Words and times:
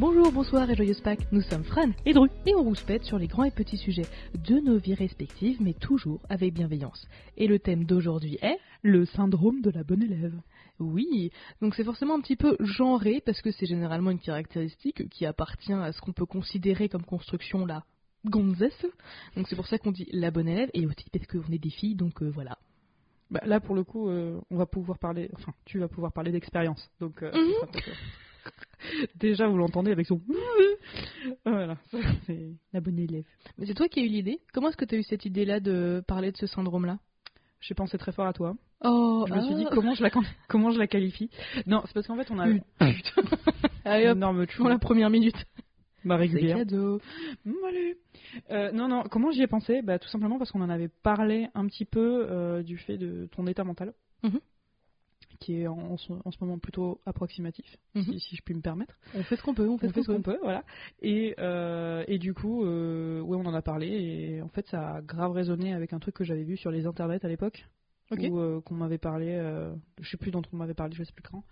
Bonjour, 0.00 0.30
bonsoir 0.30 0.70
et 0.70 0.76
joyeuse 0.76 1.00
Pâques, 1.00 1.26
nous 1.32 1.40
sommes 1.40 1.64
Fran 1.64 1.90
et 2.06 2.12
Dru 2.12 2.28
et 2.46 2.54
on 2.54 2.62
rouspète 2.62 3.02
sur 3.02 3.18
les 3.18 3.26
grands 3.26 3.42
et 3.42 3.50
petits 3.50 3.78
sujets 3.78 4.06
de 4.32 4.60
nos 4.60 4.78
vies 4.78 4.94
respectives 4.94 5.60
mais 5.60 5.74
toujours 5.74 6.20
avec 6.28 6.54
bienveillance. 6.54 7.08
Et 7.36 7.48
le 7.48 7.58
thème 7.58 7.82
d'aujourd'hui 7.82 8.38
est 8.40 8.60
Le 8.84 9.06
syndrome 9.06 9.60
de 9.60 9.70
la 9.70 9.82
bonne 9.82 10.04
élève. 10.04 10.40
Oui, 10.78 11.32
donc 11.60 11.74
c'est 11.74 11.82
forcément 11.82 12.14
un 12.14 12.20
petit 12.20 12.36
peu 12.36 12.56
genré 12.60 13.20
parce 13.26 13.42
que 13.42 13.50
c'est 13.50 13.66
généralement 13.66 14.12
une 14.12 14.20
caractéristique 14.20 15.08
qui 15.08 15.26
appartient 15.26 15.72
à 15.72 15.90
ce 15.90 16.00
qu'on 16.00 16.12
peut 16.12 16.26
considérer 16.26 16.88
comme 16.88 17.04
construction 17.04 17.66
la 17.66 17.82
gonzesse. 18.24 18.86
Donc 19.34 19.48
c'est 19.48 19.56
pour 19.56 19.66
ça 19.66 19.78
qu'on 19.78 19.90
dit 19.90 20.06
la 20.12 20.30
bonne 20.30 20.46
élève 20.46 20.70
et 20.74 20.86
aussi 20.86 21.10
parce 21.12 21.26
qu'on 21.26 21.52
est 21.52 21.58
des 21.58 21.70
filles 21.70 21.96
donc 21.96 22.22
euh, 22.22 22.30
voilà. 22.30 22.56
Bah, 23.32 23.40
là, 23.44 23.58
pour 23.58 23.74
le 23.74 23.82
coup, 23.82 24.08
euh, 24.08 24.40
on 24.50 24.56
va 24.56 24.66
pouvoir 24.66 24.98
parler. 24.98 25.28
Enfin, 25.34 25.52
tu 25.64 25.80
vas 25.80 25.88
pouvoir 25.88 26.12
parler 26.12 26.32
d'expérience. 26.32 26.88
Donc, 26.98 27.22
euh, 27.22 27.30
déjà, 29.16 29.46
vous 29.48 29.56
l'entendez 29.56 29.90
avec 29.92 30.06
son. 30.06 30.20
voilà, 31.44 31.76
c'est 32.26 32.52
la 32.72 32.80
bonne 32.80 32.98
élève. 32.98 33.24
Mais 33.58 33.66
c'est 33.66 33.74
toi 33.74 33.88
qui 33.88 34.00
as 34.00 34.04
eu 34.04 34.08
l'idée? 34.08 34.40
Comment 34.52 34.68
est-ce 34.68 34.76
que 34.76 34.84
tu 34.84 34.94
as 34.94 34.98
eu 34.98 35.02
cette 35.02 35.24
idée-là 35.24 35.60
de 35.60 36.02
parler 36.06 36.32
de 36.32 36.36
ce 36.36 36.46
syndrome-là? 36.46 36.98
J'ai 37.60 37.74
pensé 37.74 37.98
très 37.98 38.12
fort 38.12 38.26
à 38.26 38.32
toi. 38.32 38.54
Oh, 38.84 39.24
Je 39.28 39.34
me 39.34 39.40
suis 39.40 39.54
dit 39.56 39.66
comment 39.72 39.94
je 39.94 40.02
la 40.04 40.10
comment 40.48 40.70
je 40.70 40.78
la 40.78 40.86
qualifie? 40.86 41.28
Non, 41.66 41.82
c'est 41.86 41.92
parce 41.92 42.06
qu'en 42.06 42.16
fait, 42.16 42.30
on 42.30 42.38
a 42.38 42.46
Putain. 42.48 43.22
Allez 43.84 44.06
hop, 44.08 44.16
énorme 44.16 44.46
pour 44.56 44.68
la 44.68 44.78
première 44.78 45.10
minute. 45.10 45.34
ma 46.04 46.14
C'est 46.14 46.20
régulière. 46.20 46.58
cadeau. 46.58 47.00
Mmh, 47.44 47.52
allez. 47.66 47.96
Euh, 48.50 48.70
non, 48.70 48.86
non, 48.86 49.02
comment 49.10 49.32
j'y 49.32 49.42
ai 49.42 49.48
pensé? 49.48 49.82
Bah, 49.82 49.98
Tout 49.98 50.08
simplement 50.08 50.38
parce 50.38 50.52
qu'on 50.52 50.60
en 50.62 50.70
avait 50.70 50.88
parlé 51.02 51.48
un 51.54 51.66
petit 51.66 51.84
peu 51.84 52.26
euh, 52.30 52.62
du 52.62 52.76
fait 52.78 52.96
de 52.96 53.28
ton 53.34 53.46
état 53.48 53.64
mental, 53.64 53.92
Mhm. 54.22 54.38
Qui 55.40 55.60
est 55.60 55.66
en, 55.66 55.78
en 55.78 55.96
ce, 55.96 56.12
en 56.24 56.30
ce 56.30 56.36
moment 56.40 56.58
plutôt 56.58 57.00
approximatif, 57.06 57.76
Mhm. 57.94 58.02
si, 58.04 58.20
si 58.20 58.36
je 58.36 58.42
puis 58.42 58.54
me 58.54 58.60
permettre. 58.60 58.96
On 59.14 59.22
fait 59.22 59.36
ce 59.36 59.42
qu'on 59.42 59.54
peut, 59.54 59.68
on 59.68 59.78
fait, 59.78 59.86
On 59.88 60.02
ce 60.02 60.06
qu'on 60.06 60.22
peut, 60.22 60.38
voilà. 60.42 60.64
Et, 61.00 61.34
euh, 61.38 62.04
et 62.08 62.18
du 62.18 62.34
coup, 62.34 62.64
euh, 62.64 63.20
ouais, 63.20 63.36
on 63.36 63.46
en 63.46 63.54
a 63.54 63.62
parlé, 63.62 63.86
et 63.88 64.42
en 64.42 64.48
fait, 64.48 64.66
ça 64.68 64.94
a 64.96 65.00
grave 65.02 65.32
résonné 65.32 65.72
avec 65.74 65.92
un 65.92 65.98
truc 65.98 66.14
que 66.14 66.24
j'avais 66.24 66.44
vu 66.44 66.56
sur 66.56 66.70
les 66.70 66.86
internets 66.86 67.24
à 67.24 67.28
l'époque. 67.28 67.66
Ok. 68.10 68.20
Où, 68.30 68.38
euh, 68.38 68.60
qu'on 68.62 68.74
m'avait 68.74 68.96
parlé, 68.96 69.36
je 70.00 70.08
sais 70.10 70.16
plus 70.16 70.30
dont 70.30 70.40
on 70.52 70.56
m'avait 70.56 70.72
parlé, 70.72 70.94
je 70.96 71.04
sais 71.04 71.12
plus 71.12 71.22
quand. 71.22 71.44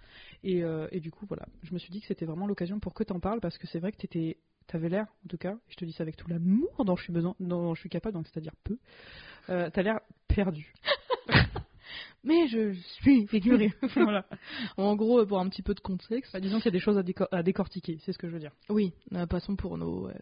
Et, 0.42 0.62
et 0.90 1.00
du 1.00 1.10
coup, 1.10 1.26
voilà, 1.26 1.46
je 1.62 1.74
me 1.74 1.78
suis 1.78 1.90
dit 1.90 2.00
que 2.00 2.06
c'était 2.06 2.24
vraiment 2.24 2.46
l'occasion 2.46 2.80
pour 2.80 2.94
que 2.94 3.04
t'en 3.04 3.20
parles 3.20 3.40
parce 3.40 3.58
que 3.58 3.66
c'est 3.66 3.78
vrai 3.78 3.92
que 3.92 3.98
t'étais, 3.98 4.38
t'avais 4.66 4.88
l'air, 4.88 5.06
en 5.24 5.28
tout 5.28 5.36
cas, 5.36 5.58
je 5.68 5.76
te 5.76 5.84
dis 5.84 5.92
ça 5.92 6.02
avec 6.02 6.16
tout 6.16 6.28
l'amour 6.28 6.84
dont 6.86 6.96
je 6.96 7.02
suis 7.04 7.12
besoin, 7.12 7.34
dont 7.40 7.74
je 7.74 7.80
suis 7.80 7.90
capable, 7.90 8.14
donc 8.14 8.26
c'est-à-dire 8.26 8.54
peu. 8.64 8.78
Euh, 9.50 9.68
t'as 9.70 9.82
l'air 9.82 10.00
perdu. 10.28 10.72
Mais 12.26 12.48
je 12.48 12.72
suis 13.00 13.26
figuré. 13.28 13.72
voilà. 13.94 14.26
en 14.76 14.96
gros, 14.96 15.24
pour 15.24 15.38
un 15.38 15.48
petit 15.48 15.62
peu 15.62 15.74
de 15.74 15.80
contexte. 15.80 16.32
Bah, 16.32 16.40
disons 16.40 16.56
qu'il 16.56 16.66
y 16.66 16.68
a 16.68 16.72
des 16.72 16.80
choses 16.80 16.98
à, 16.98 17.02
déco- 17.02 17.28
à 17.30 17.42
décortiquer, 17.44 17.98
c'est 18.04 18.12
ce 18.12 18.18
que 18.18 18.26
je 18.26 18.32
veux 18.32 18.40
dire. 18.40 18.50
Oui, 18.68 18.92
euh, 19.14 19.26
passons 19.26 19.54
pour 19.54 19.78
nos 19.78 20.08
euh, 20.08 20.12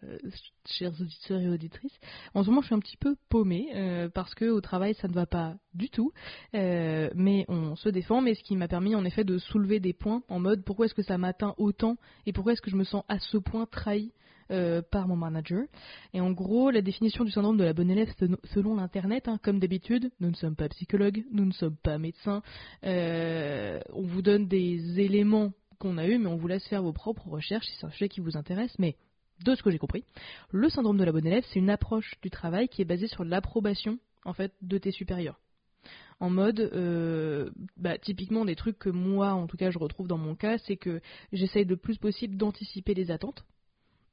chers 0.67 0.93
auditeurs 1.01 1.41
et 1.41 1.49
auditrices. 1.49 1.97
En 2.35 2.43
ce 2.43 2.49
moment, 2.49 2.61
je 2.61 2.67
suis 2.67 2.75
un 2.75 2.79
petit 2.79 2.97
peu 2.97 3.15
paumée 3.29 3.69
euh, 3.75 4.07
parce 4.07 4.35
que 4.35 4.45
au 4.45 4.61
travail, 4.61 4.93
ça 4.93 5.07
ne 5.07 5.13
va 5.13 5.25
pas 5.25 5.55
du 5.73 5.89
tout. 5.89 6.11
Euh, 6.53 7.09
mais 7.15 7.45
on 7.47 7.75
se 7.75 7.89
défend. 7.89 8.21
Mais 8.21 8.35
ce 8.35 8.43
qui 8.43 8.55
m'a 8.55 8.67
permis, 8.67 8.93
en 8.95 9.03
effet, 9.03 9.23
de 9.23 9.39
soulever 9.39 9.79
des 9.79 9.93
points 9.93 10.21
en 10.29 10.39
mode 10.39 10.63
pourquoi 10.63 10.85
est-ce 10.85 10.93
que 10.93 11.01
ça 11.01 11.17
m'atteint 11.17 11.55
autant 11.57 11.97
et 12.27 12.33
pourquoi 12.33 12.53
est-ce 12.53 12.61
que 12.61 12.69
je 12.71 12.77
me 12.77 12.83
sens 12.83 13.03
à 13.07 13.17
ce 13.19 13.37
point 13.37 13.65
trahi? 13.65 14.13
Euh, 14.51 14.81
par 14.81 15.07
mon 15.07 15.15
manager. 15.15 15.63
Et 16.13 16.21
en 16.21 16.31
gros, 16.31 16.71
la 16.71 16.81
définition 16.81 17.23
du 17.23 17.31
syndrome 17.31 17.57
de 17.57 17.63
la 17.63 17.73
bonne 17.73 17.89
élève 17.89 18.13
selon- 18.53 18.75
l'internet, 18.75 19.27
hein, 19.27 19.39
comme 19.41 19.59
d'habitude, 19.59 20.11
nous 20.19 20.29
ne 20.29 20.35
sommes 20.35 20.55
pas 20.55 20.69
psychologues, 20.69 21.23
nous 21.31 21.45
ne 21.45 21.51
sommes 21.51 21.77
pas 21.77 21.97
médecins. 21.97 22.41
Euh, 22.83 23.79
on 23.93 24.03
vous 24.03 24.21
donne 24.21 24.47
des 24.47 24.99
éléments 24.99 25.51
qu'on 25.79 25.97
a 25.97 26.07
eu, 26.07 26.17
mais 26.17 26.27
on 26.27 26.37
vous 26.37 26.47
laisse 26.47 26.67
faire 26.67 26.83
vos 26.83 26.93
propres 26.93 27.27
recherches 27.27 27.65
si 27.65 27.75
c'est 27.79 27.85
un 27.85 27.91
sujet 27.91 28.09
qui 28.09 28.21
vous 28.21 28.37
intéresse. 28.37 28.77
Mais 28.79 28.95
de 29.43 29.55
ce 29.55 29.63
que 29.63 29.71
j'ai 29.71 29.77
compris, 29.77 30.03
le 30.51 30.69
syndrome 30.69 30.97
de 30.97 31.03
la 31.03 31.11
bonne 31.11 31.27
élève, 31.27 31.43
c'est 31.51 31.59
une 31.59 31.69
approche 31.69 32.13
du 32.21 32.29
travail 32.29 32.67
qui 32.67 32.81
est 32.81 32.85
basée 32.85 33.07
sur 33.07 33.23
l'approbation 33.23 33.99
en 34.23 34.33
fait 34.33 34.53
de 34.61 34.77
tes 34.77 34.91
supérieurs. 34.91 35.39
En 36.19 36.29
mode, 36.29 36.59
euh, 36.59 37.49
bah, 37.77 37.97
typiquement 37.97 38.45
des 38.45 38.55
trucs 38.55 38.79
que 38.79 38.89
moi, 38.89 39.33
en 39.33 39.47
tout 39.47 39.57
cas, 39.57 39.69
je 39.69 39.77
retrouve 39.77 40.07
dans 40.07 40.17
mon 40.17 40.35
cas, 40.35 40.57
c'est 40.59 40.77
que 40.77 41.01
j'essaye 41.33 41.65
le 41.65 41.75
plus 41.75 41.97
possible 41.97 42.37
d'anticiper 42.37 42.93
les 42.93 43.11
attentes 43.11 43.45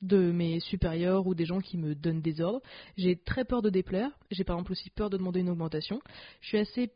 de 0.03 0.33
mes 0.33 0.61
supérieurs 0.61 1.27
ou 1.27 1.35
des 1.35 1.47
gens 1.47 1.61
qui 1.61 1.79
me 1.79 1.95
donnent 1.95 2.21
des 2.21 2.41
ordres. 2.41 2.61
J'ai 2.97 3.17
très 3.17 3.45
peur 3.45 3.63
de 3.63 3.71
déplaire. 3.71 4.11
J'ai 4.31 4.45
par 4.45 4.57
exemple 4.57 4.73
aussi 4.73 4.91
peur 4.91 5.11
de 5.11 5.17
demander 5.17 5.41
une 5.41 5.51
augmentation. 5.51 6.01
Je 6.41 6.49
suis 6.49 6.59
assez 6.59 6.91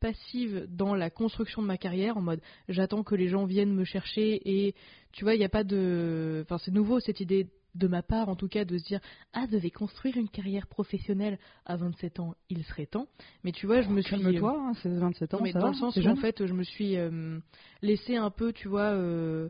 passive 0.00 0.66
dans 0.68 0.94
la 0.96 1.10
construction 1.10 1.62
de 1.62 1.68
ma 1.68 1.76
carrière 1.78 2.16
en 2.16 2.22
mode 2.22 2.40
j'attends 2.68 3.04
que 3.04 3.14
les 3.14 3.28
gens 3.28 3.44
viennent 3.44 3.72
me 3.72 3.84
chercher 3.84 4.40
et 4.44 4.74
tu 5.12 5.22
vois 5.22 5.36
il 5.36 5.38
n'y 5.38 5.44
a 5.44 5.48
pas 5.48 5.62
de 5.62 6.44
enfin 6.44 6.58
c'est 6.58 6.72
nouveau 6.72 6.98
cette 6.98 7.20
idée 7.20 7.46
de 7.76 7.86
ma 7.86 8.02
part 8.02 8.28
en 8.28 8.34
tout 8.34 8.48
cas 8.48 8.64
de 8.64 8.76
se 8.78 8.84
dire 8.84 9.00
ah 9.32 9.46
devais 9.46 9.70
construire 9.70 10.16
une 10.16 10.28
carrière 10.28 10.66
professionnelle 10.66 11.38
à 11.66 11.76
27 11.76 12.18
ans 12.18 12.34
il 12.50 12.64
serait 12.64 12.86
temps 12.86 13.06
mais 13.44 13.52
tu 13.52 13.66
vois 13.66 13.80
je 13.80 13.90
me 13.90 14.02
suis 14.02 14.20
Calme-toi, 14.20 14.56
hein, 14.58 14.72
c'est 14.82 14.88
27 14.88 15.34
ans, 15.34 15.36
non, 15.36 15.44
mais 15.44 15.52
ça 15.52 15.60
dans 15.60 15.66
va, 15.66 15.72
le 15.72 15.78
sens 15.78 15.96
où 15.96 16.04
en 16.04 16.16
fait 16.16 16.46
je 16.46 16.52
me 16.52 16.64
suis 16.64 16.96
euh, 16.96 17.38
laissé 17.80 18.16
un 18.16 18.30
peu 18.30 18.52
tu 18.52 18.66
vois 18.66 18.90
euh, 18.90 19.48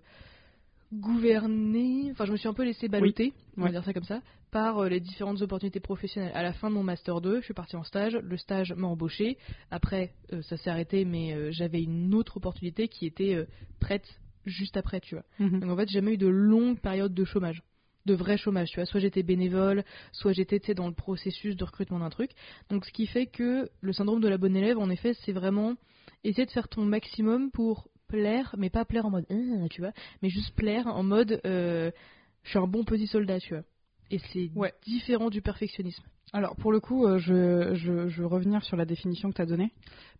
gouverner 0.92 2.10
enfin 2.12 2.24
je 2.26 2.32
me 2.32 2.36
suis 2.36 2.48
un 2.48 2.54
peu 2.54 2.64
laissé 2.64 2.88
balloter 2.88 3.32
on 3.56 3.60
va 3.62 3.66
Ouais. 3.66 3.72
dire 3.72 3.84
ça 3.84 3.92
comme 3.92 4.04
ça 4.04 4.20
par 4.50 4.78
euh, 4.78 4.88
les 4.88 5.00
différentes 5.00 5.40
opportunités 5.42 5.80
professionnelles 5.80 6.32
à 6.34 6.42
la 6.42 6.52
fin 6.52 6.68
de 6.68 6.74
mon 6.74 6.82
master 6.82 7.20
2 7.20 7.40
je 7.40 7.44
suis 7.44 7.54
partie 7.54 7.76
en 7.76 7.84
stage 7.84 8.14
le 8.16 8.36
stage 8.36 8.72
m'a 8.74 8.86
embauché 8.88 9.38
après 9.70 10.12
euh, 10.32 10.42
ça 10.42 10.56
s'est 10.56 10.70
arrêté 10.70 11.04
mais 11.04 11.32
euh, 11.34 11.50
j'avais 11.52 11.82
une 11.82 12.14
autre 12.14 12.36
opportunité 12.36 12.88
qui 12.88 13.06
était 13.06 13.34
euh, 13.34 13.46
prête 13.80 14.06
juste 14.44 14.76
après 14.76 15.00
tu 15.00 15.14
vois 15.14 15.24
Mhm. 15.38 15.60
donc 15.60 15.70
en 15.70 15.76
fait, 15.76 15.88
j'ai 15.88 15.98
jamais 15.98 16.14
eu 16.14 16.18
de 16.18 16.26
longues 16.26 16.80
périodes 16.80 17.14
de 17.14 17.24
chômage, 17.24 17.62
de 18.06 18.14
vrai 18.14 18.36
chômage. 18.36 18.68
Tu 18.70 18.76
vois, 18.76 18.86
soit 18.86 18.98
j'étais 19.00 19.22
bénévole, 19.22 19.84
soit 20.10 20.32
j'étais 20.32 20.58
dans 20.74 20.88
le 20.88 20.94
processus 20.94 21.54
de 21.56 21.64
recrutement 21.64 22.00
d'un 22.00 22.10
truc. 22.10 22.32
Donc 22.68 22.84
ce 22.84 22.90
qui 22.92 23.06
fait 23.06 23.26
que 23.26 23.68
le 23.80 23.92
syndrome 23.92 24.20
de 24.20 24.26
la 24.28 24.38
bonne 24.38 24.56
élève, 24.56 24.78
en 24.78 24.90
effet, 24.90 25.14
c'est 25.24 25.30
vraiment 25.32 25.74
essayer 26.24 26.44
de 26.44 26.50
faire 26.50 26.68
ton 26.68 26.84
maximum 26.84 27.50
pour 27.52 27.86
plaire, 28.12 28.54
mais 28.58 28.68
pas 28.70 28.84
plaire 28.84 29.06
en 29.06 29.10
mode, 29.10 29.24
Ah, 29.30 29.68
tu 29.70 29.80
vois, 29.80 29.92
mais 30.22 30.28
juste 30.28 30.54
plaire 30.54 30.86
en 30.86 31.02
mode, 31.02 31.40
euh, 31.46 31.90
je 32.44 32.50
suis 32.50 32.58
un 32.58 32.66
bon 32.66 32.84
petit 32.84 33.06
soldat, 33.06 33.40
tu 33.40 33.54
vois. 33.54 33.64
Et 34.10 34.18
c'est 34.32 34.50
Ouais. 34.54 34.74
différent 34.84 35.30
du 35.30 35.40
perfectionnisme. 35.40 36.02
Alors, 36.34 36.54
pour 36.56 36.72
le 36.72 36.80
coup, 36.80 37.06
euh, 37.06 37.18
je, 37.18 37.74
je, 37.74 38.08
je 38.08 38.20
veux 38.20 38.26
revenir 38.26 38.62
sur 38.64 38.76
la 38.76 38.84
définition 38.84 39.30
que 39.30 39.36
tu 39.36 39.42
as 39.42 39.46
donnée. 39.46 39.70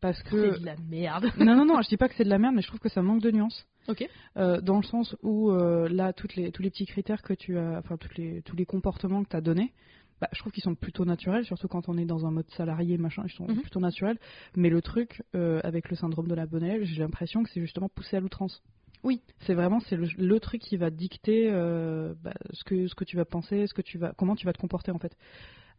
Parce 0.01 0.23
que. 0.23 0.55
C'est 0.55 0.61
de 0.61 0.67
la 0.67 0.77
merde. 0.91 1.27
non, 1.39 1.55
non, 1.57 1.65
non, 1.67 1.83
je 1.83 1.89
dis 1.89 1.97
pas 1.99 2.09
que 2.09 2.15
c'est 2.17 2.25
de 2.25 2.31
la 2.31 2.39
merde, 2.39 2.55
mais 2.55 2.63
je 2.63 2.69
trouve 2.69 2.81
que 2.81 2.89
ça 2.89 3.03
manque 3.03 3.21
de 3.23 3.31
nuances. 3.31 3.67
ok. 3.89 4.07
Euh, 4.39 4.61
dans 4.63 4.77
le 4.79 4.83
sens 4.85 5.15
où, 5.23 5.51
euh, 5.51 5.89
là, 5.91 6.13
toutes 6.15 6.35
les, 6.37 6.51
tous 6.53 6.63
les 6.63 6.71
petits 6.71 6.87
critères 6.87 7.23
que 7.23 7.35
tu 7.35 7.59
as. 7.59 7.79
Enfin, 7.79 7.97
toutes 7.99 8.17
les, 8.17 8.41
tous 8.43 8.57
les 8.57 8.65
comportements 8.67 9.23
que 9.25 9.29
tu 9.31 9.37
as 9.37 9.41
donnés. 9.43 9.73
Bah, 10.23 10.29
je 10.33 10.39
trouve 10.39 10.53
qu'ils 10.53 10.63
sont 10.63 10.77
plutôt 10.77 11.05
naturels, 11.05 11.45
surtout 11.45 11.67
quand 11.67 11.89
on 11.89 11.99
est 11.99 12.05
dans 12.05 12.25
un 12.27 12.31
mode 12.31 12.49
salarié, 12.51 12.97
machin, 12.97 13.25
ils 13.27 13.33
sont 13.33 13.45
Mhm. 13.49 13.61
plutôt 13.63 13.81
naturels. 13.81 14.19
Mais 14.55 14.71
le 14.71 14.81
truc, 14.81 15.21
euh, 15.35 15.61
avec 15.65 15.91
le 15.91 15.97
syndrome 15.97 16.29
de 16.29 16.35
la 16.37 16.47
bonne 16.47 16.63
élève, 16.63 16.85
j'ai 16.85 17.01
l'impression 17.03 17.43
que 17.43 17.51
c'est 17.51 17.61
justement 17.61 17.89
poussé 17.89 18.17
à 18.17 18.21
l'outrance. 18.21 18.63
Oui. 19.03 19.21
C'est 19.41 19.55
vraiment 19.55 19.81
c'est 19.81 19.97
le, 19.97 20.07
le 20.17 20.39
truc 20.39 20.61
qui 20.63 20.77
va 20.77 20.91
dicter 20.91 21.51
euh, 21.51 22.15
bah, 22.23 22.35
ce 22.53 22.63
que 22.63 22.87
ce 22.87 22.95
que 22.95 23.03
tu 23.03 23.17
vas 23.17 23.25
penser, 23.25 23.67
ce 23.67 23.75
que 23.75 23.83
tu 23.83 23.99
vas 23.99 24.13
comment 24.17 24.37
tu 24.37 24.47
vas 24.47 24.53
te 24.53 24.61
comporter 24.61 24.93
en 24.93 24.99
fait. 25.01 25.17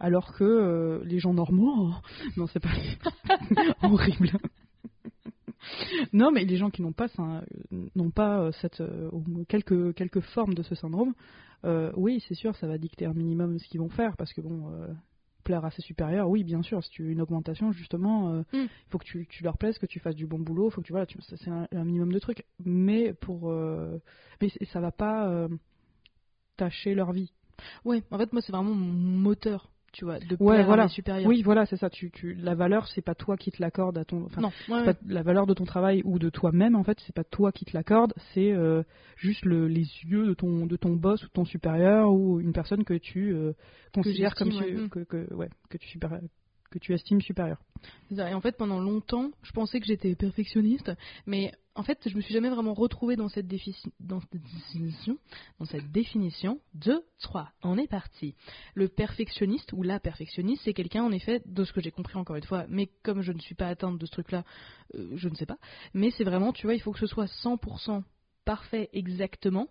Alors 0.01 0.33
que 0.33 0.43
euh, 0.43 1.01
les 1.05 1.19
gens 1.19 1.33
normaux, 1.33 1.73
oh, 1.77 1.93
non 2.35 2.45
c'est 2.47 2.59
pas 2.59 2.67
horrible. 3.81 4.31
non 6.13 6.31
mais 6.31 6.46
les 6.46 6.57
gens 6.57 6.69
qui 6.69 6.81
n'ont 6.81 6.91
pas 6.94 7.07
ça, 7.09 7.44
n'ont 7.96 8.12
pas 8.12 8.40
euh, 8.41 8.51
cette 8.62 8.81
euh, 8.81 9.09
quelques 9.47 9.94
quelques 9.96 10.22
formes 10.22 10.53
de 10.53 10.63
ce 10.63 10.75
syndrome, 10.75 11.13
euh, 11.66 11.91
oui 11.96 12.24
c'est 12.28 12.35
sûr 12.35 12.56
ça 12.56 12.68
va 12.68 12.78
dicter 12.78 13.06
un 13.06 13.13
minimum 13.13 13.57
ce 13.59 13.68
qu'ils 13.68 13.79
vont 13.79 13.90
faire 13.90 14.16
parce 14.18 14.34
que 14.34 14.41
bon 14.41 14.69
euh, 14.72 14.88
plaire 15.44 15.66
à 15.66 15.72
ses 15.72 15.81
supérieurs, 15.81 16.29
oui 16.29 16.44
bien 16.44 16.62
sûr 16.63 16.82
si 16.84 16.90
tu 16.90 17.03
veux 17.03 17.09
une 17.11 17.22
augmentation 17.22 17.72
justement, 17.73 18.29
euh, 18.34 18.43
il 18.53 18.59
Mm. 18.64 18.67
faut 18.90 18.97
que 18.97 19.03
tu, 19.05 19.28
tu 19.28 19.43
leur 19.43 19.58
plaises, 19.58 19.78
que 19.78 19.85
tu 19.85 19.99
fasses 19.99 20.16
du 20.16 20.26
bon 20.26 20.40
boulot, 20.40 20.70
faut 20.70 20.79
que 20.82 20.85
tu 20.87 20.93
voilà, 20.93 21.05
tu- 21.05 21.20
c'est 21.22 21.49
un, 21.49 21.67
un 21.72 21.84
minimum 21.84 22.14
de 22.14 22.20
trucs. 22.20 22.46
Mais 22.64 23.14
pour 23.14 23.49
euh, 23.52 23.97
mais 24.41 24.49
ça 24.72 24.79
va 24.79 24.91
pas 24.91 25.28
euh, 25.29 25.49
tâcher 26.58 26.93
leur 26.96 27.11
vie. 27.11 27.32
Ouais, 27.85 28.03
en 28.11 28.17
fait, 28.17 28.32
moi, 28.34 28.41
c'est 28.41 28.52
vraiment 28.52 28.73
mon 28.73 28.91
moteur, 28.93 29.70
tu 29.93 30.03
vois, 30.05 30.19
de 30.19 30.35
Ouais, 30.40 30.63
voilà. 30.63 30.87
supérieurs. 30.90 31.28
Oui, 31.29 31.41
voilà, 31.43 31.66
c'est 31.66 31.78
ça. 31.78 31.90
Tu, 31.90 32.11
tu, 32.11 32.34
la 32.34 32.55
valeur, 32.55 32.87
c'est 32.90 33.01
pas 33.01 33.16
toi 33.16 33.37
qui 33.37 33.51
te 33.51 33.61
l'accorde 33.61 33.97
à 33.97 34.03
ton. 34.03 34.25
enfin, 34.25 34.41
non, 34.41 34.47
ouais, 34.49 34.53
c'est 34.67 34.73
ouais. 34.73 34.93
pas 34.93 34.99
la 35.07 35.23
valeur 35.23 35.45
de 35.47 35.53
ton 35.53 35.63
travail 35.63 36.01
ou 36.03 36.19
de 36.19 36.29
toi-même 36.29 36.75
en 36.75 36.84
fait, 36.84 36.97
c'est 37.05 37.16
pas 37.16 37.23
toi 37.23 37.51
qui 37.51 37.63
te 37.63 37.72
l'accorde, 37.78 38.13
c'est 38.34 38.51
euh, 38.51 38.84
juste 39.16 39.45
le, 39.45 39.67
les 39.67 39.85
yeux 40.03 40.25
de 40.28 40.34
ton 40.34 40.66
de 40.66 40.75
ton 40.75 40.95
boss 40.95 41.23
ou 41.23 41.28
de 41.28 41.31
ton 41.31 41.45
supérieur 41.45 42.11
ou 42.11 42.40
une 42.41 42.51
personne 42.53 42.84
que 42.84 42.95
tu 42.95 43.34
euh, 43.34 43.53
considères 43.93 44.35
comme 44.35 44.51
su-. 44.51 44.73
Mm. 44.78 44.90
que, 44.90 44.99
que 45.05 45.34
ouais 45.34 45.49
que 45.69 45.78
tu 45.78 45.87
supérieur- 45.87 46.22
que 46.73 46.79
tu 46.79 46.93
estimes 46.93 47.22
supérieur. 47.22 47.59
Et 48.11 48.34
en 48.34 48.41
fait, 48.41 48.58
pendant 48.58 48.79
longtemps, 48.79 49.31
je 49.43 49.52
pensais 49.52 49.79
que 49.79 49.85
j'étais 49.85 50.16
perfectionniste, 50.16 50.91
mais 51.25 51.52
en 51.75 51.84
fait, 51.84 52.08
je 52.08 52.16
me 52.16 52.22
suis 52.22 52.34
jamais 52.34 52.49
vraiment 52.49 52.73
retrouvée 52.73 53.16
dans 53.16 53.29
cette, 53.29 53.47
dans 53.99 54.20
cette 54.22 54.41
définition. 54.41 55.17
Dans 55.59 55.66
cette 55.66 55.91
définition. 55.91 56.59
Deux, 56.73 57.03
trois. 57.20 57.52
On 57.64 57.78
est 57.78 57.87
parti. 57.87 58.35
Le 58.73 58.87
perfectionniste 58.87 59.73
ou 59.73 59.84
la 59.84 59.99
perfectionniste, 59.99 60.64
c'est 60.66 60.73
quelqu'un, 60.73 61.03
en 61.03 61.11
effet, 61.11 61.41
de 61.46 61.64
ce 61.64 61.73
que 61.73 61.81
j'ai 61.81 61.91
compris 61.91 62.17
encore 62.17 62.35
une 62.35 62.43
fois, 62.43 62.66
mais 62.70 62.90
comme 63.03 63.22
je 63.22 63.31
ne 63.31 63.40
suis 63.40 63.55
pas 63.55 63.67
atteinte 63.67 63.97
de 63.97 64.05
ce 64.05 64.11
truc-là, 64.11 64.43
euh, 64.96 65.11
je 65.16 65.29
ne 65.29 65.35
sais 65.35 65.46
pas. 65.46 65.58
Mais 65.93 66.11
c'est 66.11 66.23
vraiment, 66.23 66.53
tu 66.53 66.67
vois, 66.67 66.75
il 66.75 66.81
faut 66.81 66.91
que 66.91 66.99
ce 66.99 67.08
soit 67.08 67.25
100% 67.25 68.03
parfait 68.46 68.90
exactement. 68.93 69.67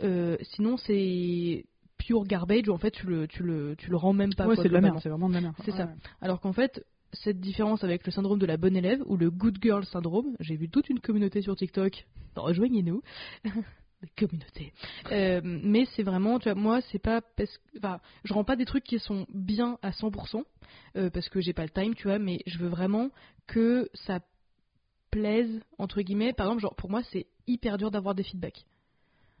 Euh, 0.00 0.36
sinon, 0.54 0.76
c'est 0.76 1.66
pure 2.04 2.24
garbage 2.24 2.68
où 2.68 2.72
en 2.72 2.78
fait 2.78 2.90
tu 2.90 3.06
le, 3.06 3.26
tu 3.28 3.42
le, 3.42 3.76
tu 3.76 3.90
le 3.90 3.96
rends 3.96 4.12
même 4.12 4.34
pas. 4.34 4.46
ouais, 4.46 4.56
c'est 4.56 4.68
de 4.68 4.74
la 4.74 4.80
merde, 4.80 4.98
c'est 5.02 5.08
vraiment 5.08 5.28
de 5.28 5.34
la 5.34 5.40
merde. 5.40 5.54
C'est 5.64 5.72
ça. 5.72 5.88
Alors 6.20 6.40
qu'en 6.40 6.52
fait, 6.52 6.84
cette 7.12 7.40
différence 7.40 7.84
avec 7.84 8.04
le 8.06 8.12
syndrome 8.12 8.38
de 8.38 8.46
la 8.46 8.56
bonne 8.56 8.76
élève 8.76 9.02
ou 9.06 9.16
le 9.16 9.30
good 9.30 9.58
girl 9.62 9.84
syndrome, 9.84 10.34
j'ai 10.40 10.56
vu 10.56 10.68
toute 10.68 10.88
une 10.88 11.00
communauté 11.00 11.42
sur 11.42 11.56
TikTok. 11.56 12.06
Rejoignez-nous. 12.36 13.02
Communauté. 14.18 14.72
Euh, 15.12 15.40
mais 15.44 15.84
c'est 15.94 16.02
vraiment, 16.02 16.40
tu 16.40 16.50
vois, 16.50 16.60
moi, 16.60 16.80
c'est 16.90 16.98
pas 16.98 17.20
parce 17.20 17.56
que. 17.56 17.78
Enfin, 17.78 18.00
je 18.24 18.34
rends 18.34 18.42
pas 18.42 18.56
des 18.56 18.64
trucs 18.64 18.82
qui 18.82 18.98
sont 18.98 19.26
bien 19.32 19.78
à 19.80 19.90
100%, 19.90 20.42
euh, 20.96 21.08
parce 21.08 21.28
que 21.28 21.40
j'ai 21.40 21.52
pas 21.52 21.62
le 21.62 21.70
time, 21.70 21.94
tu 21.94 22.08
vois, 22.08 22.18
mais 22.18 22.40
je 22.46 22.58
veux 22.58 22.66
vraiment 22.66 23.10
que 23.46 23.88
ça 23.94 24.18
plaise, 25.12 25.60
entre 25.78 26.02
guillemets. 26.02 26.32
Par 26.32 26.46
exemple, 26.46 26.62
genre, 26.62 26.74
pour 26.74 26.90
moi, 26.90 27.02
c'est 27.12 27.26
hyper 27.46 27.78
dur 27.78 27.92
d'avoir 27.92 28.16
des 28.16 28.24
feedbacks. 28.24 28.64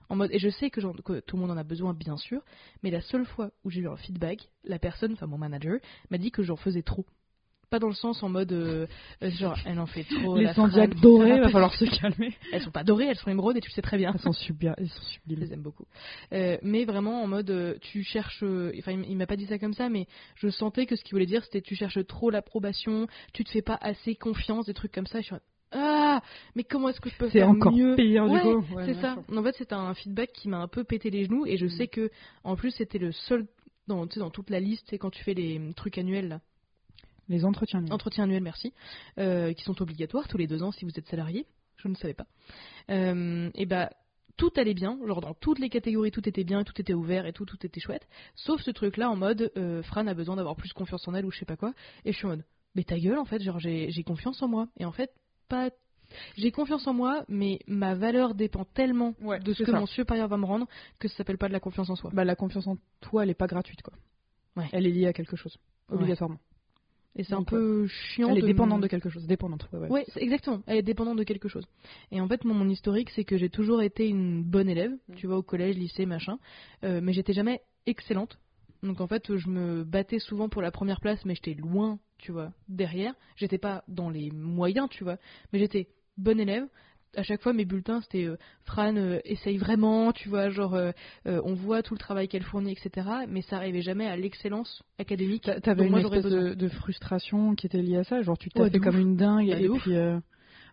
En 0.08 0.16
mode, 0.16 0.30
et 0.32 0.38
je 0.38 0.48
sais 0.48 0.70
que, 0.70 0.80
tout 1.20 1.36
le 1.36 1.40
monde 1.40 1.50
en 1.50 1.56
a 1.56 1.64
besoin, 1.64 1.94
bien 1.94 2.16
sûr, 2.16 2.42
mais 2.82 2.90
la 2.90 3.00
seule 3.00 3.24
fois 3.24 3.50
où 3.64 3.70
j'ai 3.70 3.80
eu 3.80 3.88
un 3.88 3.96
feedback, 3.96 4.48
la 4.64 4.78
personne, 4.78 5.12
enfin 5.12 5.26
mon 5.26 5.38
manager, 5.38 5.78
m'a 6.10 6.18
dit 6.18 6.30
que 6.30 6.42
j'en 6.42 6.56
faisais 6.56 6.82
trop. 6.82 7.06
Pas 7.70 7.78
dans 7.78 7.88
le 7.88 7.94
sens 7.94 8.22
en 8.22 8.28
mode, 8.28 8.52
euh, 8.52 8.86
euh, 9.22 9.30
genre, 9.30 9.56
elle 9.64 9.78
en 9.78 9.86
fait 9.86 10.04
trop. 10.04 10.36
Les 10.36 10.44
la 10.44 10.52
Sandiac 10.52 10.90
Fran, 10.90 10.96
ça 10.96 11.02
dorés, 11.02 11.40
va 11.40 11.48
falloir 11.48 11.74
se 11.74 11.86
calmer. 11.86 12.36
Elles 12.52 12.60
sont 12.60 12.70
pas 12.70 12.84
dorées, 12.84 13.06
elles 13.06 13.16
sont 13.16 13.30
émeraudes 13.30 13.56
et 13.56 13.62
tu 13.62 13.70
le 13.70 13.72
sais 13.72 13.80
très 13.80 13.96
bien. 13.96 14.10
Elles 14.12 14.20
sont 14.20 14.34
sublimes. 14.34 14.74
Elles 14.76 14.90
sont 14.90 15.00
Je 15.00 15.08
sublimes. 15.14 15.40
les 15.40 15.54
aime 15.54 15.62
beaucoup. 15.62 15.86
Euh, 16.34 16.58
mais 16.60 16.84
vraiment 16.84 17.22
en 17.22 17.26
mode, 17.26 17.78
tu 17.80 18.02
cherches. 18.02 18.42
Enfin, 18.42 18.92
il 18.92 19.16
m'a 19.16 19.26
pas 19.26 19.36
dit 19.36 19.46
ça 19.46 19.58
comme 19.58 19.72
ça, 19.72 19.88
mais 19.88 20.06
je 20.34 20.50
sentais 20.50 20.84
que 20.84 20.96
ce 20.96 21.02
qu'il 21.02 21.14
voulait 21.14 21.24
dire, 21.24 21.42
c'était 21.44 21.62
tu 21.62 21.74
cherches 21.74 22.06
trop 22.06 22.28
l'approbation, 22.28 23.06
tu 23.32 23.42
te 23.42 23.50
fais 23.50 23.62
pas 23.62 23.78
assez 23.80 24.16
confiance, 24.16 24.66
des 24.66 24.74
trucs 24.74 24.92
comme 24.92 25.06
ça. 25.06 25.20
Et 25.20 25.22
je 25.22 25.28
suis 25.28 25.36
ah, 25.72 26.22
mais 26.54 26.64
comment 26.64 26.88
est-ce 26.88 27.00
que 27.00 27.08
je 27.10 27.16
peux 27.16 27.26
C'est 27.30 27.38
faire 27.40 27.48
encore 27.50 27.72
mieux 27.72 27.96
pire 27.96 28.26
du 28.26 28.32
Ouais, 28.34 28.40
coup. 28.40 28.74
Ouais, 28.74 28.86
c'est 28.86 29.00
ça. 29.00 29.16
En 29.34 29.42
fait, 29.42 29.54
c'était 29.56 29.74
un 29.74 29.94
feedback 29.94 30.32
qui 30.32 30.48
m'a 30.48 30.58
un 30.58 30.68
peu 30.68 30.84
pété 30.84 31.10
les 31.10 31.24
genoux 31.24 31.46
et 31.46 31.56
je 31.56 31.66
Mm. 31.66 31.70
sais 31.70 31.88
que 31.88 32.10
en 32.44 32.56
plus 32.56 32.70
c'était 32.72 32.98
le 32.98 33.12
seul 33.12 33.46
dans, 33.88 34.06
tu 34.06 34.14
sais, 34.14 34.20
dans 34.20 34.30
toute 34.30 34.50
la 34.50 34.60
liste, 34.60 34.86
c'est 34.90 34.98
quand 34.98 35.10
tu 35.10 35.22
fais 35.24 35.34
les 35.34 35.58
hum, 35.58 35.74
trucs 35.74 35.98
annuels, 35.98 36.28
là. 36.28 36.40
Les 37.28 37.44
entretiens. 37.44 37.80
nuls. 37.80 37.92
entretiens 37.92 38.24
annuels, 38.24 38.42
merci, 38.42 38.72
euh, 39.18 39.52
qui 39.52 39.62
sont 39.64 39.80
obligatoires 39.80 40.28
tous 40.28 40.38
les 40.38 40.46
deux 40.46 40.62
ans 40.62 40.72
si 40.72 40.84
vous 40.84 40.92
êtes 40.98 41.06
salarié. 41.08 41.46
Je 41.76 41.88
ne 41.88 41.94
savais 41.94 42.14
pas. 42.14 42.26
Euh, 42.90 43.50
et 43.54 43.66
bah 43.66 43.90
tout 44.36 44.50
allait 44.56 44.74
bien, 44.74 44.98
genre 45.06 45.20
dans 45.20 45.34
toutes 45.34 45.58
les 45.58 45.68
catégories 45.68 46.10
tout 46.10 46.26
était 46.28 46.44
bien, 46.44 46.64
tout 46.64 46.78
était 46.80 46.94
ouvert 46.94 47.26
et 47.26 47.32
tout, 47.32 47.44
tout 47.44 47.64
était 47.66 47.80
chouette. 47.80 48.06
Sauf 48.34 48.60
ce 48.62 48.70
truc-là 48.70 49.10
en 49.10 49.16
mode 49.16 49.50
euh, 49.56 49.82
Fran 49.82 50.06
a 50.06 50.14
besoin 50.14 50.36
d'avoir 50.36 50.56
plus 50.56 50.72
confiance 50.72 51.06
en 51.08 51.14
elle 51.14 51.24
ou 51.26 51.30
je 51.30 51.38
sais 51.38 51.44
pas 51.44 51.56
quoi. 51.56 51.72
Et 52.04 52.12
je 52.12 52.16
suis 52.18 52.26
en 52.26 52.30
mode 52.30 52.44
mais 52.74 52.84
ta 52.84 52.98
gueule 52.98 53.18
en 53.18 53.24
fait, 53.24 53.40
genre 53.42 53.58
j'ai 53.58 54.04
confiance 54.04 54.40
en 54.42 54.48
moi. 54.48 54.68
Et 54.78 54.84
en 54.84 54.92
fait 54.92 55.10
pas 55.52 55.70
j'ai 56.36 56.50
confiance 56.50 56.86
en 56.86 56.92
moi, 56.92 57.24
mais 57.28 57.58
ma 57.66 57.94
valeur 57.94 58.34
dépend 58.34 58.64
tellement 58.66 59.14
Ouais, 59.22 59.38
de 59.40 59.52
ce 59.54 59.62
que 59.64 59.70
ça. 59.72 59.80
mon 59.80 59.86
supérieur 59.86 60.28
va 60.28 60.36
me 60.36 60.44
rendre 60.44 60.66
que 60.98 61.08
ça 61.08 61.16
s'appelle 61.16 61.38
pas 61.38 61.48
de 61.48 61.54
la 61.54 61.60
confiance 61.60 61.88
en 61.88 61.96
soi. 61.96 62.10
Bah, 62.12 62.24
la 62.24 62.36
confiance 62.36 62.66
en 62.66 62.76
toi, 63.00 63.22
elle 63.22 63.30
est 63.30 63.34
pas 63.34 63.46
gratuite 63.46 63.80
quoi. 63.82 63.94
Ouais. 64.56 64.68
Elle 64.72 64.86
est 64.86 64.90
liée 64.90 65.06
à 65.06 65.14
quelque 65.14 65.36
chose, 65.36 65.56
Ouais. 65.88 65.96
obligatoirement. 65.96 66.38
Et 67.16 67.24
c'est 67.24 67.34
un 67.34 67.44
peu 67.44 67.86
chiant. 67.86 68.28
Elle 68.30 68.38
est 68.38 68.46
dépendante 68.46 68.78
me- 68.78 68.82
de 68.82 68.88
quelque 68.88 69.08
chose, 69.10 69.26
dépendante. 69.26 69.68
Ouais, 69.72 70.04
exactement. 70.16 70.62
Elle 70.66 70.78
est 70.78 70.82
dépendante 70.82 71.16
de 71.18 71.24
quelque 71.24 71.48
chose. 71.48 71.66
Et 72.10 72.20
en 72.20 72.28
fait, 72.28 72.44
mon, 72.44 72.54
mon 72.54 72.68
historique, 72.68 73.08
c'est 73.10 73.24
que 73.24 73.36
j'ai 73.38 73.48
toujours 73.50 73.80
été 73.82 74.06
une 74.08 74.42
bonne 74.42 74.68
élève, 74.68 74.92
Mm. 75.08 75.14
tu 75.16 75.26
vois, 75.26 75.36
au 75.38 75.42
collège, 75.42 75.76
lycée, 75.76 76.04
machin. 76.06 76.38
Euh, 76.84 77.00
mais 77.02 77.12
j'étais 77.14 77.32
jamais 77.34 77.60
excellente. 77.86 78.38
Donc 78.82 79.00
en 79.00 79.06
fait, 79.06 79.36
je 79.36 79.48
me 79.48 79.84
battais 79.84 80.18
souvent 80.18 80.48
pour 80.48 80.62
la 80.62 80.70
première 80.70 81.00
place, 81.00 81.24
mais 81.24 81.34
j'étais 81.34 81.54
loin, 81.54 81.98
tu 82.18 82.32
vois, 82.32 82.52
derrière. 82.68 83.14
J'étais 83.36 83.58
pas 83.58 83.84
dans 83.88 84.10
les 84.10 84.30
moyens, 84.30 84.88
tu 84.90 85.04
vois, 85.04 85.18
mais 85.52 85.58
j'étais 85.58 85.88
bonne 86.16 86.40
élève. 86.40 86.66
À 87.14 87.22
chaque 87.22 87.42
fois, 87.42 87.52
mes 87.52 87.66
bulletins, 87.66 88.00
c'était 88.00 88.24
euh, 88.24 88.38
Fran, 88.64 88.96
euh, 88.96 89.20
essaye 89.24 89.58
vraiment, 89.58 90.12
tu 90.12 90.30
vois, 90.30 90.48
genre, 90.48 90.74
euh, 90.74 90.92
on 91.26 91.52
voit 91.54 91.82
tout 91.82 91.92
le 91.94 91.98
travail 91.98 92.26
qu'elle 92.26 92.42
fournit, 92.42 92.72
etc. 92.72 93.06
Mais 93.28 93.42
ça 93.42 93.56
arrivait 93.56 93.82
jamais 93.82 94.06
à 94.06 94.16
l'excellence 94.16 94.82
académique. 94.98 95.42
T'a- 95.42 95.60
T'avais 95.60 95.86
une 95.86 95.90
moi 95.90 96.00
espèce 96.00 96.24
de, 96.24 96.54
de 96.54 96.68
frustration 96.68 97.54
qui 97.54 97.66
était 97.66 97.82
liée 97.82 97.98
à 97.98 98.04
ça, 98.04 98.22
genre 98.22 98.38
tu 98.38 98.48
t'as 98.48 98.62
Ouais, 98.62 98.70
fait 98.70 98.78
comme 98.78 98.94
ouf. 98.96 99.00
une 99.00 99.16
dingue 99.16 99.48
Bah, 99.48 99.60
et 99.60 99.68
puis 99.68 99.92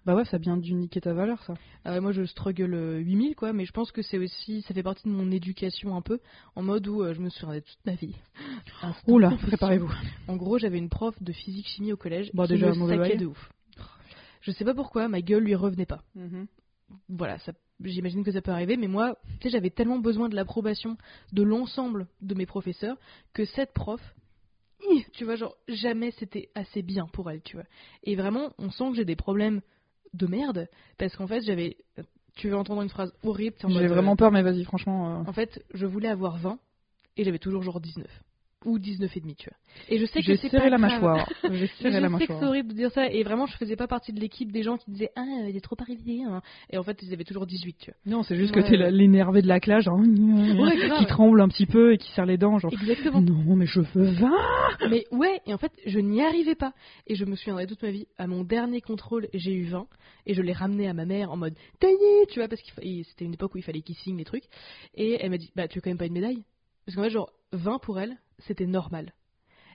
bah 0.06 0.16
ouais 0.16 0.26
ça 0.26 0.38
a 0.38 0.40
bien 0.40 0.58
dû 0.58 0.74
niquer 0.74 1.02
ta 1.02 1.14
valeur 1.14 1.44
ça. 1.44 1.54
Ah 1.86 2.00
moi 2.02 2.12
je 2.12 2.24
struggle 2.26 2.74
euh, 2.74 2.98
8000 3.00 3.36
quoi, 3.36 3.54
mais 3.54 3.66
je 3.66 3.72
pense 3.72 3.92
que 3.92 4.02
c'est 4.02 4.18
aussi, 4.18 4.62
ça 4.64 4.74
fait 4.74 4.84
partie 4.84 5.08
de 5.08 5.14
mon 5.14 5.32
éducation 5.32 5.96
un 5.96 6.02
peu, 6.02 6.20
en 6.56 6.64
mode 6.64 6.88
où 6.88 7.04
euh, 7.04 7.14
je 7.14 7.22
me 7.22 7.30
souviendrai 7.30 7.62
toute 7.62 7.86
ma 7.86 7.94
vie. 7.94 8.16
Oula, 9.08 9.32
préparez-vous. 9.48 9.92
En 10.28 10.36
gros, 10.36 10.58
j'avais 10.58 10.78
une 10.78 10.90
prof 10.90 11.16
de 11.22 11.32
physique 11.32 11.68
chimie 11.68 11.94
au 11.94 11.98
collège 11.98 12.32
Bon, 12.34 12.44
qui 12.44 12.54
déjà, 12.54 12.74
me 12.74 12.88
saquait 12.88 13.18
de 13.18 13.26
ouf. 13.26 13.52
Je 14.42 14.52
sais 14.52 14.66
pas 14.66 14.74
pourquoi, 14.74 15.08
ma 15.10 15.22
gueule 15.22 15.44
lui 15.44 15.56
revenait 15.56 15.86
pas. 15.86 16.04
Voilà, 17.08 17.38
ça, 17.40 17.52
j'imagine 17.82 18.24
que 18.24 18.32
ça 18.32 18.42
peut 18.42 18.52
arriver, 18.52 18.78
mais 18.78 18.88
moi, 18.88 19.18
tu 19.40 19.44
sais, 19.44 19.50
j'avais 19.50 19.70
tellement 19.70 20.00
besoin 20.00 20.30
de 20.30 20.36
l'approbation 20.36 20.98
de 21.34 21.44
l'ensemble 21.44 22.08
de 22.22 22.34
mes 22.34 22.46
professeurs 22.46 22.98
que 23.34 23.46
cette 23.46 23.74
prof, 23.74 24.02
tu 25.14 25.26
vois, 25.26 25.36
genre, 25.36 25.56
jamais 25.68 26.12
c'était 26.12 26.50
assez 26.56 26.82
bien 26.82 27.06
pour 27.08 27.30
elle, 27.30 27.42
tu 27.42 27.58
vois. 27.58 27.66
Et 28.04 28.16
vraiment, 28.16 28.54
on 28.58 28.72
sent 28.72 28.92
que 28.92 28.96
j'ai 28.96 29.06
des 29.06 29.16
problèmes 29.16 29.62
de 30.14 30.28
merde, 30.28 30.68
parce 30.98 31.16
qu'en 31.16 31.28
fait, 31.28 31.42
j'avais. 31.42 31.78
Tu 32.36 32.50
veux 32.50 32.56
entendre 32.56 32.82
une 32.82 32.90
phrase 32.90 33.12
horrible 33.24 33.56
J'ai 33.62 33.68
mode, 33.68 33.84
euh, 33.84 33.88
vraiment 33.88 34.16
peur 34.16 34.32
mais 34.32 34.42
vas-y 34.42 34.64
franchement. 34.64 35.20
euh, 35.22 35.24
En 35.30 35.34
fait, 35.34 35.64
je 35.74 35.86
voulais 35.86 36.08
avoir 36.08 36.38
20 36.38 36.58
et 37.18 37.24
j'avais 37.26 37.40
toujours 37.40 37.64
genre 37.64 37.82
19. 37.82 38.06
Ou 38.66 38.78
19 38.78 39.16
et 39.16 39.20
demi, 39.22 39.36
tu 39.36 39.50
vois. 39.50 39.58
Et 39.88 40.00
je 40.00 40.06
sais 40.06 40.22
que 40.22 40.36
c'est 40.36 40.50
pas 40.50 40.70
la 40.70 40.78
grave. 40.78 40.82
mâchoire. 40.82 41.30
J'ai 41.54 41.68
serré 41.68 41.92
je 41.94 41.98
la 42.00 42.18
sais 42.18 42.28
que 42.28 42.34
c'est 42.34 42.46
horrible 42.46 42.70
de 42.70 42.74
dire 42.74 42.92
ça, 42.92 43.08
et 43.10 43.24
vraiment, 43.24 43.46
je 43.46 43.56
faisais 43.56 43.78
pas 43.78 43.88
partie 43.88 44.12
de 44.12 44.20
l'équipe 44.20 44.52
des 44.52 44.64
gens 44.64 44.76
qui 44.78 44.92
disaient 44.92 45.12
Ah, 45.16 45.46
il 45.48 45.56
est 45.56 45.62
trop 45.62 45.78
arrivé. 45.80 46.24
Hein. 46.24 46.42
Et 46.70 46.78
en 46.78 46.84
fait, 46.84 47.02
ils 47.02 47.14
avaient 47.14 47.24
toujours 47.24 47.46
18, 47.46 47.78
tu 47.80 47.92
Non, 48.06 48.22
c'est 48.24 48.36
juste 48.36 48.54
Ouais, 48.54 48.62
que 48.64 48.68
t'es 48.70 48.92
l'énervé 48.92 49.42
de 49.42 49.48
la 49.48 49.62
classe, 49.62 49.86
genre, 49.86 49.98
Ouais, 50.00 50.98
qui 50.98 51.06
tremble 51.06 51.40
un 51.40 51.48
petit 51.48 51.68
peu 51.68 51.94
et 51.94 51.98
qui 51.98 52.12
serre 52.12 52.26
les 52.26 52.38
dents, 52.38 52.60
genre. 52.60 52.70
vois. 52.72 52.82
Exactement. 52.82 53.22
Non, 53.22 53.56
mais 53.56 53.66
je 53.66 53.80
veux 53.80 54.12
20 54.12 54.30
Mais 54.90 55.06
ouais, 55.12 55.40
et 55.46 55.54
en 55.54 55.58
fait, 55.58 55.72
je 55.86 56.00
n'y 56.00 56.22
arrivais 56.22 56.56
pas. 56.56 56.74
Et 57.08 57.16
je 57.16 57.24
me 57.24 57.36
souviendrai 57.38 57.66
toute 57.66 57.82
ma 57.82 57.92
vie, 57.92 58.08
à 58.18 58.28
mon 58.28 58.44
dernier 58.44 58.82
contrôle, 58.82 59.30
j'ai 59.34 59.54
eu 59.54 59.64
20, 59.66 59.88
et 60.26 60.34
je 60.34 60.42
l'ai 60.42 60.52
ramené 60.54 60.90
à 60.90 60.94
ma 60.94 61.06
mère 61.06 61.32
en 61.32 61.38
mode 61.38 61.54
Tiny, 61.80 62.28
tu 62.30 62.40
vois, 62.40 62.50
parce 62.50 62.62
que 62.62 62.68
c'était 63.04 63.24
une 63.24 63.34
époque 63.36 63.56
où 63.56 63.58
il 63.58 63.64
fallait 63.64 63.82
qu'il 63.82 63.96
signe 63.96 64.18
les 64.18 64.26
trucs. 64.26 64.44
Et 64.96 65.18
elle 65.22 65.30
m'a 65.32 65.38
dit 65.38 65.50
Bah, 65.56 65.70
tu 65.70 65.78
veux 65.78 65.82
quand 65.82 65.90
même 65.92 65.98
pas 65.98 66.06
une 66.08 66.14
médaille? 66.14 66.44
Parce 66.90 66.96
qu'en 66.96 67.04
fait, 67.04 67.10
genre, 67.12 67.32
20 67.52 67.78
pour 67.78 68.00
elle, 68.00 68.18
c'était 68.40 68.66
normal. 68.66 69.14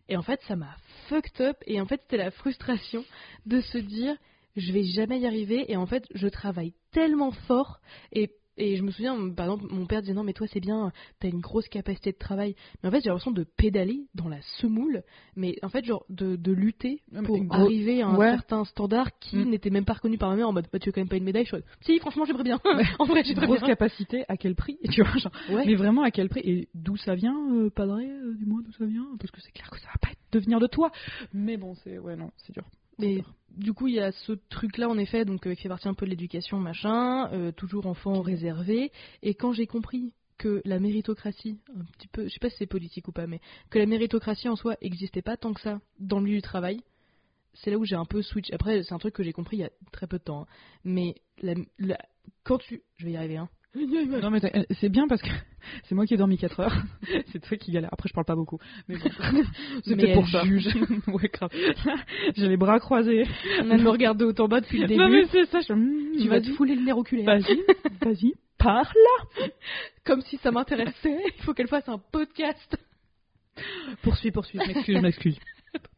Et 0.09 0.17
en 0.17 0.23
fait, 0.23 0.41
ça 0.49 0.57
m'a 0.57 0.75
fucked 1.09 1.41
up, 1.47 1.57
et 1.65 1.81
en 1.81 1.87
fait, 1.87 2.01
c'était 2.03 2.17
la 2.17 2.33
frustration 2.33 3.05
de 3.47 3.61
se 3.61 3.79
dire 3.79 4.17
Je 4.57 4.73
vais 4.73 4.83
jamais 4.83 5.21
y 5.21 5.27
arriver, 5.27 5.71
et 5.71 5.77
en 5.77 5.87
fait, 5.87 6.05
je 6.13 6.27
travaille 6.27 6.75
tellement 6.91 7.31
fort, 7.31 7.79
et. 8.11 8.33
Et 8.57 8.77
je 8.77 8.83
me 8.83 8.91
souviens, 8.91 9.15
par 9.31 9.47
exemple, 9.47 9.73
mon 9.73 9.87
père 9.87 10.01
disait 10.01 10.15
non 10.15 10.25
mais 10.25 10.33
toi 10.33 10.47
c'est 10.47 10.61
bien, 10.61 10.93
t'as 11.21 11.29
une 11.29 11.41
grosse 11.41 11.69
capacité 11.69 12.13
de 12.13 12.19
travail. 12.19 12.55
Mais 12.83 12.89
en 12.89 12.93
fait 12.93 13.01
j'ai 13.01 13.09
l'impression 13.09 13.31
de 13.33 13.45
pédaler 13.45 14.07
dans 14.15 14.29
la 14.29 14.41
semoule, 14.61 15.03
mais 15.37 15.57
en 15.63 15.69
fait 15.69 15.85
genre 15.85 16.05
de, 16.09 16.37
de 16.37 16.53
lutter 16.53 17.03
pour 17.25 17.43
gros- 17.45 17.57
arriver 17.65 18.03
à 18.03 18.09
un 18.09 18.19
ouais. 18.19 18.31
certain 18.31 18.65
standard 18.65 19.19
qui 19.19 19.37
Mm. 19.37 19.51
n'était 19.51 19.71
même 19.71 19.85
pas 19.85 19.95
reconnu 19.95 20.19
par 20.19 20.31
ma 20.31 20.37
mère 20.37 20.49
en 20.49 20.53
mode 20.53 20.67
bah, 20.73 20.79
tu 20.79 20.89
veux 20.89 20.93
quand 20.93 21.01
même 21.01 21.09
pas 21.09 21.17
une 21.17 21.25
médaille? 21.25 21.47
Je 21.47 21.57
suis 21.57 21.65
si 21.83 21.99
franchement 21.99 22.25
j'aimerais 22.25 22.45
bien 22.45 22.61
en 22.99 23.05
vrai 23.07 23.23
j'aimerais 23.25 23.47
Grosse 23.47 23.59
bien 23.61 23.69
capacité, 23.69 24.25
à 24.29 24.37
quel 24.37 24.55
prix? 24.55 24.79
Tu 24.93 25.03
vois, 25.03 25.17
genre. 25.19 25.33
ouais. 25.49 25.65
Mais 25.67 25.75
vraiment, 25.75 26.03
à 26.03 26.11
quel 26.11 26.29
prix? 26.29 26.41
Et 26.45 26.69
d'où 26.75 26.97
ça 26.97 27.15
vient, 27.15 27.37
euh, 27.53 27.71
Padre 27.71 27.99
euh, 28.01 28.35
Dis-moi 28.35 28.61
d'où 28.65 28.73
ça 28.73 28.85
vient? 28.85 29.07
Parce 29.19 29.31
que 29.33 29.41
c'est 29.41 29.51
clair 29.53 29.69
que 29.71 29.79
ça 29.81 29.87
va 29.87 29.99
pas 30.01 30.15
devenir 30.33 30.61
de 30.61 30.67
toi. 30.67 30.91
Mais 31.33 31.57
bon, 31.57 31.75
c'est. 31.83 31.99
Ouais, 31.99 32.17
non, 32.17 32.31
c'est 32.39 32.53
dur. 32.53 32.65
Mais 32.99 33.25
du 33.57 33.73
coup 33.73 33.89
il 33.89 33.95
y 33.95 34.01
a 34.01 34.13
ce 34.13 34.33
truc 34.49 34.79
là 34.79 34.89
en 34.89 34.99
effet 34.99 35.25
donc 35.25 35.47
euh, 35.47 35.55
qui 35.55 35.63
fait 35.63 35.69
partie 35.69 35.89
un 35.89 35.95
peu 35.95 36.07
de 36.07 36.11
l'éducation 36.11 36.59
machin 36.59 37.31
euh, 37.33 37.53
toujours 37.53 37.87
enfant 37.87 38.21
réservé. 38.23 38.93
Et 39.23 39.35
quand 39.35 39.53
j'ai 39.53 39.67
compris 39.67 40.13
que 40.39 40.63
la 40.65 40.81
méritocratie 40.81 41.59
un 41.77 41.85
petit 41.97 42.09
peu 42.09 42.25
je 42.25 42.33
sais 42.33 42.41
pas 42.41 42.51
si 42.51 42.57
c'est 42.59 42.67
politique 42.67 43.09
ou 43.09 43.13
pas 43.13 43.27
mais 43.27 43.41
que 43.71 43.79
la 43.79 43.87
méritocratie 43.87 44.49
en 44.49 44.57
soi 44.57 44.77
existait 44.81 45.23
pas 45.23 45.37
tant 45.37 45.53
que 45.53 45.61
ça 45.61 45.81
dans 46.01 46.19
le 46.19 46.25
milieu 46.25 46.37
du 46.39 46.43
travail 46.43 46.81
c'est 47.55 47.71
là 47.71 47.79
où 47.79 47.85
j'ai 47.85 47.95
un 47.95 48.05
peu 48.05 48.21
switch. 48.23 48.53
Après 48.53 48.83
c'est 48.83 48.95
un 48.95 48.99
truc 48.99 49.15
que 49.15 49.23
j'ai 49.23 49.33
compris 49.33 49.59
il 49.59 49.61
y 49.61 49.65
a 49.65 49.71
très 49.93 50.07
peu 50.07 50.19
de 50.19 50.25
temps 50.25 50.43
hein. 50.43 50.47
mais 50.85 51.15
quand 52.43 52.59
tu 52.59 52.83
je 52.97 53.07
vais 53.07 53.13
y 53.13 53.17
arriver 53.17 53.37
hein 53.37 53.49
Non, 53.75 54.31
mais 54.31 54.41
c'est 54.81 54.89
bien 54.89 55.09
parce 55.09 55.23
que 55.23 55.29
c'est 55.85 55.95
moi 55.95 56.07
qui 56.07 56.15
ai 56.15 56.17
dormi 56.17 56.39
4 56.39 56.61
heures. 56.61 56.77
c'est 57.33 57.41
toi 57.41 57.57
qui 57.57 57.73
galère. 57.73 57.91
Après, 57.93 58.09
je 58.09 58.15
parle 58.15 58.27
pas 58.27 58.37
beaucoup. 58.37 58.59
Mais 58.89 58.97
bon. 58.97 59.11
peut-être 59.85 60.15
pour 60.15 60.29
ça. 60.29 60.45
juge. 60.45 60.69
ouais, 61.09 61.31
grave. 61.33 61.51
J'ai 62.37 62.49
les 62.49 62.57
bras 62.57 62.79
croisés. 62.79 63.25
on 63.61 63.71
a 63.71 63.77
de 63.77 63.83
me 63.83 63.91
regarder 63.91 64.25
autant 64.25 64.49
bas 64.49 64.61
depuis 64.61 64.79
le 64.79 64.87
début 64.87 65.01
Non, 65.01 65.09
mais 65.09 65.25
c'est 65.27 65.47
ça. 65.47 65.61
Je... 65.61 65.73
hmm, 65.73 66.21
tu 66.21 66.29
vas 66.29 66.41
te 66.41 66.51
fouler 66.53 66.77
le 66.77 66.83
nerf 66.83 66.99
oculaire 66.99 67.27
Vas-y, 67.27 67.61
vas-y, 68.01 68.35
parle. 68.59 68.87
comme 70.05 70.21
si 70.23 70.37
ça 70.39 70.51
m'intéressait 70.51 71.19
il 71.37 71.43
faut 71.43 71.55
qu'elle 71.55 71.69
fasse 71.69 71.89
un 71.89 71.99
podcast 71.99 72.77
Poursuis, 74.03 74.31
poursuis. 74.31 74.59
Je 74.61 74.67
m'excuse, 74.67 74.97
je 74.97 75.03
m'excuse. 75.03 75.39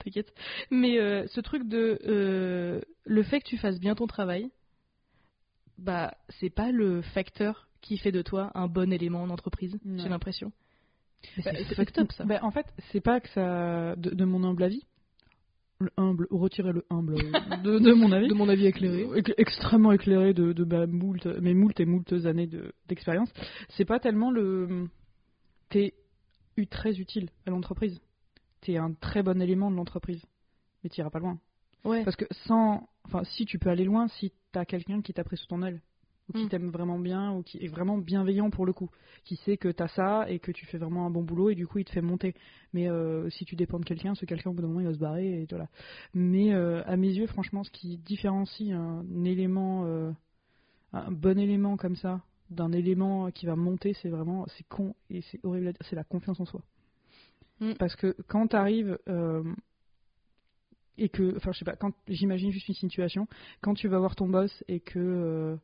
T'inquiète. 0.04 0.32
Mais 0.70 0.98
euh, 0.98 1.26
ce 1.28 1.40
truc 1.40 1.66
de 1.68 1.98
euh, 2.06 2.80
le 3.04 3.22
fait 3.22 3.40
que 3.40 3.46
tu 3.46 3.56
fasses 3.56 3.80
bien 3.80 3.94
ton 3.94 4.06
travail, 4.06 4.50
bah 5.78 6.14
c'est 6.40 6.50
pas 6.50 6.72
le 6.72 7.02
facteur 7.02 7.68
qui 7.80 7.98
fait 7.98 8.12
de 8.12 8.22
toi 8.22 8.50
un 8.54 8.66
bon 8.68 8.92
élément 8.92 9.22
en 9.22 9.30
entreprise. 9.30 9.74
Ouais. 9.84 9.98
J'ai 9.98 10.08
l'impression. 10.08 10.52
Bah, 11.44 11.52
c'est 11.68 11.98
up 11.98 12.12
ça. 12.12 12.24
Bah, 12.24 12.38
en 12.42 12.50
fait, 12.50 12.66
c'est 12.92 13.00
pas 13.00 13.20
que 13.20 13.28
ça. 13.30 13.96
De, 13.96 14.10
de 14.10 14.24
mon 14.24 14.44
humble 14.44 14.62
avis, 14.62 14.84
le 15.80 15.90
humble, 15.96 16.26
retirer 16.30 16.72
le 16.72 16.84
humble 16.90 17.14
euh, 17.14 17.56
de, 17.58 17.78
de 17.78 17.92
mon 17.92 18.12
avis. 18.12 18.28
De 18.28 18.34
mon 18.34 18.48
avis 18.48 18.66
éclairé. 18.66 19.04
Euh, 19.04 19.22
extrêmement 19.36 19.92
éclairé 19.92 20.34
de, 20.34 20.52
de 20.52 20.64
bah, 20.64 20.86
moult, 20.86 21.24
mes 21.40 21.54
moult 21.54 21.78
et 21.80 21.84
moult 21.84 22.12
années 22.26 22.46
de- 22.46 22.72
d'expérience. 22.88 23.32
C'est 23.70 23.84
pas 23.84 23.98
tellement 24.00 24.30
le. 24.30 24.88
T'es 25.68 25.94
très 26.70 26.98
utile 26.98 27.28
à 27.46 27.50
l'entreprise. 27.50 28.00
T'es 28.62 28.76
un 28.78 28.94
très 28.94 29.22
bon 29.22 29.40
élément 29.42 29.70
de 29.70 29.76
l'entreprise. 29.76 30.24
Mais 30.82 30.90
t'iras 30.90 31.10
pas 31.10 31.18
loin. 31.18 31.38
Ouais. 31.86 32.04
Parce 32.04 32.16
que 32.16 32.26
sans. 32.46 32.88
Enfin, 33.04 33.22
si 33.24 33.46
tu 33.46 33.58
peux 33.58 33.70
aller 33.70 33.84
loin, 33.84 34.08
si 34.08 34.32
t'as 34.52 34.64
quelqu'un 34.64 35.00
qui 35.00 35.12
t'a 35.12 35.22
pris 35.24 35.36
sous 35.36 35.46
ton 35.46 35.62
aile, 35.62 35.80
ou 36.28 36.32
qui 36.32 36.44
Mm. 36.44 36.48
t'aime 36.48 36.70
vraiment 36.70 36.98
bien, 36.98 37.32
ou 37.32 37.42
qui 37.42 37.58
est 37.58 37.68
vraiment 37.68 37.98
bienveillant 37.98 38.50
pour 38.50 38.66
le 38.66 38.72
coup, 38.72 38.90
qui 39.24 39.36
sait 39.36 39.56
que 39.56 39.68
t'as 39.68 39.88
ça 39.88 40.28
et 40.28 40.40
que 40.40 40.50
tu 40.50 40.66
fais 40.66 40.78
vraiment 40.78 41.06
un 41.06 41.10
bon 41.10 41.22
boulot 41.22 41.50
et 41.50 41.54
du 41.54 41.66
coup 41.68 41.78
il 41.78 41.84
te 41.84 41.92
fait 41.92 42.00
monter. 42.02 42.34
Mais 42.72 42.90
euh, 42.90 43.30
si 43.30 43.44
tu 43.44 43.54
dépends 43.54 43.78
de 43.78 43.84
quelqu'un, 43.84 44.14
ce 44.16 44.26
quelqu'un 44.26 44.50
au 44.50 44.52
bout 44.52 44.62
d'un 44.62 44.68
moment 44.68 44.80
il 44.80 44.86
va 44.86 44.94
se 44.94 44.98
barrer 44.98 45.42
et 45.42 45.46
voilà. 45.48 45.68
Mais 46.14 46.52
euh, 46.52 46.82
à 46.86 46.96
mes 46.96 47.12
yeux, 47.12 47.28
franchement, 47.28 47.62
ce 47.62 47.70
qui 47.70 47.98
différencie 47.98 48.72
un 48.72 49.04
élément, 49.24 49.84
euh, 49.86 50.10
un 50.92 51.12
bon 51.12 51.38
élément 51.38 51.76
comme 51.76 51.94
ça, 51.96 52.22
d'un 52.50 52.72
élément 52.72 53.30
qui 53.30 53.46
va 53.46 53.54
monter, 53.54 53.94
c'est 54.02 54.08
vraiment, 54.08 54.46
c'est 54.56 54.66
con 54.68 54.94
et 55.10 55.20
c'est 55.30 55.44
horrible 55.44 55.68
à 55.68 55.72
dire, 55.72 55.82
c'est 55.88 55.96
la 55.96 56.04
confiance 56.04 56.40
en 56.40 56.44
soi. 56.44 56.62
Mm. 57.60 57.74
Parce 57.78 57.94
que 57.94 58.16
quand 58.26 58.48
t'arrives 58.48 58.98
et 60.98 61.08
que, 61.08 61.36
enfin, 61.36 61.52
je 61.52 61.58
sais 61.58 61.64
pas, 61.64 61.76
quand 61.76 61.92
j'imagine 62.08 62.50
juste 62.50 62.68
une 62.68 62.74
situation, 62.74 63.26
quand 63.60 63.74
tu 63.74 63.88
vas 63.88 63.98
voir 63.98 64.16
ton 64.16 64.28
boss 64.28 64.64
et 64.68 64.80
que 64.80 64.98
euh, 64.98 65.56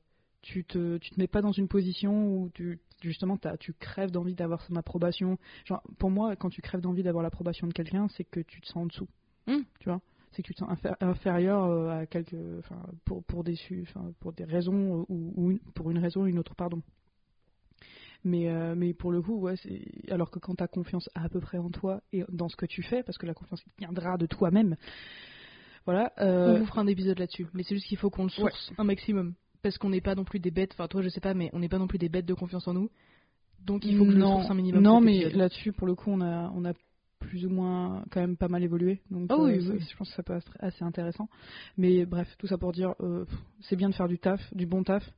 tu 0.43 0.65
te, 0.65 0.99
tu 0.99 1.11
te 1.11 1.21
mets 1.21 1.29
pas 1.29 1.41
dans 1.43 1.53
une 1.53 1.69
position 1.69 2.37
où 2.37 2.51
tu, 2.51 2.81
justement, 3.01 3.39
tu 3.59 3.73
crèves 3.75 4.11
d'envie 4.11 4.35
d'avoir 4.35 4.61
son 4.63 4.77
approbation. 4.77 5.39
Genre, 5.65 5.83
pour 5.99 6.11
moi, 6.11 6.37
quand 6.37 6.51
tu 6.51 6.63
crèves 6.63 6.81
d'envie 6.81 7.03
d'avoir 7.03 7.23
l'approbation 7.23 7.67
de 7.67 7.73
quelqu'un, 7.73 8.09
c'est 8.09 8.25
que 8.25 8.41
tu 8.41 8.61
te 8.61 8.67
sens 8.67 8.77
en 8.77 8.87
dessous. 8.87 9.09
Mm. 9.47 9.63
Tu 9.81 9.89
vois? 9.89 10.01
C'est 10.33 10.43
que 10.43 10.49
tu 10.49 10.55
te 10.55 10.61
sens 10.61 10.71
infé- 10.71 10.95
inférieur 11.01 11.65
euh, 11.65 12.01
à 12.01 12.07
quelque, 12.07 12.59
enfin, 12.59 12.83
pour, 13.05 13.23
pour 13.25 13.45
des, 13.45 13.57
enfin, 13.83 14.13
pour 14.21 14.33
des 14.33 14.45
raisons 14.45 15.01
euh, 15.01 15.05
ou, 15.09 15.33
ou 15.37 15.51
une- 15.53 15.61
pour 15.75 15.91
une 15.91 15.99
raison 15.99 16.23
ou 16.23 16.27
une 16.27 16.39
autre, 16.39 16.55
pardon. 16.55 16.83
Mais, 18.25 18.49
euh, 18.49 18.75
mais 18.77 18.95
pour 18.95 19.11
le 19.11 19.21
coup, 19.21 19.41
ouais, 19.41 19.55
alors 20.11 20.31
que 20.31 20.39
quand 20.39 20.55
tu 20.55 20.63
as 20.63 20.69
confiance 20.69 21.11
à 21.15 21.29
peu 21.29 21.41
près 21.41 21.59
en 21.59 21.71
toi 21.71 22.01
et 22.13 22.25
dans 22.29 22.49
ce 22.49 22.57
que 22.57 22.67
tu 22.67 22.83
fais, 22.83 23.03
parce 23.03 23.19
que 23.19 23.27
la 23.27 23.35
confiance 23.35 23.63
viendra 23.79 24.17
de 24.17 24.27
toi-même. 24.27 24.77
Voilà. 25.85 26.13
On 26.19 26.25
euh, 26.25 26.59
vous 26.61 26.67
fera 26.67 26.83
un 26.83 26.87
épisode 26.87 27.19
là-dessus, 27.19 27.47
mais 27.55 27.65
c'est 27.65 27.75
juste 27.75 27.87
qu'il 27.89 27.99
faut 27.99 28.11
qu'on 28.11 28.25
le 28.25 28.31
source 28.31 28.73
un 28.79 28.85
maximum. 28.85 29.35
Parce 29.63 29.79
qu'on 29.79 29.91
n'est 29.91 30.01
pas 30.01 30.15
non 30.15 30.25
plus 30.25 30.41
des 30.41 30.51
bêtes, 30.51 30.73
enfin 30.73 30.89
toi 30.89 31.03
je 31.03 31.09
sais 31.09 31.21
pas, 31.21 31.35
mais 31.35 31.51
on 31.53 31.61
n'est 31.61 31.69
pas 31.69 31.79
non 31.79 31.87
plus 31.87 31.99
des 31.99 32.09
bêtes 32.09 32.27
de 32.27 32.35
confiance 32.35 32.67
en 32.69 32.75
nous. 32.75 32.91
Donc 33.65 33.85
il 33.85 33.97
faut 33.97 34.05
que 34.05 34.11
je 34.11 34.17
le 34.17 34.23
non, 34.23 34.39
source 34.39 34.51
un 34.51 34.55
minimum. 34.55 34.83
non, 34.83 35.01
mais 35.01 35.31
là-dessus, 35.31 35.73
pour 35.73 35.87
le 35.87 35.95
coup, 35.95 36.11
on 36.11 36.21
a, 36.21 36.51
on 36.55 36.65
a 36.65 36.73
plus 37.21 37.47
ou 37.47 37.51
moins 37.51 38.05
quand 38.11 38.21
même 38.21 38.37
pas 38.37 38.49
mal 38.49 38.63
évolué. 38.65 39.01
Donc, 39.11 39.29
Ah 39.31 39.37
oui, 39.39 39.59
euh, 39.59 39.61
ça- 39.61 39.73
oui. 39.75 39.87
je 39.89 39.97
pense 39.97 40.11
que 40.11 40.17
ça 40.17 40.23
peut 40.25 40.35
être 40.35 40.57
assez 40.59 40.83
intéressant. 40.83 41.29
Mais 41.77 42.05
bref, 42.05 42.29
tout 42.39 42.49
ça 42.49 42.59
pour 42.59 42.73
dire, 42.73 42.95
euh, 43.01 43.25
c'est 43.61 43.77
bien 43.77 43.89
de 43.89 43.95
faire 43.95 44.09
du 44.09 44.19
taf, 44.19 44.41
du 44.55 44.67
bon 44.67 44.83
taf, 44.83 45.09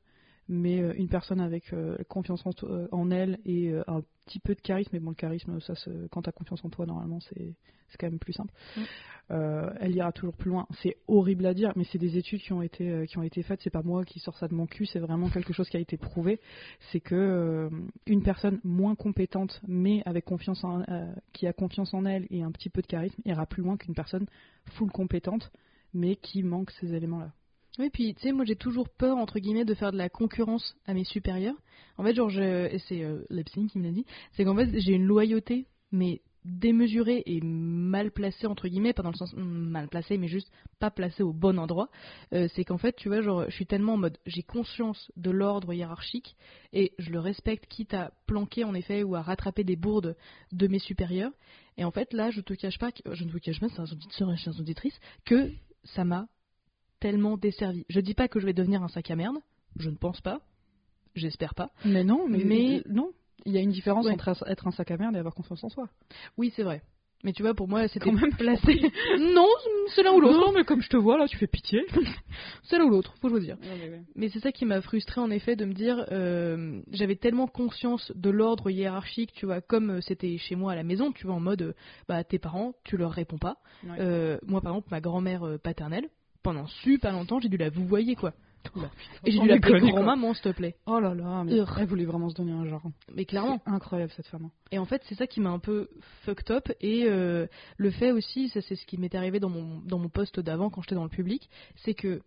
mais 0.47 0.81
euh, 0.81 0.93
une 0.95 1.09
personne 1.09 1.39
avec 1.39 1.73
euh, 1.73 1.97
confiance 2.07 2.45
en, 2.45 2.51
euh, 2.63 2.87
en 2.91 3.11
elle 3.11 3.39
et 3.45 3.73
un 3.87 4.01
petit 4.25 4.39
peu 4.39 4.55
de 4.55 4.61
charisme, 4.61 4.91
mais 4.93 4.99
bon, 4.99 5.09
le 5.11 5.15
charisme, 5.15 5.59
ça, 5.61 5.75
se- 5.75 6.07
quand 6.07 6.23
t'as 6.23 6.31
confiance 6.31 6.63
en 6.65 6.69
toi, 6.69 6.85
normalement, 6.85 7.19
c'est 7.19 7.55
quand 7.99 8.07
même 8.09 8.19
plus 8.19 8.33
simple. 8.33 8.53
Mm. 8.75 8.81
Euh, 9.31 9.71
elle 9.79 9.95
ira 9.95 10.11
toujours 10.11 10.35
plus 10.35 10.51
loin. 10.51 10.67
C'est 10.83 10.97
horrible 11.07 11.45
à 11.45 11.53
dire, 11.53 11.71
mais 11.75 11.83
c'est 11.85 11.97
des 11.97 12.17
études 12.17 12.41
qui 12.41 12.53
ont 12.53 12.61
été 12.61 12.89
euh, 12.89 13.05
qui 13.05 13.17
ont 13.17 13.23
été 13.23 13.41
faites. 13.41 13.59
C'est 13.63 13.71
pas 13.71 13.81
moi 13.81 14.03
qui 14.05 14.19
sors 14.19 14.37
ça 14.37 14.47
de 14.47 14.53
mon 14.53 14.67
cul. 14.67 14.85
C'est 14.85 14.99
vraiment 14.99 15.29
quelque 15.29 15.53
chose 15.53 15.67
qui 15.69 15.77
a 15.77 15.79
été 15.79 15.97
prouvé. 15.97 16.39
C'est 16.91 16.99
que 16.99 17.15
euh, 17.15 17.69
une 18.05 18.21
personne 18.21 18.59
moins 18.63 18.93
compétente, 18.95 19.61
mais 19.67 20.03
avec 20.05 20.25
confiance 20.25 20.63
en, 20.63 20.83
qui 21.33 21.47
a 21.47 21.53
confiance 21.53 21.93
en 21.93 22.05
elle 22.05 22.27
et 22.29 22.43
un 22.43 22.51
petit 22.51 22.69
peu 22.69 22.81
de 22.81 22.87
charisme, 22.87 23.19
ira 23.25 23.45
plus 23.45 23.63
loin 23.63 23.77
qu'une 23.77 23.95
personne 23.95 24.27
full 24.73 24.91
compétente, 24.91 25.51
mais 25.93 26.17
qui 26.17 26.43
manque 26.43 26.69
ces 26.71 26.93
éléments-là. 26.93 27.31
Oui, 27.77 27.89
puis 27.89 28.15
tu 28.15 28.21
sais, 28.21 28.31
moi 28.31 28.45
j'ai 28.45 28.55
toujours 28.55 28.89
peur, 28.89 29.17
entre 29.17 29.39
guillemets, 29.39 29.65
de 29.65 29.73
faire 29.73 29.91
de 29.91 29.97
la 29.97 30.09
concurrence 30.09 30.75
à 30.85 30.93
mes 30.93 31.03
supérieurs. 31.03 31.55
En 31.97 32.03
fait, 32.03 32.15
genre, 32.15 32.29
je... 32.29 32.41
et 32.41 32.79
c'est 32.87 33.03
euh, 33.03 33.25
Lepsin 33.29 33.67
qui 33.67 33.79
me 33.79 33.83
l'a 33.83 33.91
dit, 33.91 34.05
c'est 34.33 34.45
qu'en 34.45 34.55
fait 34.55 34.79
j'ai 34.79 34.93
une 34.93 35.05
loyauté, 35.05 35.65
mais 35.91 36.21
démesurée 36.45 37.23
et 37.25 37.41
mal 37.41 38.11
placée, 38.11 38.47
entre 38.47 38.67
guillemets, 38.67 38.93
pas 38.93 39.01
dans 39.03 39.11
le 39.11 39.17
sens 39.17 39.33
mm, 39.33 39.41
mal 39.41 39.87
placée, 39.89 40.17
mais 40.17 40.27
juste 40.27 40.51
pas 40.79 40.91
placée 40.91 41.23
au 41.23 41.33
bon 41.33 41.59
endroit. 41.59 41.89
Euh, 42.33 42.47
c'est 42.55 42.63
qu'en 42.63 42.77
fait, 42.77 42.95
tu 42.95 43.09
vois, 43.09 43.21
genre, 43.21 43.45
je 43.49 43.55
suis 43.55 43.65
tellement 43.65 43.93
en 43.93 43.97
mode, 43.97 44.17
j'ai 44.25 44.43
conscience 44.43 45.11
de 45.17 45.31
l'ordre 45.31 45.73
hiérarchique 45.73 46.35
et 46.71 46.93
je 46.99 47.09
le 47.11 47.19
respecte, 47.19 47.65
quitte 47.67 47.93
à 47.93 48.11
planquer 48.27 48.63
en 48.63 48.73
effet 48.73 49.03
ou 49.03 49.15
à 49.15 49.21
rattraper 49.21 49.63
des 49.63 49.75
bourdes 49.75 50.15
de 50.51 50.67
mes 50.67 50.79
supérieurs. 50.79 51.31
Et 51.77 51.83
en 51.83 51.91
fait, 51.91 52.13
là, 52.13 52.29
je 52.29 52.41
te 52.41 52.53
cache 52.53 52.77
pas, 52.77 52.91
que... 52.91 53.01
je 53.13 53.23
ne 53.23 53.31
vous 53.31 53.39
cache 53.39 53.59
pas, 53.59 53.67
c'est 53.69 53.79
un 53.79 53.85
auditeur 53.85 54.31
et 54.31 54.37
chers 54.37 54.59
auditrices, 54.59 54.99
que 55.25 55.51
ça 55.83 56.03
m'a 56.05 56.27
tellement 57.05 57.37
desservi. 57.37 57.85
Je 57.87 57.99
dis 57.99 58.15
pas 58.15 58.27
que 58.27 58.39
je 58.39 58.45
vais 58.47 58.53
devenir 58.53 58.81
un 58.81 58.87
sac 58.87 59.11
à 59.11 59.15
merde, 59.15 59.37
je 59.77 59.89
ne 59.91 59.95
pense 59.95 60.21
pas, 60.21 60.41
j'espère 61.13 61.53
pas. 61.53 61.69
Mais 61.85 62.03
non, 62.03 62.27
mais, 62.27 62.43
Mais- 62.43 62.81
non. 62.89 63.11
Il 63.45 63.51
y 63.51 63.57
a 63.59 63.61
une 63.61 63.69
différence 63.69 64.07
Ouais. 64.07 64.11
entre 64.13 64.33
être 64.47 64.65
un 64.65 64.71
sac 64.71 64.89
à 64.89 64.97
merde 64.97 65.15
et 65.15 65.19
avoir 65.19 65.35
confiance 65.35 65.63
en 65.63 65.69
soi. 65.69 65.87
Oui, 66.35 66.51
c'est 66.55 66.63
vrai. 66.63 66.81
Mais 67.23 67.31
tu 67.31 67.43
vois, 67.43 67.53
pour 67.53 67.67
moi, 67.67 67.87
c'était 67.87 68.05
Quand 68.05 68.11
même, 68.19 68.33
placé. 68.35 68.73
non, 69.19 69.47
c'est 69.93 70.01
l'un 70.01 70.13
ou 70.13 70.19
l'autre. 70.19 70.39
Non, 70.39 70.51
mais 70.51 70.63
comme 70.63 70.81
je 70.81 70.89
te 70.89 70.97
vois 70.97 71.17
là, 71.19 71.27
tu 71.27 71.37
fais 71.37 71.45
pitié. 71.47 71.85
C'est 72.63 72.79
l'un 72.79 72.85
ou 72.85 72.89
l'autre, 72.89 73.13
faut 73.21 73.29
choisir. 73.29 73.57
Mais 74.15 74.29
c'est 74.29 74.39
ça 74.39 74.51
qui 74.51 74.65
m'a 74.65 74.81
frustré 74.81 75.21
en 75.21 75.29
effet 75.29 75.55
de 75.55 75.65
me 75.65 75.73
dire, 75.73 76.05
euh, 76.11 76.81
j'avais 76.91 77.15
tellement 77.15 77.45
conscience 77.47 78.11
de 78.15 78.29
l'ordre 78.31 78.69
hiérarchique, 78.71 79.31
tu 79.33 79.45
vois, 79.45 79.61
comme 79.61 79.91
euh, 79.91 80.01
c'était 80.01 80.37
chez 80.37 80.55
moi 80.55 80.71
à 80.71 80.75
la 80.75 80.83
maison, 80.83 81.11
tu 81.11 81.25
vois, 81.27 81.35
en 81.35 81.39
mode, 81.39 81.61
euh, 81.61 81.73
bah 82.07 82.23
tes 82.23 82.39
parents, 82.39 82.73
tu 82.83 82.97
leur 82.97 83.11
réponds 83.11 83.37
pas. 83.37 83.57
Ouais. 83.83 83.97
Euh, 83.99 84.37
moi 84.47 84.61
par 84.61 84.71
exemple, 84.73 84.87
ma 84.91 85.01
grand-mère 85.01 85.43
euh, 85.43 85.57
paternelle, 85.59 86.09
pendant 86.45 86.67
super 86.67 87.11
longtemps, 87.11 87.39
j'ai 87.39 87.49
dû 87.49 87.57
la 87.57 87.71
vous 87.71 87.87
voyez 87.87 88.15
quoi. 88.15 88.31
Et 89.25 89.31
j'ai 89.31 89.39
dû 89.39 89.47
l'appeler 89.47 89.79
grand-maman, 89.79 90.35
s'il 90.35 90.43
te 90.43 90.49
plaît. 90.49 90.75
Oh 90.85 90.99
là 90.99 91.15
là, 91.15 91.43
mais 91.43 91.55
Urgh. 91.55 91.73
elle 91.79 91.87
voulait 91.87 92.05
vraiment 92.05 92.29
se 92.29 92.35
donner 92.35 92.51
un 92.51 92.65
genre. 92.65 92.83
Mais 93.15 93.25
clairement. 93.25 93.59
C'est 93.65 93.71
incroyable 93.71 94.11
cette 94.15 94.27
femme. 94.27 94.49
Et 94.71 94.77
en 94.77 94.85
fait, 94.85 95.01
c'est 95.09 95.15
ça 95.15 95.25
qui 95.25 95.39
m'a 95.39 95.49
un 95.49 95.57
peu 95.57 95.87
fucked 96.23 96.51
up. 96.51 96.71
Et 96.81 97.05
euh, 97.05 97.47
le 97.77 97.89
fait 97.89 98.11
aussi, 98.11 98.49
ça, 98.49 98.61
c'est 98.61 98.75
ce 98.75 98.85
qui 98.85 98.97
m'est 98.99 99.13
arrivé 99.15 99.39
dans 99.39 99.49
mon, 99.49 99.79
dans 99.79 99.97
mon 99.97 100.09
poste 100.09 100.39
d'avant 100.39 100.69
quand 100.69 100.81
j'étais 100.83 100.95
dans 100.95 101.03
le 101.03 101.09
public, 101.09 101.49
c'est 101.77 101.95
que 101.95 102.21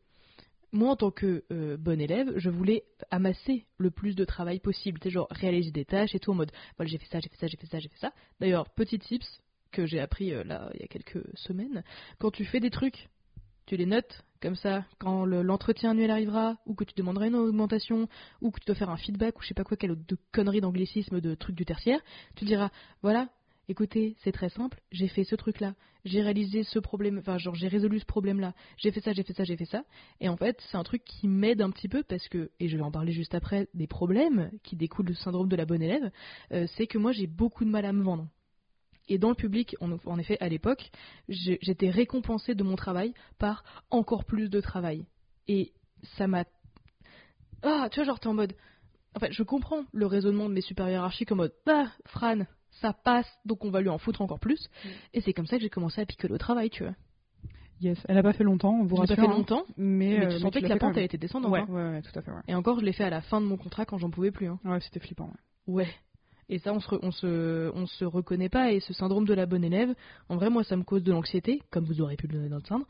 moi, 0.73 0.91
en 0.91 0.97
tant 0.97 1.13
que 1.13 1.45
euh, 1.53 1.77
bon 1.77 2.01
élève, 2.01 2.33
je 2.37 2.51
voulais 2.51 2.83
amasser 3.13 3.67
le 3.77 3.91
plus 3.93 4.17
de 4.17 4.25
travail 4.25 4.59
possible. 4.59 4.99
Sais, 5.03 5.11
genre 5.11 5.29
réaliser 5.31 5.71
des 5.71 5.85
tâches 5.85 6.15
et 6.15 6.19
tout 6.19 6.33
en 6.33 6.35
mode, 6.35 6.51
voilà, 6.77 6.91
j'ai 6.91 6.99
fait 6.99 7.07
ça, 7.11 7.21
j'ai 7.21 7.29
fait 7.29 7.39
ça, 7.39 7.47
j'ai 7.47 7.57
fait 7.57 7.67
ça, 7.67 7.79
j'ai 7.79 7.89
fait 7.89 8.01
ça. 8.01 8.13
D'ailleurs, 8.41 8.69
petit 8.71 8.99
tips 8.99 9.43
que 9.71 9.87
j'ai 9.87 10.01
appris 10.01 10.33
euh, 10.33 10.45
là 10.45 10.71
il 10.75 10.81
y 10.81 10.85
a 10.85 10.89
quelques 10.89 11.25
semaines, 11.35 11.85
quand 12.19 12.31
tu 12.31 12.45
fais 12.45 12.61
des 12.61 12.71
trucs, 12.71 13.09
tu 13.69 13.77
les 13.77 13.87
notes 13.87 14.25
comme 14.41 14.57
ça, 14.57 14.85
quand 14.99 15.25
le- 15.25 15.43
l'entretien 15.43 15.91
annuel 15.91 16.11
arrivera, 16.11 16.57
ou 16.65 16.75
que 16.75 16.85
tu 16.85 16.95
demanderas 16.97 17.27
une 17.27 17.35
augmentation, 17.35 18.09
ou 18.41 18.51
que 18.51 18.61
tu 18.61 18.67
dois 18.67 18.77
faire 18.77 18.89
un 18.89 18.97
feedback, 18.97 19.39
ou 19.39 19.43
je 19.43 19.49
sais 19.49 19.55
pas 19.55 19.65
quoi, 19.65 19.77
quelle 19.77 19.91
autre 19.91 20.07
de 20.09 20.17
conneries 20.33 20.61
d'anglicisme, 20.61 21.21
de 21.21 21.35
trucs 21.35 21.57
du 21.57 21.65
tertiaire, 21.67 22.01
tu 22.35 22.45
diras, 22.45 22.71
voilà, 23.03 23.29
écoutez, 23.69 24.17
c'est 24.23 24.33
très 24.33 24.49
simple, 24.49 24.81
j'ai 24.91 25.09
fait 25.09 25.25
ce 25.25 25.35
truc-là, 25.35 25.75
j'ai 26.05 26.23
réalisé 26.23 26.63
ce 26.63 26.79
problème, 26.79 27.19
enfin, 27.19 27.37
genre, 27.37 27.57
j'ai 27.57 27.69
résolu 27.69 27.99
ce 27.99 28.07
problème-là, 28.07 28.55
j'ai 28.79 28.91
fait 28.93 29.01
ça, 29.01 29.13
j'ai 29.13 29.23
fait 29.25 29.35
ça, 29.35 29.45
j'ai 29.45 29.57
fait 29.57 29.67
ça. 29.67 29.83
Et 30.21 30.29
en 30.29 30.37
fait, 30.37 30.57
c'est 30.71 30.79
un 30.79 30.85
truc 30.85 31.03
qui 31.05 31.29
m'aide 31.29 31.61
un 31.61 31.71
petit 31.71 31.89
peu 31.89 32.03
parce 32.03 32.27
que, 32.29 32.51
et 32.61 32.69
je 32.69 32.77
vais 32.77 32.83
en 32.83 32.93
parler 32.93 33.13
juste 33.13 33.35
après, 33.35 33.69
des 33.75 33.89
problèmes 33.89 34.51
qui 34.63 34.77
découlent 34.77 35.07
du 35.07 35.15
syndrome 35.15 35.49
de 35.49 35.57
la 35.57 35.67
bonne 35.67 35.83
élève, 35.83 36.11
euh, 36.53 36.67
c'est 36.77 36.87
que 36.87 36.97
moi, 36.97 37.13
j'ai 37.13 37.27
beaucoup 37.27 37.65
de 37.65 37.71
mal 37.71 37.85
à 37.85 37.93
me 37.93 38.03
vendre. 38.03 38.29
Et 39.09 39.19
dans 39.19 39.31
le 39.31 39.35
public, 39.35 39.75
en, 39.81 39.93
en 40.05 40.19
effet, 40.19 40.37
à 40.41 40.49
l'époque, 40.49 40.91
j'étais 41.29 41.91
récompensée 41.91 42.55
de 42.55 42.63
mon 42.63 42.77
travail 42.77 43.15
par 43.39 43.65
encore 43.91 44.25
plus 44.25 44.49
de 44.51 44.61
travail. 44.61 45.07
Et 45.49 45.73
ça 46.17 46.27
m'a. 46.27 46.45
Ah, 47.63 47.89
tu 47.91 47.97
vois, 48.01 48.05
genre, 48.07 48.21
t'es 48.21 48.29
en 48.29 48.35
mode. 48.35 48.55
En 49.15 49.21
fait, 49.21 49.33
je 49.33 49.43
comprends 49.43 49.85
le 49.93 50.07
raisonnement 50.07 50.49
de 50.49 50.55
mes 50.55 50.61
supérieurs 50.61 50.99
hiérarchiques 50.99 51.33
en 51.33 51.37
mode 51.37 51.53
Ah, 51.67 51.87
Fran, 52.07 52.41
ça 52.83 52.93
passe, 52.93 53.27
donc 53.45 53.65
on 53.65 53.71
va 53.71 53.81
lui 53.81 53.89
en 53.89 53.99
foutre 53.99 54.21
encore 54.21 54.39
plus. 54.39 54.69
Mm. 54.85 54.89
Et 55.15 55.21
c'est 55.23 55.33
comme 55.33 55.47
ça 55.47 55.57
que 55.57 55.63
j'ai 55.63 55.71
commencé 55.71 56.01
à 56.01 56.07
piquer 56.07 56.29
le 56.29 56.39
travail, 56.39 56.71
tu 56.71 56.85
vois. 56.85 56.95
Yes, 57.81 57.99
elle 58.09 58.19
a 58.19 58.23
pas 58.23 58.33
fait 58.33 58.45
longtemps, 58.45 58.75
on 58.75 58.85
vous 58.85 58.97
Je 58.97 59.03
l'ai 59.03 59.07
pas 59.07 59.15
rassure. 59.15 59.25
fait 59.25 59.31
hein. 59.31 59.37
longtemps, 59.37 59.65
mais, 59.77 60.19
mais, 60.19 60.27
euh, 60.27 60.29
tu 60.31 60.39
sentais 60.41 60.61
que 60.61 60.67
la 60.67 60.77
pente, 60.79 60.97
elle 60.97 61.05
était 61.05 61.17
descendante. 61.19 61.53
Ouais, 61.53 61.61
hein. 61.61 61.67
ouais, 61.69 61.91
ouais, 61.93 62.03
tout 62.03 62.17
à 62.19 62.23
fait. 62.23 62.31
Ouais, 62.31 62.43
Et 62.49 62.55
encore, 62.55 62.79
je 62.81 62.85
l'ai 62.85 62.93
fait 62.93 63.05
à 63.05 63.11
la 63.11 63.21
fin 63.23 63.41
de 63.41 63.47
mon 63.47 63.57
contrat 63.57 63.87
quand 63.87 63.99
j'en 63.99 64.11
pouvais 64.11 64.31
plus. 64.33 64.49
hein. 64.49 64.59
ouais 64.65 64.81
c'était 64.81 65.01
flippant. 65.01 65.31
ouais. 65.67 65.85
Ouais. 65.85 65.89
Et 66.49 66.59
ça, 66.59 66.73
on 66.73 67.11
se, 67.11 67.73
se 67.87 68.05
reconnaît 68.05 68.49
pas. 68.49 68.73
Et 68.73 68.81
ce 68.81 68.93
syndrome 68.93 69.27
de 69.27 69.35
la 69.35 69.47
bonne 69.47 69.65
élève, 69.65 69.95
en 70.29 70.37
vrai, 70.37 70.51
moi, 70.51 70.65
ça 70.65 70.77
me 70.77 70.83
cause 70.83 71.03
de 71.03 71.13
l'anxiété, 71.13 71.63
comme 71.71 71.85
vous 71.85 72.01
aurez 72.01 72.17
pu 72.17 72.27
le 72.27 72.35
donner 72.35 72.49
dans 72.49 72.57
le 72.57 72.63
syndrome, 72.63 72.87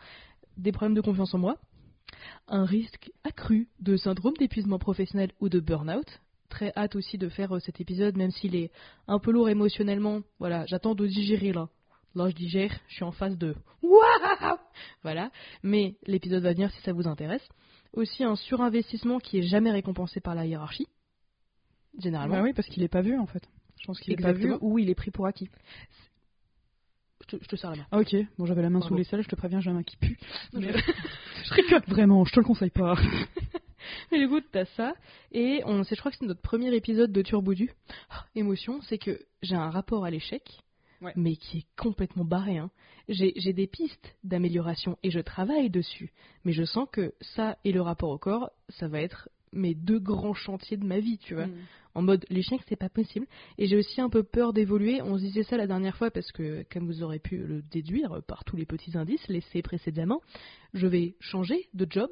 des 0.56 0.72
problèmes 0.72 0.94
de 0.94 1.00
confiance 1.00 1.34
en 1.34 1.38
moi, 1.38 1.56
un 2.46 2.64
risque 2.64 3.10
accru 3.24 3.68
de 3.80 3.96
syndrome 3.96 4.34
d'épuisement 4.38 4.78
professionnel 4.78 5.32
ou 5.40 5.48
de 5.48 5.60
burn-out. 5.60 6.20
Très 6.48 6.72
hâte 6.76 6.96
aussi 6.96 7.18
de 7.18 7.28
faire 7.28 7.56
euh, 7.56 7.60
cet 7.60 7.80
épisode, 7.80 8.16
même 8.16 8.30
s'il 8.30 8.56
est 8.56 8.70
un 9.06 9.18
peu 9.18 9.30
lourd 9.32 9.48
émotionnellement. 9.48 10.20
Voilà, 10.38 10.64
j'attends 10.66 10.94
de 10.94 11.06
digérer 11.06 11.52
là. 11.52 11.68
Là, 12.14 12.30
je 12.30 12.34
digère, 12.34 12.74
je 12.88 12.94
suis 12.94 13.04
en 13.04 13.12
phase 13.12 13.36
de 13.36 13.54
Waouh 13.82 14.56
Voilà, 15.02 15.30
mais 15.62 15.96
l'épisode 16.06 16.42
va 16.42 16.52
venir 16.52 16.70
si 16.72 16.80
ça 16.82 16.92
vous 16.92 17.06
intéresse. 17.06 17.46
Aussi, 17.92 18.24
un 18.24 18.36
surinvestissement 18.36 19.18
qui 19.18 19.38
est 19.38 19.42
jamais 19.42 19.70
récompensé 19.70 20.20
par 20.20 20.34
la 20.34 20.46
hiérarchie, 20.46 20.86
généralement. 21.99 22.37
Bah 22.37 22.42
oui, 22.42 22.52
parce 22.52 22.68
qu'il 22.68 22.83
est 22.83 22.88
pas 22.88 23.02
vu 23.02 23.16
en 23.18 23.26
fait. 23.26 23.42
Je 23.80 23.87
pense 23.87 24.00
qu'il 24.00 24.12
est 24.12 24.16
pas 24.23 24.33
vu 24.33 24.52
ou 24.61 24.78
il 24.78 24.90
est 24.90 24.95
pris 24.95 25.11
pour 25.11 25.26
acquis. 25.26 25.49
je 27.23 27.37
te, 27.37 27.42
je 27.42 27.49
te 27.49 27.57
serre 27.57 27.71
la 27.71 27.76
main. 27.76 27.87
Ah, 27.90 27.99
ok, 28.00 28.16
bon, 28.38 28.47
j'avais 28.47 28.62
la 28.62 28.71
main 28.71 28.78
Bravo. 28.80 28.95
sous 28.95 28.99
les 28.99 29.04
selles, 29.04 29.23
je 29.23 29.28
te 29.28 29.37
préviens, 29.37 29.61
j'ai 29.61 29.71
la 29.71 29.75
main 29.76 29.83
qui 29.83 29.97
pue. 29.97 30.18
Mais- 30.52 30.73
je- 30.73 31.54
rigole 31.54 31.83
vraiment, 31.87 32.25
je 32.25 32.33
te 32.33 32.40
le 32.40 32.47
conseille 32.47 32.71
pas. 32.71 32.95
Mais 34.12 34.18
du 34.18 34.28
coup, 34.28 34.40
t'as 34.40 34.64
ça. 34.76 34.95
Et 35.33 35.62
on, 35.64 35.85
c'est, 35.85 35.95
je 35.95 36.00
crois 36.00 36.11
que 36.11 36.18
c'est 36.18 36.26
notre 36.26 36.42
premier 36.42 36.75
épisode 36.75 37.12
de 37.12 37.23
Turboudu. 37.23 37.71
Ah, 38.11 38.25
émotion, 38.35 38.80
c'est 38.83 38.99
que 38.99 39.21
j'ai 39.42 39.54
un 39.54 39.71
rapport 39.71 40.04
à 40.04 40.11
l'échec, 40.11 40.42
Ouais. 41.00 41.12
mais 41.14 41.37
qui 41.37 41.59
est 41.59 41.66
complètement 41.76 42.25
barré. 42.25 42.59
hein. 42.59 42.71
J'ai 43.09 43.52
des 43.52 43.66
pistes 43.68 44.16
d'amélioration 44.25 44.99
et 45.04 45.11
je 45.12 45.21
travaille 45.21 45.71
dessus. 45.71 46.12
Mais 46.45 46.52
je 46.52 46.64
sens 46.64 46.88
que 46.92 47.14
ça 47.21 47.57
et 47.64 47.71
le 47.73 47.80
rapport 47.80 48.11
au 48.11 48.18
corps, 48.18 48.50
ça 48.68 48.88
va 48.88 49.00
être 49.00 49.28
mes 49.52 49.74
deux 49.74 49.98
grands 49.98 50.34
chantiers 50.34 50.76
de 50.76 50.84
ma 50.86 50.98
vie, 50.98 51.18
tu 51.18 51.34
vois. 51.34 51.46
Mm. 51.46 51.54
En 51.94 52.02
mode, 52.02 52.24
l'échec, 52.30 52.60
c'est 52.68 52.76
pas 52.76 52.88
possible. 52.90 53.26
Et 53.56 53.66
j'ai 53.66 53.76
aussi 53.76 54.00
un 54.00 54.08
peu 54.08 54.22
peur 54.22 54.52
d'évoluer. 54.52 55.02
On 55.02 55.16
se 55.16 55.22
disait 55.22 55.42
ça 55.42 55.56
la 55.56 55.66
dernière 55.66 55.96
fois 55.96 56.10
parce 56.12 56.30
que, 56.32 56.64
comme 56.72 56.86
vous 56.86 57.02
aurez 57.02 57.18
pu 57.18 57.38
le 57.38 57.62
déduire 57.62 58.22
par 58.28 58.44
tous 58.44 58.56
les 58.56 58.66
petits 58.66 58.96
indices 58.96 59.26
laissés 59.28 59.62
précédemment, 59.62 60.20
je 60.74 60.86
vais 60.86 61.16
changer 61.18 61.68
de 61.74 61.86
job. 61.90 62.10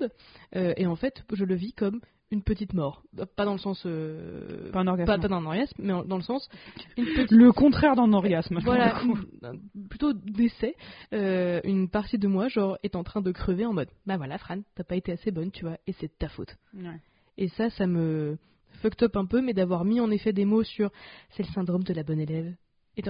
euh, 0.56 0.74
et 0.76 0.86
en 0.86 0.96
fait, 0.96 1.22
je 1.32 1.44
le 1.44 1.54
vis 1.54 1.72
comme 1.72 2.00
une 2.32 2.42
petite 2.42 2.74
mort. 2.74 3.04
Pas 3.36 3.44
dans 3.44 3.52
le 3.52 3.58
sens. 3.58 3.84
euh, 3.86 4.72
Pas 4.72 4.80
un 4.80 4.88
orgasme. 4.88 5.06
Pas, 5.06 5.18
pas 5.18 5.28
d'un 5.28 5.44
orgasme, 5.46 5.74
mais 5.78 5.92
en- 5.92 6.04
dans 6.04 6.16
le 6.16 6.22
sens. 6.24 6.48
Petite. 6.96 7.30
Le 7.30 7.52
contraire 7.52 7.94
d'un 7.94 8.12
orgasme. 8.12 8.58
Voilà, 8.64 9.00
une- 9.04 9.46
un- 9.46 9.86
plutôt 9.88 10.12
décès. 10.12 10.74
Euh, 11.12 11.60
une 11.62 11.88
partie 11.88 12.18
de 12.18 12.26
moi, 12.26 12.48
genre, 12.48 12.76
est 12.82 12.96
en 12.96 13.04
train 13.04 13.20
de 13.20 13.30
crever 13.30 13.64
en 13.66 13.72
mode 13.72 13.90
Bah 14.06 14.16
voilà, 14.16 14.38
Fran, 14.38 14.58
t'as 14.74 14.82
pas 14.82 14.96
été 14.96 15.12
assez 15.12 15.30
bonne, 15.30 15.52
tu 15.52 15.64
vois, 15.64 15.76
et 15.86 15.92
c'est 15.92 16.08
de 16.08 16.16
ta 16.18 16.28
faute. 16.28 16.56
Ouais. 16.74 16.98
Et 17.38 17.48
ça, 17.48 17.70
ça 17.70 17.86
me 17.86 18.38
fucked 18.82 19.02
up 19.02 19.16
un 19.16 19.26
peu, 19.26 19.40
mais 19.40 19.54
d'avoir 19.54 19.84
mis 19.84 20.00
en 20.00 20.10
effet 20.10 20.32
des 20.32 20.44
mots 20.44 20.64
sur 20.64 20.90
c'est 21.30 21.42
le 21.42 21.52
syndrome 21.52 21.82
de 21.84 21.94
la 21.94 22.02
bonne 22.02 22.20
élève. 22.20 22.54
Et 22.96 23.02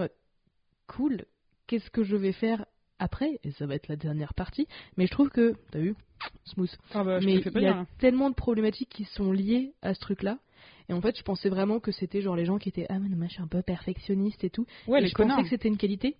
cool, 0.86 1.24
qu'est-ce 1.66 1.90
que 1.90 2.02
je 2.02 2.16
vais 2.16 2.32
faire 2.32 2.66
après? 2.98 3.38
Et 3.44 3.52
ça 3.52 3.66
va 3.66 3.74
être 3.74 3.88
la 3.88 3.96
dernière 3.96 4.34
partie. 4.34 4.66
Mais 4.96 5.06
je 5.06 5.12
trouve 5.12 5.30
que, 5.30 5.54
t'as 5.70 5.80
vu, 5.80 5.94
smooth. 6.44 6.70
Ah 6.94 7.04
bah, 7.04 7.20
mais 7.22 7.34
il 7.34 7.62
y 7.62 7.66
a 7.66 7.78
hein. 7.78 7.86
tellement 7.98 8.30
de 8.30 8.34
problématiques 8.34 8.88
qui 8.90 9.04
sont 9.04 9.32
liées 9.32 9.74
à 9.82 9.94
ce 9.94 10.00
truc-là. 10.00 10.38
Et 10.88 10.92
en 10.92 11.00
fait, 11.00 11.16
je 11.18 11.22
pensais 11.22 11.48
vraiment 11.48 11.80
que 11.80 11.90
c'était 11.90 12.22
genre 12.22 12.36
les 12.36 12.44
gens 12.44 12.58
qui 12.58 12.68
étaient 12.68 12.86
ah 12.88 12.98
mais 12.98 13.08
non, 13.08 13.16
moi 13.16 13.26
je 13.26 13.34
suis 13.34 13.42
un 13.42 13.48
peu 13.48 13.62
perfectionniste 13.62 14.44
et 14.44 14.50
tout. 14.50 14.66
Ouais, 14.86 15.00
et 15.00 15.02
les 15.02 15.08
je 15.08 15.14
connards. 15.14 15.38
pensais 15.38 15.50
que 15.50 15.56
c'était 15.56 15.68
une 15.68 15.76
qualité 15.76 16.16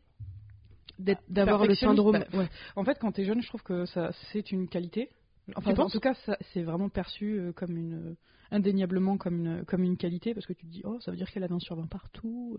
d'être- 0.98 1.22
d'avoir 1.28 1.66
le 1.66 1.74
syndrome. 1.74 2.18
bah, 2.18 2.38
ouais. 2.38 2.48
En 2.74 2.84
fait, 2.84 2.98
quand 2.98 3.12
t'es 3.12 3.24
jeune, 3.24 3.42
je 3.42 3.48
trouve 3.48 3.62
que 3.62 3.86
ça, 3.86 4.10
c'est 4.32 4.50
une 4.50 4.68
qualité. 4.68 5.10
Enfin, 5.54 5.74
en 5.76 5.88
tout 5.88 6.00
cas, 6.00 6.14
c'est 6.52 6.62
vraiment 6.62 6.88
perçu 6.88 7.38
euh, 7.38 7.52
comme 7.52 7.76
une, 7.76 7.94
euh, 7.94 8.16
indéniablement 8.50 9.16
comme 9.16 9.36
une, 9.36 9.64
comme 9.64 9.84
une 9.84 9.96
qualité, 9.96 10.34
parce 10.34 10.46
que 10.46 10.52
tu 10.52 10.66
te 10.66 10.70
dis, 10.70 10.82
oh, 10.84 10.98
ça 11.00 11.10
veut 11.10 11.16
dire 11.16 11.30
qu'elle 11.30 11.44
a 11.44 11.48
20 11.48 11.60
sur 11.60 11.76
20 11.76 11.86
partout. 11.86 12.58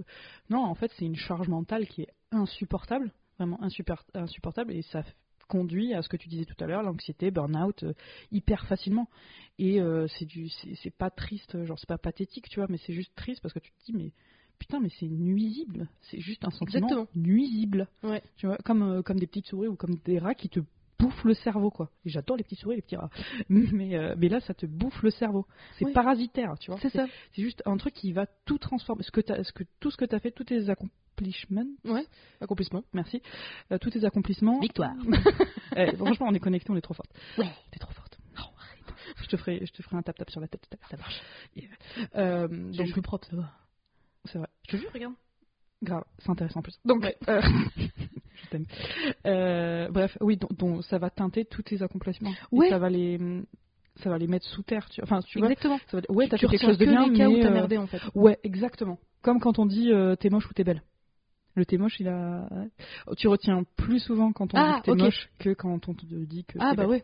Non, 0.49 0.63
en 0.63 0.75
fait, 0.75 0.91
c'est 0.97 1.05
une 1.05 1.15
charge 1.15 1.49
mentale 1.49 1.87
qui 1.87 2.03
est 2.03 2.13
insupportable, 2.31 3.11
vraiment 3.37 3.59
insupportable, 3.61 4.73
et 4.73 4.81
ça 4.83 5.03
conduit 5.47 5.93
à 5.93 6.01
ce 6.01 6.09
que 6.09 6.17
tu 6.17 6.29
disais 6.29 6.45
tout 6.45 6.61
à 6.63 6.67
l'heure, 6.67 6.83
l'anxiété, 6.83 7.31
burn-out, 7.31 7.83
euh, 7.83 7.93
hyper 8.31 8.65
facilement. 8.67 9.09
Et 9.59 9.81
euh, 9.81 10.07
c'est 10.07 10.25
du, 10.25 10.49
c'est 10.49 10.75
c'est 10.75 10.95
pas 10.95 11.09
triste, 11.09 11.63
genre 11.65 11.79
c'est 11.79 11.89
pas 11.89 11.97
pathétique, 11.97 12.49
tu 12.49 12.59
vois, 12.59 12.67
mais 12.69 12.77
c'est 12.85 12.93
juste 12.93 13.15
triste 13.15 13.41
parce 13.41 13.53
que 13.53 13.59
tu 13.59 13.71
te 13.71 13.85
dis, 13.85 13.93
mais 13.93 14.11
putain, 14.59 14.79
mais 14.79 14.89
c'est 14.99 15.07
nuisible, 15.07 15.87
c'est 16.01 16.19
juste 16.19 16.43
un 16.45 16.51
sentiment 16.51 16.87
Exactement. 16.87 17.07
nuisible. 17.15 17.87
Ouais. 18.03 18.21
Tu 18.37 18.47
vois, 18.47 18.57
comme, 18.57 18.83
euh, 18.83 19.01
comme 19.01 19.19
des 19.19 19.27
petites 19.27 19.47
souris 19.47 19.67
ou 19.67 19.75
comme 19.75 19.95
des 20.05 20.19
rats 20.19 20.35
qui 20.35 20.49
te 20.49 20.59
bouffent 20.99 21.23
le 21.25 21.33
cerveau, 21.33 21.69
quoi. 21.69 21.89
Et 22.05 22.09
j'adore 22.09 22.37
les 22.37 22.43
petites 22.43 22.59
souris 22.59 22.75
les 22.77 22.81
petits 22.81 22.95
rats. 22.95 23.09
Mais, 23.49 23.95
euh, 23.95 24.15
mais 24.17 24.29
là, 24.29 24.39
ça 24.39 24.53
te 24.53 24.65
bouffe 24.65 25.01
le 25.03 25.09
cerveau. 25.11 25.45
C'est 25.77 25.91
parasitaire, 25.93 26.55
tu 26.59 26.71
vois. 26.71 26.79
C'est 26.81 26.89
ça. 26.89 27.05
C'est 27.33 27.41
juste 27.41 27.61
un 27.65 27.77
truc 27.77 27.93
qui 27.93 28.11
va 28.13 28.25
tout 28.45 28.57
transformer. 28.57 29.03
Ce 29.03 29.11
que 29.11 29.21
ce 29.21 29.51
que, 29.53 29.63
tout 29.79 29.91
ce 29.91 29.97
que 29.97 30.05
tu 30.05 30.15
as 30.15 30.19
fait, 30.19 30.31
tous 30.31 30.43
tes 30.45 30.69
accomplissements, 30.69 31.65
Ouais. 31.85 32.05
Accomplissement. 32.41 32.83
merci, 32.93 33.21
euh, 33.71 33.77
tous 33.79 33.89
tes 33.89 34.05
accomplissements. 34.05 34.59
Victoire. 34.59 34.93
Eh, 35.75 35.95
franchement, 35.95 36.27
on 36.29 36.33
est 36.33 36.39
connectés, 36.39 36.71
on 36.71 36.75
est 36.75 36.81
trop 36.81 36.93
forte. 36.95 37.11
Ouais. 37.37 37.49
T'es 37.71 37.77
trop 37.77 37.91
forte. 37.91 38.17
Non, 38.35 38.45
arrête. 38.57 38.95
Je 39.21 39.27
te 39.27 39.37
ferai, 39.37 39.63
je 39.63 39.71
te 39.71 39.83
ferai 39.83 39.97
un 39.97 40.01
tap-tap 40.01 40.29
sur 40.31 40.39
la 40.41 40.47
tête. 40.47 40.65
Ça 40.89 40.97
marche. 40.97 41.21
Euh, 42.15 42.47
Donc, 42.47 42.71
donc, 42.71 42.91
plus 42.93 43.01
propre, 43.03 43.27
ça 43.29 43.35
va. 43.35 43.51
c'est 44.25 44.39
vrai. 44.39 44.47
Je 44.67 44.71
te 44.71 44.77
jure, 44.77 44.89
regarde. 44.93 45.13
Grave, 45.83 46.03
c'est 46.19 46.29
intéressant 46.31 46.61
en 46.61 46.63
plus. 46.63 46.79
Donc, 46.85 47.03
Ouais. 47.03 47.15
euh, 47.27 47.41
je 48.47 48.57
t'aime. 48.57 48.65
Euh, 49.25 49.89
bref, 49.89 50.17
oui, 50.21 50.37
donc, 50.37 50.55
donc 50.57 50.83
ça 50.85 50.97
va 50.97 51.09
teinter 51.09 51.45
tous 51.45 51.61
tes 51.63 51.81
accomplissements. 51.81 52.31
Et 52.31 52.35
Ouais. 52.51 52.69
ça 52.69 52.77
va 52.79 52.89
les, 52.89 53.19
ça 53.97 54.09
va 54.09 54.17
les 54.17 54.27
mettre 54.27 54.45
sous 54.45 54.63
terre. 54.63 54.87
Tu, 54.89 55.01
enfin, 55.03 55.19
tu 55.21 55.39
vois. 55.39 55.47
Exactement. 55.49 55.79
Ça 55.91 55.97
va, 55.99 56.03
ouais, 56.09 56.27
t'as 56.27 56.37
fait 56.37 56.47
quelque 56.47 56.61
chose 56.65 56.77
de 56.77 56.85
que 56.85 56.89
bien, 56.89 57.07
les 57.07 57.17
cas 57.17 57.27
où 57.29 57.33
mais 57.33 57.41
t'as 57.41 57.49
euh, 57.49 57.53
merdé 57.53 57.77
en 57.77 57.87
fait. 57.87 57.99
ouais, 58.15 58.39
exactement. 58.43 58.97
Comme 59.21 59.39
quand 59.39 59.59
on 59.59 59.65
dit 59.65 59.91
euh, 59.91 60.15
t'es 60.15 60.29
moche 60.29 60.49
ou 60.49 60.53
t'es 60.53 60.63
belle. 60.63 60.83
Le 61.55 61.65
t'es 61.65 61.77
moche, 61.77 61.99
il 61.99 62.07
a. 62.07 62.47
Tu 63.17 63.27
retiens 63.27 63.63
plus 63.77 63.99
souvent 63.99 64.31
quand 64.31 64.53
on 64.53 64.57
Ah, 64.57 64.75
dit 64.75 64.81
que 64.81 64.91
t'es 64.91 65.03
moche 65.03 65.29
que 65.39 65.53
quand 65.53 65.87
on 65.89 65.93
te 65.95 66.05
dit 66.05 66.45
que. 66.45 66.57
Ah 66.61 66.71
t'es 66.71 66.75
bah 66.77 66.83
belle. 66.83 66.91
ouais. 66.91 67.03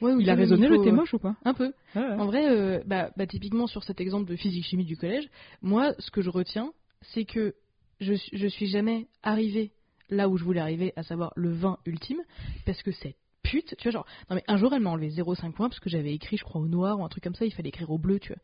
Ouais, 0.00 0.14
ou 0.14 0.20
Il 0.20 0.30
a 0.30 0.34
raisonné 0.34 0.68
le 0.68 0.80
t'es 0.82 0.90
moche 0.90 1.12
ou 1.12 1.18
pas? 1.18 1.36
Un 1.44 1.52
peu. 1.52 1.74
Ouais. 1.94 2.02
En 2.02 2.24
vrai, 2.24 2.48
euh, 2.48 2.82
bah, 2.86 3.10
bah, 3.18 3.26
typiquement 3.26 3.66
sur 3.66 3.84
cet 3.84 4.00
exemple 4.00 4.24
de 4.30 4.34
physique-chimie 4.34 4.86
du 4.86 4.96
collège, 4.96 5.28
moi, 5.60 5.92
ce 5.98 6.10
que 6.10 6.22
je 6.22 6.30
retiens, 6.30 6.72
c'est 7.02 7.26
que 7.26 7.54
je, 8.00 8.14
je 8.32 8.46
suis 8.46 8.68
jamais 8.68 9.06
arrivé 9.22 9.72
là 10.10 10.28
où 10.28 10.36
je 10.36 10.44
voulais 10.44 10.60
arriver, 10.60 10.92
à 10.96 11.02
savoir 11.02 11.32
le 11.36 11.50
20 11.50 11.78
ultime, 11.86 12.22
parce 12.64 12.82
que 12.82 12.92
cette 12.92 13.16
pute, 13.42 13.76
tu 13.78 13.84
vois, 13.84 13.92
genre, 13.92 14.06
non 14.28 14.36
mais 14.36 14.44
un 14.48 14.56
jour 14.56 14.72
elle 14.74 14.82
m'a 14.82 14.90
enlevé 14.90 15.08
0,5 15.10 15.52
points 15.52 15.68
parce 15.68 15.80
que 15.80 15.88
j'avais 15.88 16.12
écrit, 16.12 16.36
je 16.36 16.44
crois, 16.44 16.60
au 16.60 16.68
noir 16.68 16.98
ou 16.98 17.04
un 17.04 17.08
truc 17.08 17.24
comme 17.24 17.34
ça, 17.34 17.44
il 17.44 17.52
fallait 17.52 17.68
écrire 17.68 17.90
au 17.90 17.98
bleu, 17.98 18.18
tu 18.18 18.32
vois. 18.32 18.42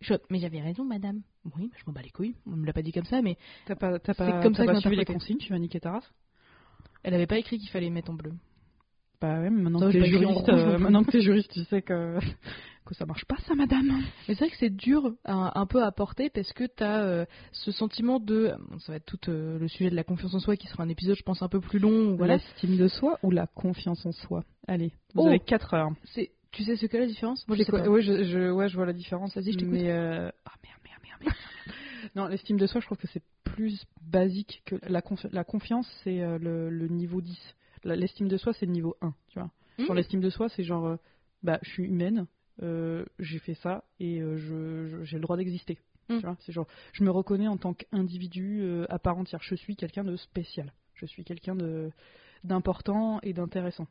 Je 0.00 0.14
mais 0.30 0.38
j'avais 0.38 0.60
raison, 0.60 0.84
madame. 0.84 1.22
Oui, 1.56 1.70
je 1.76 1.82
m'en 1.86 1.92
bats 1.92 2.02
les 2.02 2.10
couilles, 2.10 2.36
on 2.46 2.56
me 2.56 2.66
l'a 2.66 2.72
pas 2.72 2.82
dit 2.82 2.92
comme 2.92 3.04
ça, 3.04 3.20
mais 3.20 3.36
T'as 3.66 3.74
pas, 3.74 3.98
t'as 3.98 4.14
C'est 4.14 4.24
pas, 4.24 4.42
comme 4.42 4.54
t'as 4.54 4.66
ça 4.66 4.72
pas 4.72 4.80
suivi 4.80 4.96
les 4.96 5.04
consignes, 5.04 5.38
tu 5.38 5.52
vas 5.52 5.58
niquer 5.58 5.80
ta 5.80 5.92
race? 5.92 6.12
Elle 7.02 7.14
avait 7.14 7.26
pas 7.26 7.38
écrit 7.38 7.58
qu'il 7.58 7.70
fallait 7.70 7.90
mettre 7.90 8.10
en 8.10 8.14
bleu. 8.14 8.32
Bah 9.20 9.40
ouais, 9.40 9.50
mais 9.50 9.62
maintenant 9.62 9.80
Ça, 9.80 9.86
que 9.86 9.92
t'es 9.92 10.06
juriste, 10.06 10.48
euh, 10.48 10.78
maintenant 10.78 11.02
que 11.02 11.10
t'es 11.10 11.20
juriste, 11.20 11.50
tu 11.50 11.64
sais 11.64 11.82
que 11.82 12.18
que 12.88 12.94
ça 12.94 13.06
marche 13.06 13.24
pas, 13.26 13.36
ça, 13.46 13.54
madame. 13.54 13.86
Mais 14.28 14.34
c'est 14.34 14.40
vrai 14.44 14.50
que 14.50 14.56
c'est 14.56 14.74
dur 14.74 15.12
à- 15.24 15.58
un 15.60 15.66
peu 15.66 15.82
à 15.82 15.92
porter 15.92 16.30
parce 16.30 16.52
que 16.52 16.64
tu 16.64 16.82
as 16.82 17.26
ce 17.52 17.70
sentiment 17.70 18.18
de. 18.20 18.54
bon, 18.70 18.78
ça 18.78 18.92
va 18.92 18.96
être 18.96 19.04
tout 19.06 19.30
euh, 19.30 19.58
le 19.58 19.68
sujet 19.68 19.90
de 19.90 19.94
la 19.96 20.04
confiance 20.04 20.34
en 20.34 20.40
soi 20.40 20.56
qui 20.56 20.66
sera 20.68 20.82
un 20.82 20.88
épisode, 20.88 21.16
je 21.16 21.22
pense, 21.22 21.42
un 21.42 21.48
peu 21.48 21.60
plus 21.60 21.78
long. 21.78 22.16
Voilà. 22.16 22.36
L'estime 22.36 22.76
de 22.76 22.88
soi 22.88 23.18
ou 23.22 23.30
la 23.30 23.46
confiance 23.46 24.04
en 24.06 24.12
soi? 24.12 24.44
Allez, 24.66 24.92
vous 25.14 25.22
Oh. 25.22 25.26
avez 25.28 25.40
4 25.40 25.74
heures. 25.74 25.90
C'est, 26.14 26.30
tu 26.50 26.64
sais 26.64 26.76
ce 26.76 26.86
qu'est 26.86 26.98
la 26.98 27.06
différence? 27.06 27.46
Moi, 27.46 27.56
je 27.56 27.62
C'est 27.62 27.66
sais 27.66 27.70
quoi? 27.72 27.82
pas. 27.82 27.88
Ouais, 27.90 28.02
je, 28.02 28.24
je- 28.24 28.50
ouais, 28.50 28.68
je 28.68 28.76
vois 28.76 28.86
la 28.86 28.92
différence. 28.92 29.34
Vas-y, 29.36 29.52
je 29.52 29.58
t'écoute. 29.58 29.74
Mais 29.74 29.90
euh, 29.90 30.30
ah 30.46 30.52
merde, 30.64 30.80
merde, 30.84 31.00
merde, 31.04 31.20
merde. 31.22 31.34
non, 32.16 32.26
l'estime 32.26 32.56
de 32.56 32.66
soi, 32.66 32.80
je 32.80 32.86
trouve 32.86 32.98
que 32.98 33.06
c'est 33.08 33.22
plus 33.44 33.84
basique 34.02 34.62
que 34.66 34.76
la, 34.88 35.00
confi- 35.00 35.28
la 35.32 35.44
confiance, 35.44 35.86
c'est 36.04 36.20
euh, 36.22 36.38
le, 36.38 36.70
le 36.70 36.88
niveau 36.88 37.20
10. 37.20 37.38
La- 37.84 37.96
L'estime 37.96 38.28
de 38.28 38.36
soi, 38.36 38.52
c'est 38.54 38.66
le 38.66 38.72
niveau 38.72 38.96
1, 39.02 39.14
tu 39.28 39.38
vois. 39.38 39.50
Mmh. 39.78 39.84
Genre 39.86 39.94
l'estime 39.94 40.20
de 40.20 40.30
soi, 40.30 40.48
c'est 40.48 40.64
genre, 40.64 40.86
euh, 40.86 40.96
bah, 41.42 41.58
je 41.62 41.70
suis 41.70 41.84
humaine, 41.84 42.26
euh, 42.62 43.04
j'ai 43.18 43.38
fait 43.38 43.54
ça 43.54 43.84
et 44.00 44.20
euh, 44.20 44.36
je, 44.36 45.04
j'ai 45.04 45.16
le 45.16 45.22
droit 45.22 45.36
d'exister. 45.36 45.78
Mm. 46.08 46.16
Tu 46.16 46.22
vois, 46.22 46.36
c'est 46.40 46.52
genre, 46.52 46.66
je 46.92 47.04
me 47.04 47.10
reconnais 47.10 47.48
en 47.48 47.56
tant 47.56 47.74
qu'individu 47.74 48.60
euh, 48.62 48.86
à 48.88 48.98
part 48.98 49.18
entière. 49.18 49.40
Je 49.42 49.54
suis 49.54 49.76
quelqu'un 49.76 50.04
de 50.04 50.16
spécial. 50.16 50.72
Je 50.94 51.06
suis 51.06 51.24
quelqu'un 51.24 51.54
de 51.54 51.90
d'important 52.44 53.20
et 53.22 53.32
d'intéressant. 53.32 53.86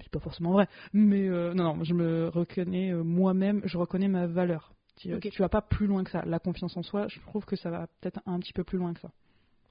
C'est 0.00 0.10
pas 0.10 0.20
forcément 0.20 0.52
vrai, 0.52 0.68
mais 0.92 1.28
euh, 1.28 1.54
non, 1.54 1.76
non, 1.76 1.84
je 1.84 1.94
me 1.94 2.28
reconnais 2.28 2.92
moi-même, 2.92 3.62
je 3.64 3.78
reconnais 3.78 4.08
ma 4.08 4.26
valeur. 4.26 4.74
Tu, 4.96 5.14
Ok. 5.14 5.30
tu 5.30 5.40
vas 5.40 5.48
pas 5.48 5.62
plus 5.62 5.86
loin 5.86 6.04
que 6.04 6.10
ça. 6.10 6.22
La 6.26 6.38
confiance 6.38 6.76
en 6.76 6.82
soi, 6.82 7.06
je 7.08 7.20
trouve 7.20 7.44
que 7.44 7.56
ça 7.56 7.70
va 7.70 7.86
peut-être 8.00 8.20
un 8.26 8.38
petit 8.40 8.52
peu 8.52 8.64
plus 8.64 8.78
loin 8.78 8.92
que 8.92 9.00
ça. 9.00 9.10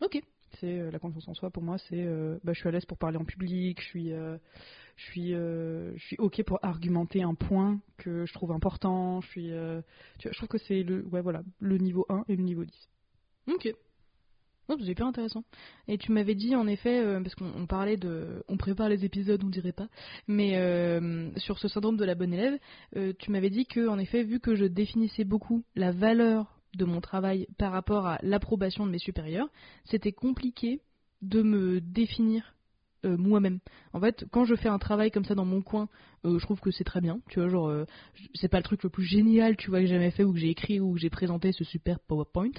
Ok. 0.02 0.22
C'est 0.60 0.80
euh, 0.80 0.92
la 0.92 1.00
confiance 1.00 1.28
en 1.28 1.34
soi 1.34 1.50
pour 1.50 1.64
moi, 1.64 1.78
c'est 1.78 2.04
euh, 2.04 2.38
bah, 2.44 2.54
je 2.54 2.60
suis 2.60 2.68
à 2.68 2.72
l'aise 2.72 2.86
pour 2.86 2.98
parler 2.98 3.18
en 3.18 3.26
public, 3.26 3.80
je 3.82 3.88
suis 3.88 4.14
euh, 4.14 4.38
je 4.98 5.04
suis 5.06 5.32
je 5.32 6.04
suis 6.06 6.18
ok 6.20 6.44
pour 6.44 6.60
argumenter 6.62 7.24
un 7.24 7.34
point 7.36 7.80
que 7.98 8.26
je 8.26 8.34
trouve 8.34 8.52
important, 8.52 9.22
je 9.22 9.28
suis 9.28 9.50
je 9.50 10.30
trouve 10.36 10.50
que 10.50 10.58
c'est 10.58 10.84
le 10.84 11.06
ouais 11.08 11.22
voilà, 11.22 11.42
le 11.60 11.78
niveau 11.78 12.06
1 12.10 12.26
et 12.28 12.36
le 12.36 12.44
niveau 12.44 12.66
10. 12.66 12.90
Ok. 13.48 13.74
Oh, 14.70 14.76
c'est 14.80 14.86
hyper 14.86 15.08
intéressant. 15.08 15.44
Et 15.88 15.98
tu 15.98 16.12
m'avais 16.12 16.36
dit 16.36 16.56
en 16.56 16.68
effet, 16.68 17.04
parce 17.24 17.36
qu'on 17.36 17.52
on 17.58 17.66
parlait 17.66 17.98
de, 17.98 18.44
on 18.48 18.58
prépare 18.58 18.88
les 18.88 19.04
épisodes, 19.04 19.44
on 19.44 19.50
dirait 19.50 19.72
pas, 19.72 19.88
mais 20.28 20.52
sur 21.38 21.58
ce 21.58 21.68
syndrome 21.68 21.98
de 21.98 22.06
la 22.06 22.16
bonne 22.16 22.34
élève, 22.34 22.60
tu 23.18 23.32
m'avais 23.32 23.50
dit 23.50 23.66
que 23.66 23.88
en 23.88 23.98
effet, 23.98 24.24
vu 24.24 24.40
que 24.40 24.56
je 24.56 24.66
définissais 24.66 25.24
beaucoup 25.24 25.64
la 25.76 25.92
valeur 25.92 26.61
de 26.76 26.86
mon 26.86 27.02
travail 27.02 27.48
par 27.58 27.72
rapport 27.72 28.08
à 28.08 28.20
l'approbation 28.22 28.86
de 28.86 28.92
mes 28.92 29.00
supérieurs, 29.00 29.50
c'était 29.86 30.12
compliqué 30.12 30.82
de 31.22 31.42
me 31.42 31.82
définir 31.82 32.56
euh, 33.06 33.18
moi-même. 33.18 33.60
En 33.94 34.00
fait, 34.00 34.26
quand 34.32 34.46
je 34.46 34.56
fais 34.56 34.70
un 34.70 34.78
travail 34.78 35.10
comme 35.10 35.26
ça 35.26 35.34
dans 35.34 35.46
mon 35.46 35.62
coin, 35.62 35.90
euh, 36.26 36.38
je 36.38 36.46
trouve 36.46 36.60
que 36.60 36.72
c'est 36.72 36.84
très 36.84 37.02
bien. 37.02 37.20
Tu 37.30 37.40
vois, 37.40 37.50
genre, 37.50 37.68
euh, 37.68 37.86
c'est 38.36 38.48
pas 38.48 38.58
le 38.58 38.64
truc 38.64 38.84
le 38.84 38.90
plus 38.90 39.04
génial, 39.04 39.58
tu 39.58 39.70
vois, 39.70 39.80
que 39.80 39.88
j'ai 39.88 39.94
jamais 39.94 40.12
fait 40.12 40.24
ou 40.24 40.34
que 40.34 40.40
j'ai 40.40 40.50
écrit 40.50 40.80
ou 40.80 40.94
que 40.94 41.00
j'ai 41.00 41.10
présenté 41.10 41.52
ce 41.52 41.64
super 41.64 42.00
PowerPoint, 42.00 42.52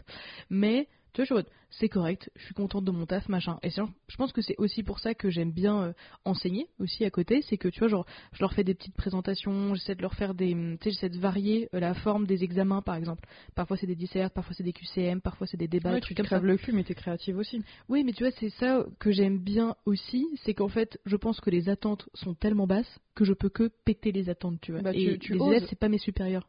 mais 0.51 0.89
Tu 1.13 1.23
vois, 1.25 1.43
c'est 1.71 1.89
correct, 1.89 2.31
je 2.37 2.45
suis 2.45 2.55
contente 2.55 2.85
de 2.85 2.91
mon 2.91 3.05
taf, 3.07 3.29
machin. 3.29 3.59
Et 3.63 3.71
je 3.71 4.17
pense 4.17 4.33
que 4.33 4.41
c'est 4.41 4.55
aussi 4.59 4.83
pour 4.83 4.99
ça 4.99 5.15
que 5.15 5.29
j'aime 5.31 5.53
bien 5.53 5.83
euh, 5.83 5.93
enseigner 6.25 6.69
aussi 6.79 7.05
à 7.05 7.11
côté, 7.11 7.43
c'est 7.43 7.59
que 7.59 7.69
tu 7.69 7.81
vois, 7.81 7.89
genre, 7.89 8.07
je 8.33 8.41
leur 8.41 8.53
fais 8.55 8.65
des 8.65 8.75
petites 8.75 8.95
présentations, 8.95 9.75
j'essaie 9.75 9.95
de 9.95 10.03
leur 10.03 10.15
faire 10.15 10.35
des, 10.35 10.53
tu 10.53 10.77
sais, 10.85 10.91
j'essaie 10.91 11.11
de 11.11 11.19
varier 11.19 11.69
euh, 11.75 11.81
la 11.81 11.95
forme 11.95 12.27
des 12.27 12.45
examens, 12.45 12.83
par 12.83 12.95
exemple. 12.97 13.29
Parfois 13.55 13.77
c'est 13.77 13.87
des 13.87 13.95
dissertes, 13.97 14.33
parfois 14.35 14.55
c'est 14.55 14.63
des 14.65 14.73
QCM, 14.73 15.21
parfois 15.21 15.47
c'est 15.47 15.57
des 15.57 15.69
débats, 15.69 15.91
Ouais, 15.91 15.97
des 15.97 16.07
tu 16.07 16.15
trucs 16.15 16.29
comme 16.29 16.41
ça. 16.41 16.45
le 16.45 16.57
cul, 16.57 16.73
mais 16.73 16.85
t'es 16.85 16.95
créative 16.95 17.37
aussi. 17.37 17.63
Oui, 17.89 18.05
mais 18.05 18.13
tu 18.13 18.25
vois, 18.25 18.33
c'est 18.39 18.51
ça 18.51 18.85
que 18.99 19.11
j'aime 19.13 19.39
bien 19.39 19.77
aussi, 19.85 20.27
c'est 20.45 20.55
qu'en 20.55 20.69
fait, 20.69 20.99
je 21.05 21.17
pense 21.17 21.41
que 21.41 21.51
les 21.51 21.69
attentes 21.69 22.09
sont 22.15 22.35
tellement 22.35 22.67
basses 22.67 23.01
que 23.15 23.25
je 23.25 23.33
peux 23.35 23.51
que 23.51 23.71
péter 23.85 24.13
les 24.13 24.31
attentes, 24.31 24.61
tu 24.61 24.73
vois. 24.73 24.81
Bah, 24.81 24.93
et 24.95 25.19
tu 25.19 25.35
les 25.35 25.45
élèves, 25.45 25.67
c'est 25.69 25.79
pas 25.79 25.89
mes 25.89 25.99
supérieurs. 25.99 26.49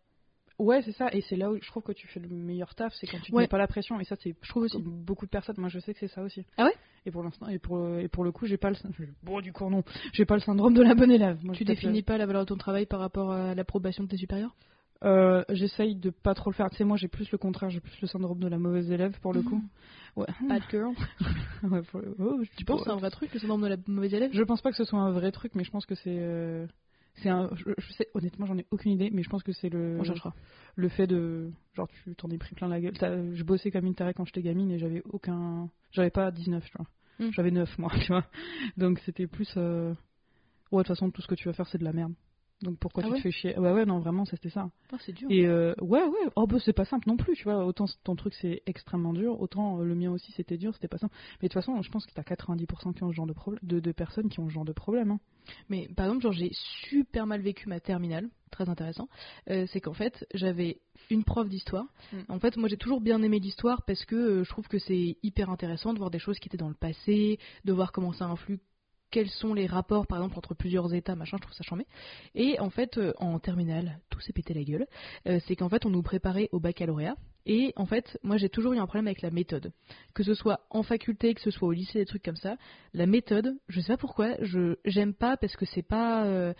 Ouais, 0.60 0.82
c'est 0.84 0.92
ça, 0.92 1.10
et 1.14 1.22
c'est 1.22 1.36
là 1.36 1.52
où 1.52 1.58
je 1.60 1.68
trouve 1.68 1.84
que 1.84 1.92
tu 1.92 2.08
fais 2.08 2.20
le 2.20 2.30
meilleur 2.30 2.76
taf, 2.76 2.94
c'est 2.94 3.08
quand 3.08 3.20
tu 3.20 3.34
Ouais. 3.34 3.44
mets 3.44 3.48
pas 3.48 3.58
la 3.58 3.68
pression, 3.68 4.00
et 4.00 4.04
ça, 4.04 4.16
c'est 4.22 4.36
Je 4.42 4.50
trouve 4.50 4.64
aussi. 4.64 4.82
beaucoup 4.82 5.26
de 5.26 5.32
personnes. 5.32 5.56
Moi, 5.58 5.70
je 5.70 5.80
sais 5.80 5.94
que 5.94 6.00
c'est 6.00 6.08
ça 6.14 6.22
aussi. 6.24 6.46
Ah 6.58 6.66
ouais? 6.66 6.74
Et 7.06 7.12
pour 7.12 7.24
l'instant, 7.24 7.48
et 7.50 7.60
pour, 7.60 7.98
et 7.98 8.08
pour 8.08 8.24
le 8.24 8.32
coup, 8.32 8.46
j'ai 8.46 8.58
pas 8.58 8.70
le. 8.70 8.76
Bon, 9.24 9.42
du 9.42 9.52
coup, 9.52 9.70
non, 9.70 9.84
j'ai 10.14 10.26
pas 10.26 10.36
le 10.36 10.42
syndrome 10.42 10.74
de 10.74 10.82
la 10.84 10.96
bonne 10.96 11.12
élève. 11.12 11.38
Moi, 11.44 11.54
Tu 11.56 11.66
définis 11.66 12.02
pas 12.04 12.18
la 12.18 12.26
valeur 12.26 12.44
de 12.44 12.48
ton 12.50 12.56
travail 12.58 12.86
par 12.86 13.00
rapport 13.00 13.32
à 13.32 13.56
l'approbation 13.56 14.04
de 14.04 14.10
tes 14.10 14.18
supérieurs? 14.18 14.56
Euh, 15.04 15.44
J'essaye 15.50 15.96
de 15.96 16.12
pas 16.12 16.34
trop 16.34 16.50
le 16.50 16.56
faire. 16.56 16.70
Tu 16.70 16.78
sais, 16.78 16.86
moi, 16.86 16.96
j'ai 16.96 17.10
plus 17.10 17.30
le 17.32 17.38
contraire, 17.38 17.70
j'ai 17.70 17.82
plus 17.82 18.00
le 18.02 18.08
syndrome 18.08 18.40
de 18.40 18.48
la 18.48 18.58
mauvaise 18.58 18.90
élève 18.90 19.20
pour 19.20 19.34
le 19.34 19.40
Mhm. 19.42 19.46
coup. 19.46 19.64
Ouais. 20.16 20.28
Bad 20.48 20.64
girl. 20.70 20.94
Ouais, 21.64 21.82
pour 21.82 22.00
le- 22.00 22.16
oh, 22.20 22.42
Tu 22.58 22.64
penses 22.66 22.80
que 22.82 22.86
c'est 22.86 22.92
un 22.92 22.98
vrai 22.98 23.10
truc, 23.10 23.34
le 23.34 23.40
syndrome 23.40 23.62
de 23.64 23.68
la 23.68 23.78
mauvaise 23.88 24.14
élève? 24.14 24.32
Je 24.34 24.44
pense 24.44 24.62
pas 24.62 24.70
que 24.72 24.78
ce 24.78 24.84
soit 24.86 25.00
un 25.00 25.12
vrai 25.12 25.32
truc, 25.32 25.56
mais 25.56 25.64
je 25.66 25.72
pense 25.72 25.86
que 25.86 25.96
c'est. 25.96 26.16
euh, 26.20 26.68
C'est 27.16 27.30
un. 27.30 27.50
Je, 27.56 27.72
je 27.78 27.94
sais, 27.94 28.08
honnêtement, 28.14 28.46
j'en 28.46 28.58
ai 28.58 28.66
aucune 28.72 28.92
idée, 28.92 29.10
mais 29.14 29.22
je 29.24 29.30
pense 29.30 29.44
que 29.44 29.52
c'est 29.52 29.70
le. 29.70 29.98
On 30.00 30.04
cherchera. 30.04 30.34
le 30.76 30.90
fait 30.90 31.06
de 31.08 31.52
genre 31.76 31.88
tu 31.88 32.16
t'en 32.16 32.30
es 32.32 32.38
pris 32.38 32.56
plein 32.56 32.68
la 32.68 32.80
gueule 32.82 32.98
T'as- 32.98 33.34
je 33.34 33.44
bossais 33.44 33.70
comme 33.72 33.86
une 33.86 33.96
tarée 33.96 34.14
quand 34.14 34.26
j'étais 34.26 34.42
gamine 34.42 34.72
et 34.72 34.80
j'avais 34.80 35.02
aucun 35.12 35.70
j'avais 35.92 36.10
pas 36.10 36.32
19 36.32 36.64
tu 36.66 36.78
vois 36.78 36.88
Hmm. 37.20 37.30
j'avais 37.32 37.52
9 37.52 37.78
moi 37.78 37.92
tu 38.02 38.08
vois 38.08 38.26
donc 38.76 38.98
c'était 39.06 39.28
plus 39.28 39.54
euh... 39.58 39.94
ouais 40.72 40.82
de 40.82 40.88
toute 40.88 40.88
façon 40.88 41.12
tout 41.12 41.22
ce 41.22 41.28
que 41.28 41.36
tu 41.36 41.48
vas 41.48 41.54
faire 41.54 41.68
c'est 41.68 41.78
de 41.78 41.84
la 41.84 41.94
merde 41.94 42.14
donc 42.64 42.78
pourquoi 42.80 43.04
Ah 43.04 43.08
tu 43.08 43.12
ouais 43.14 43.18
te 43.20 43.24
fais 43.24 43.32
chier 43.32 43.58
ouais 43.60 43.72
ouais 43.72 43.86
non 43.86 44.00
vraiment 44.00 44.26
c'était 44.26 44.50
ça 44.50 44.70
Ah, 44.92 44.98
c'est 45.06 45.12
dur. 45.14 45.28
et 45.30 45.46
euh, 45.46 45.74
ouais 45.82 46.04
ouais 46.04 46.30
oh 46.36 46.48
bah 46.48 46.58
c'est 46.64 46.74
pas 46.74 46.86
simple 46.86 47.08
non 47.08 47.18
plus 47.18 47.36
tu 47.36 47.44
vois 47.44 47.66
autant 47.66 47.86
ton 48.04 48.16
truc 48.16 48.34
c'est 48.34 48.64
extrêmement 48.66 49.14
dur 49.14 49.40
autant 49.40 49.80
euh, 49.80 49.84
le 49.86 49.96
mien 49.96 50.12
aussi 50.12 50.32
c'était 50.32 50.58
dur 50.58 50.74
c'était 50.74 50.88
pas 50.88 50.98
simple 50.98 51.14
mais 51.42 51.48
de 51.48 51.54
toute 51.54 51.62
façon 51.62 51.82
je 51.82 51.92
pense 51.92 52.06
que 52.06 52.14
t'as 52.14 52.24
90% 52.24 52.94
qui 52.94 53.04
ont 53.04 53.10
ce 53.12 53.16
genre 53.16 53.28
de 53.28 53.34
de, 53.62 53.80
de 53.80 53.92
personnes 53.92 54.30
qui 54.30 54.40
ont 54.40 54.48
ce 54.50 54.54
genre 54.54 54.66
de 54.66 54.74
problème 54.74 55.12
hein. 55.12 55.20
Mais 55.70 55.90
par 55.96 56.06
exemple, 56.06 56.24
genre 56.24 56.32
j'ai 56.32 56.52
super 56.90 57.26
mal 57.28 57.42
vécu 57.42 57.68
ma 57.68 57.80
terminale, 57.82 58.30
très 58.52 58.70
intéressant. 58.70 59.10
Euh, 59.50 59.66
c'est 59.72 59.82
qu'en 59.82 59.94
fait, 59.94 60.26
j'avais 60.34 60.80
une 61.10 61.24
prof 61.26 61.50
d'histoire. 61.50 61.86
Mm. 62.14 62.18
En 62.30 62.40
fait, 62.40 62.56
moi 62.58 62.70
j'ai 62.70 62.78
toujours 62.78 63.02
bien 63.02 63.22
aimé 63.24 63.40
l'histoire 63.40 63.82
parce 63.86 64.06
que 64.06 64.16
euh, 64.16 64.44
je 64.44 64.50
trouve 64.50 64.68
que 64.70 64.80
c'est 64.80 65.18
hyper 65.22 65.50
intéressant 65.50 65.94
de 65.94 65.98
voir 66.00 66.12
des 66.12 66.20
choses 66.20 66.40
qui 66.40 66.48
étaient 66.48 66.58
dans 66.58 66.70
le 66.70 66.76
passé, 66.76 67.40
de 67.66 67.74
voir 67.74 67.92
comment 67.92 68.14
ça 68.14 68.26
influe, 68.26 68.60
quels 69.14 69.30
sont 69.30 69.54
les 69.54 69.68
rapports 69.68 70.08
par 70.08 70.18
exemple 70.18 70.40
entre 70.40 70.56
plusieurs 70.56 70.92
états, 70.96 71.16
machin, 71.16 71.38
je 71.38 71.44
trouve 71.44 71.54
ça 71.54 71.64
charmé. 71.64 71.86
Et 72.34 72.60
en 72.60 72.72
fait, 72.72 72.98
euh, 72.98 73.14
en 73.18 73.38
terminale, 73.38 74.00
tout 74.10 74.20
s'est 74.22 74.34
pété 74.34 74.56
la 74.56 74.64
gueule. 74.64 74.88
Euh, 75.28 75.40
c'est 75.46 75.56
qu'en 75.56 75.70
fait, 75.70 75.86
on 75.86 75.92
nous 75.92 76.02
préparait 76.02 76.50
au 76.52 76.60
baccalauréat. 76.60 77.16
Et 77.46 77.74
en 77.76 77.86
fait, 77.86 78.18
moi 78.24 78.38
j'ai 78.38 78.50
toujours 78.50 78.74
eu 78.74 78.80
un 78.80 78.88
problème 78.88 79.06
avec 79.06 79.22
la 79.22 79.30
méthode. 79.30 79.72
Que 80.16 80.24
ce 80.24 80.34
soit 80.34 80.62
en 80.72 80.82
faculté, 80.82 81.36
que 81.36 81.42
ce 81.42 81.52
soit 81.52 81.68
au 81.68 81.72
lycée, 81.72 82.00
des 82.00 82.06
trucs 82.08 82.24
comme 82.24 82.38
ça. 82.38 82.58
La 82.94 83.06
méthode, 83.06 83.56
je 83.68 83.82
sais 83.82 83.94
pas 83.94 83.98
pourquoi, 83.98 84.36
je 84.42 84.78
j'aime 84.84 85.14
pas 85.14 85.38
parce 85.38 85.56
que 85.56 85.66
c'est 85.66 85.88
pas 85.88 86.26
euh, 86.26 86.56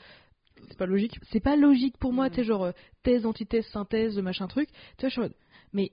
c'est 0.68 0.78
pas 0.78 0.86
logique 0.86 1.18
c'est 1.32 1.40
pas 1.40 1.56
logique 1.56 1.98
pour 1.98 2.14
moi, 2.14 2.28
Mm. 2.28 2.30
tu 2.30 2.36
sais 2.36 2.44
genre 2.44 2.72
thèse, 3.02 3.26
antithèse, 3.26 3.66
synthèse, 3.70 4.20
machin 4.20 4.46
truc. 4.48 4.70
Tu 4.98 5.08
vois, 5.08 5.10
je 5.10 5.22
suis 5.22 5.36
mais 5.72 5.92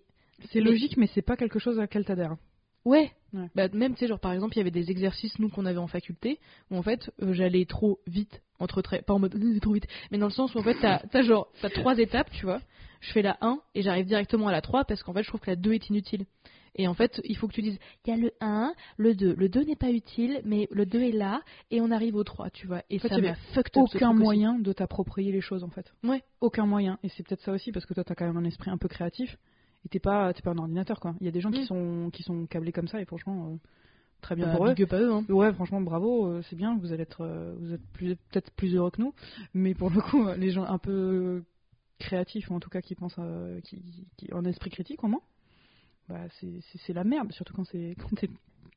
c'est 0.53 0.61
logique 0.61 0.99
mais 0.99 1.09
c'est 1.15 1.23
pas 1.23 1.39
quelque 1.39 1.59
chose 1.59 1.79
à 1.79 1.83
laquelle 1.83 2.05
t'adhères 2.05 2.37
ouais. 2.85 3.13
Ouais. 3.33 3.49
Bah, 3.55 3.69
même 3.73 3.95
tu 3.95 4.01
sais 4.01 4.09
genre 4.09 4.19
par 4.19 4.33
exemple, 4.33 4.55
il 4.57 4.59
y 4.59 4.61
avait 4.61 4.71
des 4.73 4.91
exercices 4.91 5.39
nous 5.39 5.49
qu'on 5.49 5.65
avait 5.67 5.79
en 5.79 5.87
faculté 5.87 6.41
où 6.71 6.77
en 6.77 6.83
fait, 6.83 7.11
euh, 7.23 7.33
j'allais 7.33 7.65
trop 7.65 8.01
vite 8.07 8.43
entre 8.59 8.83
traits, 8.83 9.07
pas 9.07 9.15
en 9.15 9.19
mode 9.21 9.35
trop 9.63 9.73
vite, 9.73 9.87
mais 10.11 10.19
dans 10.19 10.27
le 10.27 10.33
sens 10.33 10.55
où 10.55 10.59
en 10.59 10.63
fait 10.63 10.77
t'as 10.81 10.99
t'as 11.13 11.23
genre 11.23 11.49
t'as 11.61 11.71
trois 11.71 11.99
étapes, 11.99 12.31
tu 12.31 12.45
vois. 12.45 12.61
Je 13.01 13.13
fais 13.13 13.23
la 13.23 13.39
1 13.41 13.59
et 13.75 13.83
j'arrive 13.83 14.07
directement 14.07 14.49
à 14.49 14.53
la 14.53 14.61
3 14.61 14.85
parce 14.85 15.03
qu'en 15.03 15.15
fait, 15.15 15.23
je 15.23 15.29
trouve 15.29 15.41
que 15.41 15.49
la 15.51 15.57
2 15.57 15.73
est 15.73 15.89
inutile. 15.89 16.27
Et 16.77 16.87
en 16.87 16.95
fait, 16.95 17.21
il 17.25 17.37
faut 17.37 17.49
que 17.49 17.55
tu 17.55 17.63
dises, 17.63 17.79
il 18.07 18.11
y 18.11 18.13
a 18.13 18.17
le 18.17 18.31
1, 18.41 18.75
le 18.97 19.15
2. 19.15 19.35
Le 19.35 19.49
2 19.49 19.65
n'est 19.65 19.75
pas 19.77 19.91
utile, 19.91 20.41
mais 20.45 20.69
le 20.71 20.87
2 20.87 21.03
est 21.03 21.13
là, 21.13 21.41
et 21.71 21.81
on 21.81 21.91
arrive 21.91 22.15
au 22.15 22.23
3, 22.25 22.51
tu 22.51 22.67
vois. 22.67 22.83
Et 22.91 22.97
En 22.97 22.99
fait, 23.01 23.09
ça 23.09 23.19
m'a 23.19 23.35
fucked 23.55 23.77
up, 23.77 23.89
aucun 23.95 24.11
aussi. 24.11 24.19
moyen 24.19 24.59
de 24.59 24.73
t'approprier 24.73 25.33
les 25.33 25.41
choses 25.41 25.65
en 25.65 25.71
fait. 25.71 25.93
Ouais. 26.05 26.23
Aucun 26.41 26.67
moyen. 26.67 26.99
Et 27.03 27.09
c'est 27.09 27.27
peut-être 27.27 27.41
ça 27.43 27.53
aussi 27.53 27.73
parce 27.73 27.87
que 27.87 27.95
toi 27.95 28.05
t'as 28.05 28.15
quand 28.15 28.27
même 28.27 28.37
un 28.37 28.45
esprit 28.45 28.71
un 28.71 28.79
peu 28.79 28.87
créatif 28.89 29.37
et 29.85 29.89
t'es 29.89 29.99
pas 30.01 30.33
t'es 30.33 30.43
pas 30.43 30.51
un 30.51 30.59
ordinateur 30.59 31.01
quoi. 31.01 31.15
Il 31.21 31.25
y 31.27 31.29
a 31.29 31.33
des 31.33 31.41
gens 31.41 31.51
qui 31.51 31.63
Mm. 31.63 31.67
sont 31.67 32.11
qui 32.13 32.23
sont 32.23 32.47
câblés 32.47 32.73
comme 32.73 32.89
ça 32.89 33.01
et 33.01 33.05
franchement 33.05 33.49
euh, 33.53 33.57
très 34.21 34.37
bien 34.37 34.47
Bah, 34.47 34.57
pour 34.57 34.67
eux. 34.67 34.71
à 34.75 34.99
eux, 35.01 35.13
hein. 35.13 35.25
Ouais 35.29 35.53
franchement 35.53 35.81
bravo 35.81 36.27
euh, 36.27 36.43
c'est 36.49 36.57
bien 36.57 36.77
vous 36.79 36.93
allez 36.93 37.03
être 37.03 37.23
euh, 37.23 37.55
vous 37.59 37.73
êtes 37.73 37.81
peut-être 38.31 38.51
plus 38.53 38.75
heureux 38.75 38.91
que 38.91 39.01
nous 39.01 39.15
mais 39.55 39.75
pour 39.75 39.91
le 39.91 40.01
coup 40.01 40.27
les 40.37 40.51
gens 40.51 40.65
un 40.65 40.79
peu 40.79 41.43
créatifs 41.99 42.51
ou 42.51 42.55
en 42.55 42.61
tout 42.61 42.71
cas 42.71 42.81
qui 42.83 42.95
pensent 42.95 43.17
euh, 43.19 43.61
qui, 43.63 44.07
qui 44.17 44.33
en 44.33 44.45
esprit 44.45 44.71
critique 44.71 45.03
au 45.05 45.09
moins 45.09 45.23
bah 46.09 46.25
c'est 46.41 46.93
la 46.93 47.05
merde 47.05 47.33
surtout 47.33 47.55
quand 47.55 47.65
c'est 47.65 47.95
quand 48.01 48.15
t'es 48.17 48.29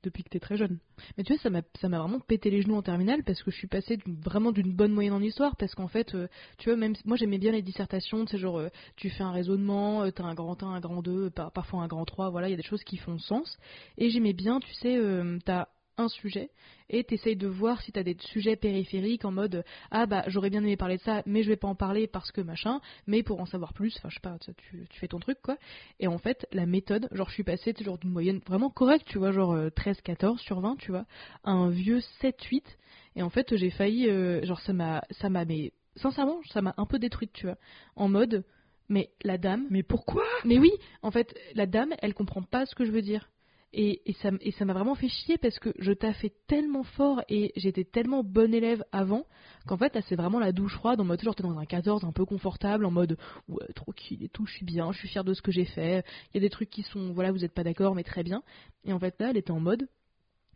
depuis 0.04 0.24
que 0.24 0.30
t'es 0.30 0.40
très 0.40 0.58
jeune. 0.58 0.80
Mais 1.18 1.24
tu 1.24 1.34
vois, 1.34 1.42
ça 1.42 1.50
m'a, 1.50 1.62
vraiment 1.98 2.20
pété 2.20 2.50
les 2.50 2.62
genoux 2.62 2.76
en 2.76 2.82
terminale 2.82 3.24
parce 3.24 3.42
que 3.42 3.52
je 3.52 3.58
suis 3.58 3.68
passée 3.68 3.98
vraiment 4.06 4.52
d'une 4.52 4.74
bonne 4.74 4.92
moyenne 4.92 5.14
en 5.14 5.22
histoire. 5.22 5.56
Parce 5.56 5.74
qu'en 5.76 5.88
fait, 5.88 6.14
euh, 6.16 6.28
tu 6.58 6.70
vois, 6.70 6.78
même 6.78 6.94
moi 7.06 7.18
j'aimais 7.18 7.38
bien 7.38 7.52
les 7.52 7.62
dissertations, 7.62 8.26
c'est 8.28 8.38
genre, 8.38 8.60
euh, 8.60 8.70
tu 8.96 9.10
fais 9.10 9.24
un 9.24 9.32
raisonnement, 9.32 10.04
euh, 10.04 10.12
t'as 10.12 10.24
un 10.24 10.34
grand 10.34 10.62
1, 10.62 10.68
un 10.68 10.80
grand 10.80 11.02
2, 11.02 11.30
par- 11.30 11.52
parfois 11.52 11.82
un 11.82 11.88
grand 11.88 12.06
3, 12.06 12.30
voilà, 12.30 12.48
il 12.48 12.52
y 12.52 12.56
a 12.56 12.58
des 12.58 12.64
choses 12.64 12.84
qui 12.84 12.98
font 12.98 13.18
sens. 13.20 13.58
Et 13.98 14.10
j'aimais 14.10 14.34
bien, 14.34 14.60
tu 14.60 14.74
sais, 14.76 14.98
euh, 14.98 15.38
t'as 15.46 15.68
un 15.98 16.08
sujet 16.08 16.50
et 16.90 17.04
t'essayes 17.04 17.36
de 17.36 17.48
voir 17.48 17.82
si 17.82 17.92
t'as 17.92 18.04
des 18.04 18.18
sujets 18.20 18.56
périphériques 18.56 19.26
en 19.26 19.32
mode 19.32 19.64
ah 19.92 20.06
bah 20.06 20.24
j'aurais 20.28 20.50
bien 20.50 20.62
aimé 20.64 20.78
parler 20.78 20.98
de 20.98 21.02
ça 21.02 21.24
mais 21.26 21.44
je 21.44 21.50
vais 21.50 21.56
pas 21.56 21.68
en 21.68 21.76
parler 21.76 22.08
parce 22.08 22.32
que 22.32 22.42
machin 22.42 22.82
mais 23.08 23.24
pour 23.24 23.40
en 23.40 23.46
savoir 23.46 23.74
plus 23.74 23.96
enfin 23.98 24.10
je 24.10 24.16
sais 24.16 24.22
pas 24.22 24.38
tu, 24.40 24.88
tu 24.90 25.00
fais 25.00 25.08
ton 25.08 25.20
truc 25.20 25.38
quoi. 25.42 25.58
Et 26.00 26.08
en 26.08 26.18
fait 26.18 26.48
la 26.52 26.66
méthode 26.66 27.08
genre 27.12 27.30
je 27.30 27.34
suis 27.34 27.44
passée 27.44 27.74
genre 27.80 27.98
d'une 27.98 28.12
moyenne 28.12 28.40
vraiment 28.48 28.70
correcte 28.70 29.08
tu 29.08 29.18
vois 29.18 29.32
genre 29.32 29.58
13 29.76 30.02
14 30.02 30.40
sur 30.42 30.60
20 30.60 30.78
tu 30.78 30.92
vois 30.92 31.06
à 31.44 31.52
un 31.52 31.70
vieux 31.70 32.02
7 32.22 32.42
8 32.44 32.78
et 33.16 33.24
en 33.24 33.30
fait 33.30 33.56
j'ai 33.56 33.70
failli 33.70 34.10
euh, 34.10 34.44
genre 34.46 34.62
ça 34.62 34.74
m'a 34.74 35.04
ça 35.12 35.30
m'a 35.30 35.46
mais 35.46 35.74
sincèrement 35.96 36.40
ça 36.50 36.62
m'a 36.62 36.74
un 36.78 36.86
peu 36.86 37.00
détruite 37.00 37.34
tu 37.34 37.46
vois. 37.46 37.58
En 37.96 38.10
mode 38.10 38.44
mais 38.90 39.12
la 39.24 39.38
dame 39.38 39.66
Mais 39.70 39.82
pourquoi? 39.82 40.24
Mais 40.46 40.60
oui, 40.60 40.72
en 41.02 41.10
fait, 41.10 41.34
la 41.56 41.66
dame, 41.66 41.94
elle 42.02 42.14
comprend 42.14 42.44
pas 42.44 42.66
ce 42.66 42.76
que 42.76 42.86
je 42.86 42.92
veux 42.92 43.02
dire. 43.02 43.30
Et, 43.76 44.02
ça 44.22 44.66
m'a 44.66 44.74
vraiment 44.74 44.94
fait 44.94 45.08
chier 45.08 45.38
parce 45.40 45.58
que 45.58 45.74
je 45.80 45.92
taffais 45.92 46.32
tellement 46.48 46.84
fort 46.84 47.24
et 47.28 47.52
j'étais 47.56 47.84
tellement 47.84 48.24
bonne 48.24 48.54
élève 48.54 48.84
avant 48.92 49.26
qu'en 49.66 49.78
fait, 49.78 49.96
là, 49.96 50.02
c'est 50.08 50.16
vraiment 50.16 50.40
la 50.40 50.52
douche 50.52 50.76
froide 50.76 51.02
en 51.02 51.06
mode 51.06 51.22
genre 51.22 51.34
t'es 51.34 51.42
dans 51.42 51.58
un 51.58 51.66
14 51.66 52.06
un 52.06 52.12
peu 52.12 52.26
confortable, 52.26 52.86
en 52.86 52.92
mode 52.92 53.18
ouais, 53.48 53.66
tranquille 53.74 54.24
et 54.24 54.30
tout, 54.30 54.46
je 54.46 54.54
suis 54.54 54.66
bien, 54.66 54.92
je 54.92 55.00
suis 55.00 55.08
fière 55.08 55.24
de 55.24 55.34
ce 55.34 55.42
que 55.42 55.52
j'ai 55.52 55.66
fait. 55.66 56.06
Il 56.32 56.36
y 56.36 56.38
a 56.38 56.42
des 56.42 56.52
trucs 56.52 56.70
qui 56.70 56.84
sont, 56.84 57.14
voilà, 57.14 57.32
vous 57.32 57.44
êtes 57.44 57.54
pas 57.54 57.64
d'accord, 57.64 57.96
mais 57.96 58.04
très 58.04 58.22
bien. 58.22 58.44
Et 58.86 58.94
en 58.94 59.00
fait, 59.00 59.16
là, 59.20 59.32
elle 59.32 59.38
était 59.38 59.52
en 59.52 59.60
mode 59.60 59.88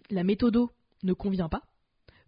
la 0.10 0.24
méthodo 0.24 0.72
ne 1.04 1.14
convient 1.14 1.50
pas. 1.50 1.64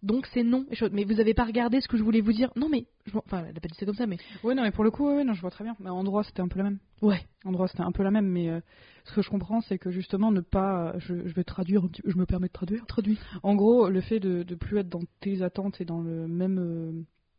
Donc 0.03 0.27
c'est 0.33 0.43
non. 0.43 0.65
Je 0.71 0.85
mais 0.85 1.03
vous 1.03 1.19
avez 1.19 1.33
pas 1.33 1.43
regardé 1.43 1.81
ce 1.81 1.87
que 1.87 1.97
je 1.97 2.03
voulais 2.03 2.21
vous 2.21 2.31
dire 2.33 2.51
Non 2.55 2.69
mais, 2.69 2.85
je 3.05 3.17
enfin, 3.17 3.43
elle 3.47 3.57
a 3.57 3.59
pas 3.59 3.67
dit 3.67 3.75
ça 3.77 3.85
comme 3.85 3.95
ça, 3.95 4.07
mais 4.07 4.17
Ouais 4.43 4.55
non 4.55 4.63
mais 4.63 4.71
pour 4.71 4.83
le 4.83 4.91
coup 4.91 5.05
ouais, 5.07 5.15
ouais, 5.17 5.23
non 5.23 5.33
je 5.33 5.41
vois 5.41 5.51
très 5.51 5.63
bien. 5.63 5.75
Mais 5.79 5.89
en 5.89 6.03
droit 6.03 6.23
c'était 6.23 6.41
un 6.41 6.47
peu 6.47 6.57
la 6.57 6.63
même. 6.63 6.79
ouais. 7.01 7.19
En 7.45 7.53
droit, 7.53 7.69
c'était 7.69 7.83
un 7.83 7.93
peu 7.93 8.03
la 8.03 8.11
même, 8.11 8.27
mais 8.27 8.49
euh, 8.49 8.59
ce 9.05 9.13
que 9.13 9.21
je 9.21 9.29
comprends, 9.29 9.61
c'est 9.61 9.77
que 9.77 9.91
justement, 9.91 10.29
ne 10.29 10.41
pas. 10.41 10.93
Je, 10.99 11.25
je 11.25 11.33
vais 11.33 11.45
traduire, 11.45 11.85
un 11.85 11.87
petit 11.87 12.01
je 12.05 12.17
me 12.17 12.25
permets 12.25 12.47
de 12.47 12.51
traduire. 12.51 12.85
Traduit. 12.85 13.17
En 13.43 13.55
gros, 13.55 13.87
le 13.87 14.01
fait 14.01 14.19
de, 14.19 14.43
de 14.43 14.55
plus 14.55 14.77
être 14.79 14.89
dans 14.89 14.99
tes 15.21 15.41
attentes 15.41 15.79
et 15.79 15.85
dans 15.85 16.01
le 16.01 16.27
même, 16.27 16.59
euh, 16.59 16.91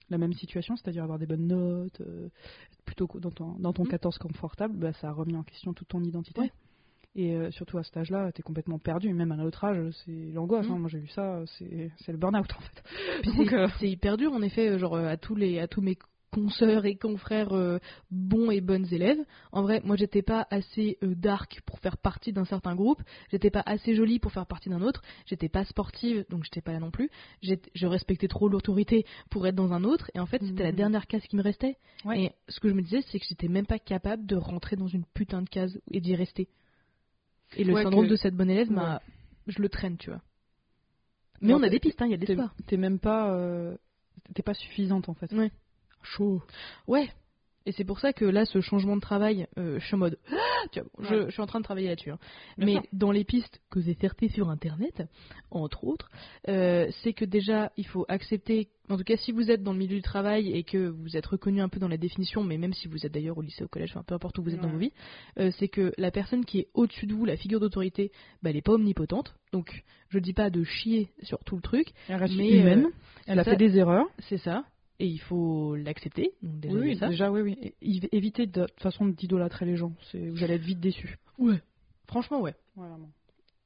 la 0.08 0.16
même 0.16 0.32
situation, 0.32 0.74
c'est-à-dire 0.76 1.02
avoir 1.02 1.18
des 1.18 1.26
bonnes 1.26 1.46
notes, 1.48 2.00
euh, 2.00 2.30
plutôt 2.86 3.06
que 3.06 3.18
dans 3.18 3.30
ton, 3.30 3.56
dans 3.58 3.74
ton 3.74 3.82
Mhm. 3.82 3.90
14 3.90 4.16
confortable, 4.16 4.74
bah, 4.78 4.94
ça 4.94 5.08
a 5.08 5.12
remis 5.12 5.36
en 5.36 5.42
question 5.42 5.74
toute 5.74 5.88
ton 5.88 6.02
identité. 6.02 6.40
Ouais. 6.40 6.52
Et 7.16 7.34
euh, 7.34 7.50
surtout 7.50 7.76
à 7.78 7.82
cet 7.82 7.96
âge-là, 7.96 8.30
t'es 8.32 8.42
complètement 8.42 8.78
perdu. 8.78 9.12
Même 9.12 9.32
à 9.32 9.34
un 9.34 9.40
autre 9.44 9.64
âge, 9.64 9.78
c'est 10.04 10.30
l'angoisse. 10.32 10.66
Mhm. 10.66 10.72
hein. 10.74 10.78
Moi, 10.78 10.88
j'ai 10.88 11.00
vu 11.00 11.08
ça, 11.08 11.42
c'est 11.58 12.12
le 12.12 12.18
burn-out 12.18 12.50
en 12.56 12.60
fait. 12.60 12.82
C'est 13.24 13.52
euh, 13.52 13.68
hyper 13.88 14.16
dur 14.16 14.32
en 14.32 14.42
effet, 14.42 14.68
euh, 14.68 14.78
genre 14.78 14.96
à 14.96 15.16
tous 15.16 15.34
les 15.34 15.58
à 15.58 15.66
tous 15.66 15.80
mes 15.80 15.96
consoeurs 16.30 16.86
et 16.86 16.94
confrères 16.94 17.52
euh, 17.52 17.78
bons 18.12 18.50
et 18.52 18.60
bonnes 18.60 18.86
élèves. 18.92 19.18
En 19.50 19.62
vrai, 19.62 19.80
moi 19.84 19.96
j'étais 19.96 20.22
pas 20.22 20.46
assez 20.50 20.96
euh, 21.02 21.14
dark 21.16 21.60
pour 21.66 21.80
faire 21.80 21.96
partie 21.98 22.32
d'un 22.32 22.44
certain 22.44 22.76
groupe, 22.76 23.02
j'étais 23.30 23.50
pas 23.50 23.62
assez 23.66 23.96
jolie 23.96 24.20
pour 24.20 24.30
faire 24.30 24.46
partie 24.46 24.68
d'un 24.68 24.80
autre, 24.82 25.02
j'étais 25.26 25.48
pas 25.48 25.64
sportive 25.64 26.24
donc 26.30 26.44
j'étais 26.44 26.60
pas 26.60 26.70
là 26.72 26.78
non 26.78 26.92
plus. 26.92 27.10
Je 27.42 27.86
respectais 27.86 28.28
trop 28.28 28.48
l'autorité 28.48 29.04
pour 29.28 29.44
être 29.48 29.56
dans 29.56 29.72
un 29.72 29.82
autre 29.82 30.08
et 30.14 30.20
en 30.20 30.26
fait 30.26 30.40
c'était 30.42 30.62
la 30.62 30.70
Mhm. 30.70 30.76
dernière 30.76 31.06
case 31.08 31.22
qui 31.22 31.34
me 31.36 31.42
restait. 31.42 31.76
Ouais. 32.04 32.22
Et 32.22 32.32
ce 32.48 32.60
que 32.60 32.68
je 32.68 32.74
me 32.74 32.82
disais 32.82 33.00
c'est 33.10 33.18
que 33.18 33.26
j'étais 33.28 33.48
même 33.48 33.66
pas 33.66 33.80
capable 33.80 34.24
de 34.26 34.36
rentrer 34.36 34.76
dans 34.76 34.86
une 34.86 35.04
putain 35.14 35.42
de 35.42 35.48
case 35.48 35.80
et 35.90 36.00
d'y 36.00 36.14
rester. 36.14 36.48
Et 37.56 37.64
le 37.64 37.72
Ouais, 37.74 37.82
syndrome 37.82 38.06
que- 38.06 38.10
de 38.10 38.16
cette 38.16 38.34
bonne 38.36 38.50
élève 38.50 38.70
m'a 38.70 39.00
je 39.46 39.60
le 39.60 39.68
traîne 39.68 39.96
tu 39.96 40.10
vois. 40.10 40.20
Mais 41.40 41.52
Non, 41.52 41.58
on 41.58 41.62
a 41.62 41.68
des 41.68 41.80
pistes, 41.80 42.00
hein, 42.02 42.06
il 42.06 42.10
y 42.12 42.14
a 42.14 42.18
de 42.18 42.24
t'es 42.26 42.34
l'espoir. 42.34 42.54
t'es 42.66 42.76
même 42.76 42.98
pas. 42.98 43.32
euh, 43.34 43.76
T'es 44.34 44.42
pas 44.42 44.54
suffisante 44.54 45.08
en 45.08 45.14
fait. 45.14 45.32
Ouais. 45.32 45.50
Chaud. 46.02 46.40
Ouais. 46.86 47.10
Et 47.66 47.72
c'est 47.72 47.84
pour 47.84 48.00
ça 48.00 48.12
que 48.12 48.24
là, 48.24 48.44
ce 48.46 48.60
changement 48.60 48.96
de 48.96 49.00
travail, 49.02 49.46
euh, 49.58 49.78
je 49.78 49.84
suis 49.86 49.94
en 49.94 49.98
mode, 49.98 50.18
Ah 50.30 50.66
tu 50.72 50.80
vois, 50.80 50.88
bon, 50.98 51.04
je, 51.26 51.30
suis 51.30 51.40
en 51.42 51.46
train 51.46 51.58
de 51.60 51.64
travailler 51.64 51.88
là-dessus. 51.88 52.10
hein. 52.10 52.18
Mais 52.58 52.72
sûr. 52.72 52.82
dans 52.92 53.10
les 53.12 53.24
pistes 53.24 53.60
que 53.70 53.80
j'ai 53.80 53.94
certées 53.94 54.28
sur 54.28 54.48
Internet, 54.50 55.02
entre 55.50 55.84
autres, 55.84 56.10
euh, 56.48 56.88
c'est 57.02 57.12
que 57.12 57.24
déjà, 57.24 57.72
il 57.76 57.86
faut 57.86 58.04
accepter, 58.08 58.68
en 58.88 58.96
tout 58.98 59.04
cas, 59.04 59.16
si 59.16 59.32
vous 59.32 59.50
êtes 59.50 59.62
dans 59.62 59.72
le 59.72 59.78
milieu 59.78 59.96
du 59.96 60.02
travail 60.02 60.52
et 60.52 60.64
que 60.64 60.88
vous 60.88 61.16
êtes 61.16 61.26
reconnu 61.26 61.60
un 61.60 61.68
peu 61.68 61.80
dans 61.80 61.88
la 61.88 61.96
définition, 61.96 62.42
mais 62.44 62.58
même 62.58 62.72
si 62.74 62.88
vous 62.88 63.04
êtes 63.06 63.12
d'ailleurs 63.12 63.38
au 63.38 63.42
lycée, 63.42 63.64
au 63.64 63.68
collège, 63.68 63.90
enfin 63.92 64.02
peu 64.06 64.14
importe 64.14 64.38
où 64.38 64.42
vous 64.42 64.54
êtes 64.54 64.60
dans 64.60 64.68
vos 64.68 64.78
vies, 64.78 64.92
euh, 65.38 65.50
c'est 65.58 65.68
que 65.68 65.92
la 65.98 66.10
personne 66.10 66.44
qui 66.44 66.60
est 66.60 66.68
au-dessus 66.74 67.06
de 67.06 67.14
vous, 67.14 67.24
la 67.24 67.36
figure 67.36 67.60
d'autorité, 67.60 68.10
bah, 68.42 68.50
elle 68.50 68.56
n'est 68.56 68.62
pas 68.62 68.72
omnipotente. 68.72 69.34
Donc, 69.52 69.84
je 70.10 70.18
dis 70.18 70.32
pas 70.34 70.50
de 70.50 70.62
chier 70.64 71.08
sur 71.22 71.38
tout 71.44 71.56
le 71.56 71.62
truc, 71.62 71.88
Elle 72.08 72.16
reste 72.16 72.34
Mais, 72.36 72.50
humaine. 72.50 72.88
elle 73.26 73.38
a 73.38 73.44
ça- 73.44 73.52
fait 73.52 73.56
des 73.56 73.76
erreurs. 73.78 74.06
c'est 74.28 74.38
ça. 74.38 74.64
Et 75.00 75.06
il 75.06 75.18
faut 75.18 75.74
l'accepter. 75.76 76.32
Déjà, 76.42 76.78
Oui, 76.78 76.96
ça. 76.96 77.08
déjà, 77.08 77.30
oui, 77.32 77.40
oui. 77.40 77.74
Et 77.82 78.16
évitez 78.16 78.46
de, 78.46 78.60
de 78.60 78.66
toute 78.66 78.80
façon 78.80 79.06
d'idolâtrer 79.06 79.64
les 79.64 79.76
gens. 79.76 79.92
Vous 80.12 80.44
allez 80.44 80.54
être 80.54 80.62
vite 80.62 80.78
déçus. 80.78 81.16
Ouais. 81.38 81.60
Franchement, 82.06 82.42
ouais. 82.42 82.54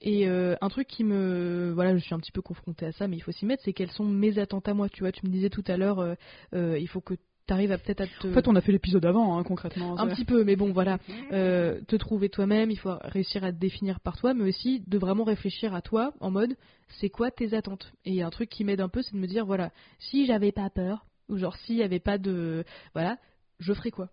Et 0.00 0.28
euh, 0.28 0.54
un 0.60 0.68
truc 0.68 0.86
qui 0.86 1.02
me. 1.02 1.72
Voilà, 1.74 1.96
je 1.96 2.02
suis 2.04 2.14
un 2.14 2.18
petit 2.20 2.30
peu 2.32 2.40
confrontée 2.40 2.86
à 2.86 2.92
ça, 2.92 3.08
mais 3.08 3.16
il 3.16 3.20
faut 3.20 3.32
s'y 3.32 3.46
mettre, 3.46 3.62
c'est 3.64 3.72
quelles 3.72 3.90
sont 3.90 4.04
mes 4.04 4.38
attentes 4.38 4.68
à 4.68 4.74
moi. 4.74 4.88
Tu 4.88 5.00
vois, 5.00 5.10
tu 5.10 5.26
me 5.26 5.32
disais 5.32 5.50
tout 5.50 5.64
à 5.66 5.76
l'heure, 5.76 5.98
euh, 5.98 6.14
euh, 6.54 6.78
il 6.78 6.86
faut 6.88 7.00
que 7.00 7.14
tu 7.14 7.52
arrives 7.52 7.72
à 7.72 7.78
peut-être 7.78 8.02
à 8.02 8.06
te. 8.06 8.28
En 8.28 8.32
fait, 8.32 8.46
on 8.46 8.54
a 8.54 8.60
fait 8.60 8.72
l'épisode 8.72 9.04
avant, 9.04 9.36
hein, 9.36 9.42
concrètement. 9.42 9.98
Un 9.98 10.06
petit 10.08 10.24
peu, 10.24 10.44
mais 10.44 10.56
bon, 10.56 10.72
voilà. 10.72 10.98
Euh, 11.32 11.80
te 11.88 11.96
trouver 11.96 12.28
toi-même, 12.28 12.70
il 12.70 12.78
faut 12.78 12.94
réussir 13.02 13.42
à 13.42 13.50
te 13.50 13.58
définir 13.58 13.98
par 13.98 14.16
toi, 14.16 14.34
mais 14.34 14.44
aussi 14.44 14.84
de 14.86 14.98
vraiment 14.98 15.24
réfléchir 15.24 15.74
à 15.74 15.80
toi 15.80 16.12
en 16.20 16.30
mode 16.30 16.54
c'est 17.00 17.08
quoi 17.08 17.30
tes 17.30 17.54
attentes? 17.54 17.92
Et 18.04 18.22
un 18.22 18.30
truc 18.30 18.50
qui 18.50 18.62
m'aide 18.62 18.80
un 18.80 18.88
peu, 18.88 19.02
c'est 19.02 19.14
de 19.14 19.18
me 19.20 19.26
dire 19.26 19.46
voilà, 19.46 19.72
si 19.98 20.26
j'avais 20.26 20.52
pas 20.52 20.68
peur, 20.70 21.06
ou 21.28 21.36
genre 21.36 21.56
s'il 21.56 21.76
y 21.76 21.82
avait 21.82 22.00
pas 22.00 22.18
de. 22.18 22.64
Voilà, 22.94 23.18
je 23.58 23.72
ferais 23.72 23.90
quoi? 23.90 24.10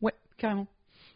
Ouais, 0.00 0.14
carrément. 0.36 0.66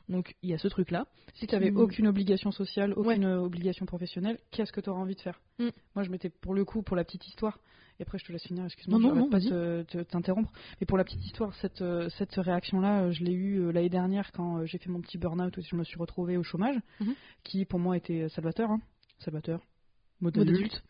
Donc 0.09 0.35
il 0.43 0.51
y 0.51 0.55
a 0.55 0.59
ce 0.59 0.69
truc-là. 0.69 1.07
Si 1.35 1.47
tu 1.47 1.55
n'avais 1.55 1.71
Qui- 1.71 1.77
aucune 1.77 2.07
obligation 2.09 2.51
sociale, 2.51 2.93
aucune 2.97 3.25
obligation 3.27 3.87
professionnelle, 3.87 4.39
qu'est-ce 4.51 4.73
que 4.73 4.81
tu 4.81 4.91
aurais 4.91 5.01
envie 5.01 5.15
de 5.15 5.21
faire? 5.21 5.41
Mm. 5.59 5.69
Moi, 5.95 6.03
je 6.05 6.11
m'étais, 6.11 6.29
pour 6.29 6.55
le 6.55 6.65
coup, 6.65 6.83
pour 6.83 6.97
la 6.97 7.05
petite 7.05 7.27
histoire, 7.29 7.59
et 7.99 8.03
après 8.03 8.19
je 8.19 8.25
te 8.25 8.33
laisse 8.33 8.43
finir, 8.43 8.65
excuse-moi, 8.65 8.99
Non, 8.99 9.11
je 9.11 9.15
non, 9.15 9.21
non, 9.23 9.31
pas 9.31 9.41
te- 9.41 9.83
te- 9.85 10.03
t'interrompre. 10.03 10.51
Mais 10.81 10.87
pour 10.87 10.99
la 10.99 11.05
petite 11.05 11.25
histoire, 11.25 11.55
cette, 11.55 11.83
euh, 11.83 12.09
cette 12.19 12.35
réaction-là, 12.35 13.03
euh, 13.05 13.11
je 13.13 13.23
l'ai 13.25 13.33
eue 13.33 13.61
euh, 13.61 13.71
l'année 13.73 13.89
dernière 13.91 14.33
quand 14.33 14.65
j'ai 14.67 14.79
fait 14.79 14.91
mon 14.91 15.01
petit 15.01 15.19
burn-out 15.19 15.57
où 15.57 15.63
je 15.63 15.77
me 15.77 15.85
suis 15.85 15.99
retrouvée 15.99 16.37
au 16.37 16.43
chômage, 16.43 16.77
Mhm. 17.01 17.15
qui 17.45 17.65
pour 17.65 17.79
moi 17.79 17.97
était 17.97 18.29
salvateur. 18.29 18.71
hein. 18.71 18.81
Salvateur. 19.21 19.61
Mode 20.23 20.39
adulte. 20.39 20.83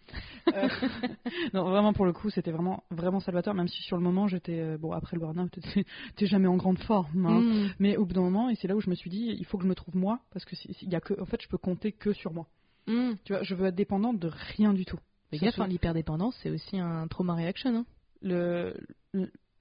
Euh, 0.54 0.68
non, 1.54 1.64
vraiment 1.70 1.92
pour 1.92 2.04
le 2.04 2.12
coup, 2.12 2.30
c'était 2.30 2.52
vraiment 2.52 2.84
vraiment 2.90 3.18
salvateur, 3.20 3.54
même 3.54 3.66
si 3.68 3.82
sur 3.82 3.96
le 3.96 4.02
moment 4.02 4.28
j'étais 4.28 4.60
euh, 4.60 4.78
bon 4.78 4.92
après 4.92 5.16
le 5.16 5.20
burn-out, 5.20 5.58
t'es- 6.16 6.26
jamais 6.26 6.46
en 6.48 6.56
grande 6.56 6.78
forme. 6.80 7.26
hein. 7.26 7.40
Mm. 7.40 7.70
Mais 7.78 7.96
au 7.96 8.04
bout 8.04 8.12
d'un 8.14 8.20
moment, 8.20 8.48
et 8.50 8.54
c'est 8.56 8.68
là 8.68 8.76
où 8.76 8.80
je 8.80 8.90
me 8.90 8.94
suis 8.94 9.10
dit, 9.10 9.34
il 9.38 9.44
faut 9.46 9.56
que 9.56 9.64
je 9.64 9.68
me 9.68 9.74
trouve 9.74 9.96
moi, 9.96 10.20
parce 10.32 10.44
que 10.44 10.54
il 10.82 10.88
y 10.90 10.94
a 10.94 11.00
que, 11.00 11.18
en 11.20 11.24
fait, 11.24 11.40
je 11.42 11.48
peux 11.48 11.58
compter 11.58 11.92
que 11.92 12.12
sur 12.12 12.32
moi. 12.32 12.46
Mm. 12.86 13.12
Tu 13.24 13.32
vois, 13.32 13.42
je 13.42 13.54
veux 13.54 13.66
être 13.66 13.74
dépendante 13.74 14.18
de 14.18 14.30
rien 14.56 14.72
du 14.74 14.84
tout. 14.84 14.98
Mais 15.32 15.38
Ça 15.38 15.46
gaffe, 15.46 15.60
hein, 15.60 15.66
l'hyperdépendance, 15.66 16.36
c'est 16.42 16.50
aussi 16.50 16.78
un 16.78 17.08
trauma 17.08 17.34
reaction. 17.34 17.74
Hein. 17.74 17.86
le 18.20 18.76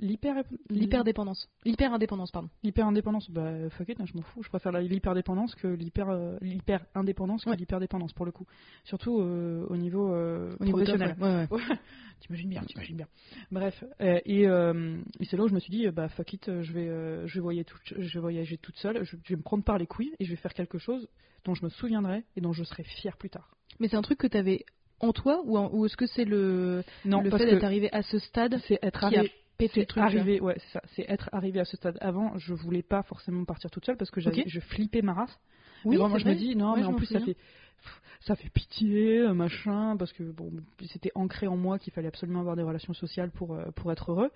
L'hyperdépendance. 0.02 1.48
L'hyper-indépendance, 1.66 2.32
pardon. 2.32 2.50
l'hyper 2.64 2.88
indépendance, 2.88 3.30
bah 3.30 3.70
fuck 3.70 3.90
it, 3.90 4.00
hein, 4.02 4.06
je 4.06 4.16
m'en 4.16 4.24
fous. 4.24 4.42
Je 4.44 4.50
préfère 4.50 4.72
l'hyperdépendance 4.72 5.56
que 5.56 5.68
l'hyper 5.68 6.10
euh, 6.10 6.38
l'hyper 6.42 6.86
indépendance 6.96 7.46
que 7.46 7.50
Ouais. 7.52 7.56
l'hyperdépendance 7.56 8.14
pour 8.14 8.26
le 8.26 8.32
coup. 8.32 8.46
Surtout 8.84 9.20
euh, 9.22 9.66
au 9.70 9.78
niveau, 9.78 10.14
euh, 10.14 10.56
Au 10.60 10.66
niveau 10.66 10.78
professionnel. 10.80 11.16
taf, 11.20 11.52
ouais, 11.52 11.58
ouais. 11.70 11.76
T'imagines 12.22 12.50
bien, 12.50 12.62
t'imagines 12.64 12.98
bien. 12.98 13.08
Bref, 13.52 13.84
euh, 14.02 14.20
et, 14.26 14.42
et 14.44 15.26
c'est 15.26 15.38
là 15.38 15.44
où 15.44 15.48
je 15.48 15.54
me 15.54 15.60
suis 15.60 15.72
dit, 15.72 15.88
bah 15.90 16.10
fuck 16.10 16.34
it, 16.34 16.62
je 16.62 16.74
vais, 16.74 17.28
je 17.28 17.34
vais 17.36 17.40
voyager, 17.42 17.66
toute, 17.66 17.82
je 17.98 18.14
vais 18.14 18.20
voyager 18.20 18.58
toute 18.58 18.78
seule, 18.78 19.04
je, 19.04 19.16
je 19.24 19.30
vais 19.34 19.38
me 19.38 19.44
prendre 19.44 19.64
par 19.64 19.78
les 19.78 19.88
couilles 19.88 20.14
et 20.20 20.26
je 20.26 20.30
vais 20.32 20.36
faire 20.36 20.54
quelque 20.54 20.78
chose 20.78 21.08
dont 21.46 21.54
je 21.56 21.64
me 21.64 21.70
souviendrai 21.70 22.24
et 22.36 22.42
dont 22.42 22.54
je 22.54 22.64
serai 22.64 22.84
fier 22.84 23.18
plus 23.18 23.30
tard. 23.30 23.56
Mais 23.80 23.88
c'est 23.88 23.96
un 23.98 24.02
truc 24.04 24.20
que 24.20 24.28
tu 24.28 24.38
avais 24.38 24.66
en 25.00 25.14
toi 25.14 25.42
ou, 25.46 25.58
ou 25.58 25.86
est-ce 25.88 25.98
que 25.98 26.06
c'est 26.06 26.26
le, 26.26 26.84
Non, 27.06 27.22
le 27.22 27.32
fait 27.32 27.46
d'être 27.48 27.64
arrivé 27.64 27.92
à 27.92 28.04
ce 28.04 28.20
stade 28.20 28.60
c'est 28.68 28.78
être 28.84 29.04
arrivé, 29.04 29.32
le 29.76 29.86
truc 29.86 30.04
arrivé, 30.04 30.40
ouais, 30.40 30.56
c'est 30.58 30.72
ça, 30.74 30.82
c'est 30.96 31.06
être 31.10 31.30
arrivé 31.32 31.60
à 31.60 31.66
ce 31.66 31.78
stade. 31.78 31.98
Avant, 32.02 32.38
je 32.38 32.54
voulais 32.54 32.84
pas 32.84 33.04
forcément 33.04 33.46
partir 33.46 33.70
toute 33.70 33.86
seule 33.86 33.98
parce 33.98 34.12
que 34.12 34.22
j'avais, 34.22 34.42
Ok. 34.42 34.48
je 34.48 34.60
flippais 34.60 35.02
ma 35.02 35.14
race. 35.14 35.40
Oui, 35.84 35.96
mais 35.96 35.98
vraiment, 35.98 36.18
je 36.18 36.28
me 36.28 36.36
dis 36.36 36.56
non, 36.56 36.74
Ouais, 36.74 36.82
mais 36.82 36.86
en 36.86 36.94
plus 36.94 37.08
ça 37.08 37.20
fait, 37.20 37.38
ça 38.22 38.36
fait 38.36 38.50
pitié, 38.50 39.20
euh, 39.20 39.34
machin, 39.34 39.96
parce 39.98 40.14
que 40.14 40.24
bon, 40.24 40.52
c'était 40.92 41.12
ancré 41.16 41.48
en 41.48 41.58
moi 41.58 41.80
qu'il 41.80 41.92
fallait 41.94 42.08
absolument 42.08 42.40
avoir 42.40 42.56
des 42.56 42.64
relations 42.64 42.94
sociales 42.94 43.32
pour 43.32 43.54
euh, 43.56 43.72
pour 43.76 43.92
être 43.92 44.12
heureux 44.12 44.32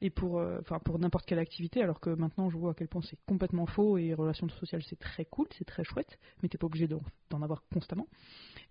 et 0.00 0.10
pour 0.10 0.38
euh, 0.38 0.58
enfin 0.60 0.78
pour 0.78 0.98
n'importe 0.98 1.26
quelle 1.26 1.40
activité. 1.40 1.82
Alors 1.82 1.98
que 1.98 2.10
maintenant, 2.10 2.50
je 2.50 2.56
vois 2.56 2.70
à 2.70 2.74
quel 2.74 2.86
point 2.88 3.02
c'est 3.02 3.18
complètement 3.26 3.66
faux 3.66 3.98
et 3.98 4.14
relations 4.14 4.48
sociales 4.48 4.82
c'est 4.88 4.98
très 4.98 5.24
cool, 5.24 5.48
c'est 5.58 5.64
très 5.64 5.82
chouette, 5.82 6.18
mais 6.42 6.48
t'es 6.48 6.58
pas 6.58 6.66
obligé 6.66 6.86
d'en 6.86 7.42
avoir 7.42 7.64
constamment. 7.72 8.06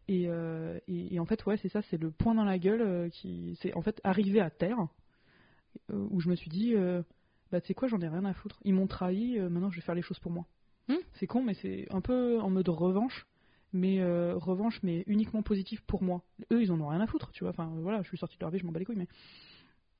Et, 0.08 0.26
euh, 0.28 0.80
et, 0.88 1.16
et 1.16 1.20
en 1.20 1.26
fait, 1.26 1.46
ouais, 1.46 1.58
c'est 1.58 1.70
ça, 1.70 1.82
c'est 1.90 1.98
le 1.98 2.12
point 2.12 2.36
dans 2.36 2.46
la 2.46 2.60
gueule 2.60 3.10
qui, 3.12 3.58
c'est 3.62 3.74
en 3.74 3.82
fait 3.82 4.00
arrivé 4.04 4.40
à 4.40 4.50
terre 4.50 4.88
où 5.92 6.20
je 6.20 6.30
me 6.30 6.36
suis 6.36 6.50
dit, 6.50 6.74
euh, 6.76 7.02
bah 7.52 7.62
tu 7.62 7.68
sais 7.68 7.74
quoi, 7.74 7.88
j'en 7.88 8.00
ai 8.02 8.08
rien 8.08 8.26
à 8.26 8.34
foutre. 8.34 8.60
Ils 8.64 8.74
m'ont 8.74 8.88
trahi, 8.88 9.38
euh, 9.40 9.50
maintenant 9.50 9.70
je 9.70 9.76
vais 9.78 9.82
faire 9.86 9.96
les 9.96 10.02
choses 10.02 10.20
pour 10.20 10.32
moi. 10.32 10.46
Hmm. 10.88 10.96
C'est 11.14 11.28
con, 11.28 11.42
mais 11.44 11.54
c'est 11.56 11.88
un 11.92 12.02
peu 12.02 12.40
en 12.40 12.50
mode 12.50 12.70
revanche, 12.70 13.26
mais 13.74 14.00
euh, 14.02 14.36
revanche, 14.36 14.80
mais 14.84 15.04
uniquement 15.08 15.42
positive 15.42 15.82
pour 15.86 16.04
moi. 16.04 16.24
Eux, 16.52 16.62
ils 16.62 16.72
en 16.72 16.80
ont 16.80 16.88
rien 16.88 17.02
à 17.02 17.08
foutre, 17.08 17.32
tu 17.32 17.44
vois. 17.44 17.50
Enfin, 17.52 17.72
voilà, 17.82 18.02
je 18.04 18.08
suis 18.08 18.18
sorti 18.18 18.36
de 18.38 18.42
leur 18.42 18.52
vie, 18.52 18.60
je 18.60 18.66
m'en 18.66 18.72
bats 18.72 18.80
les 18.80 18.86
couilles, 18.86 18.96
mais 18.98 19.08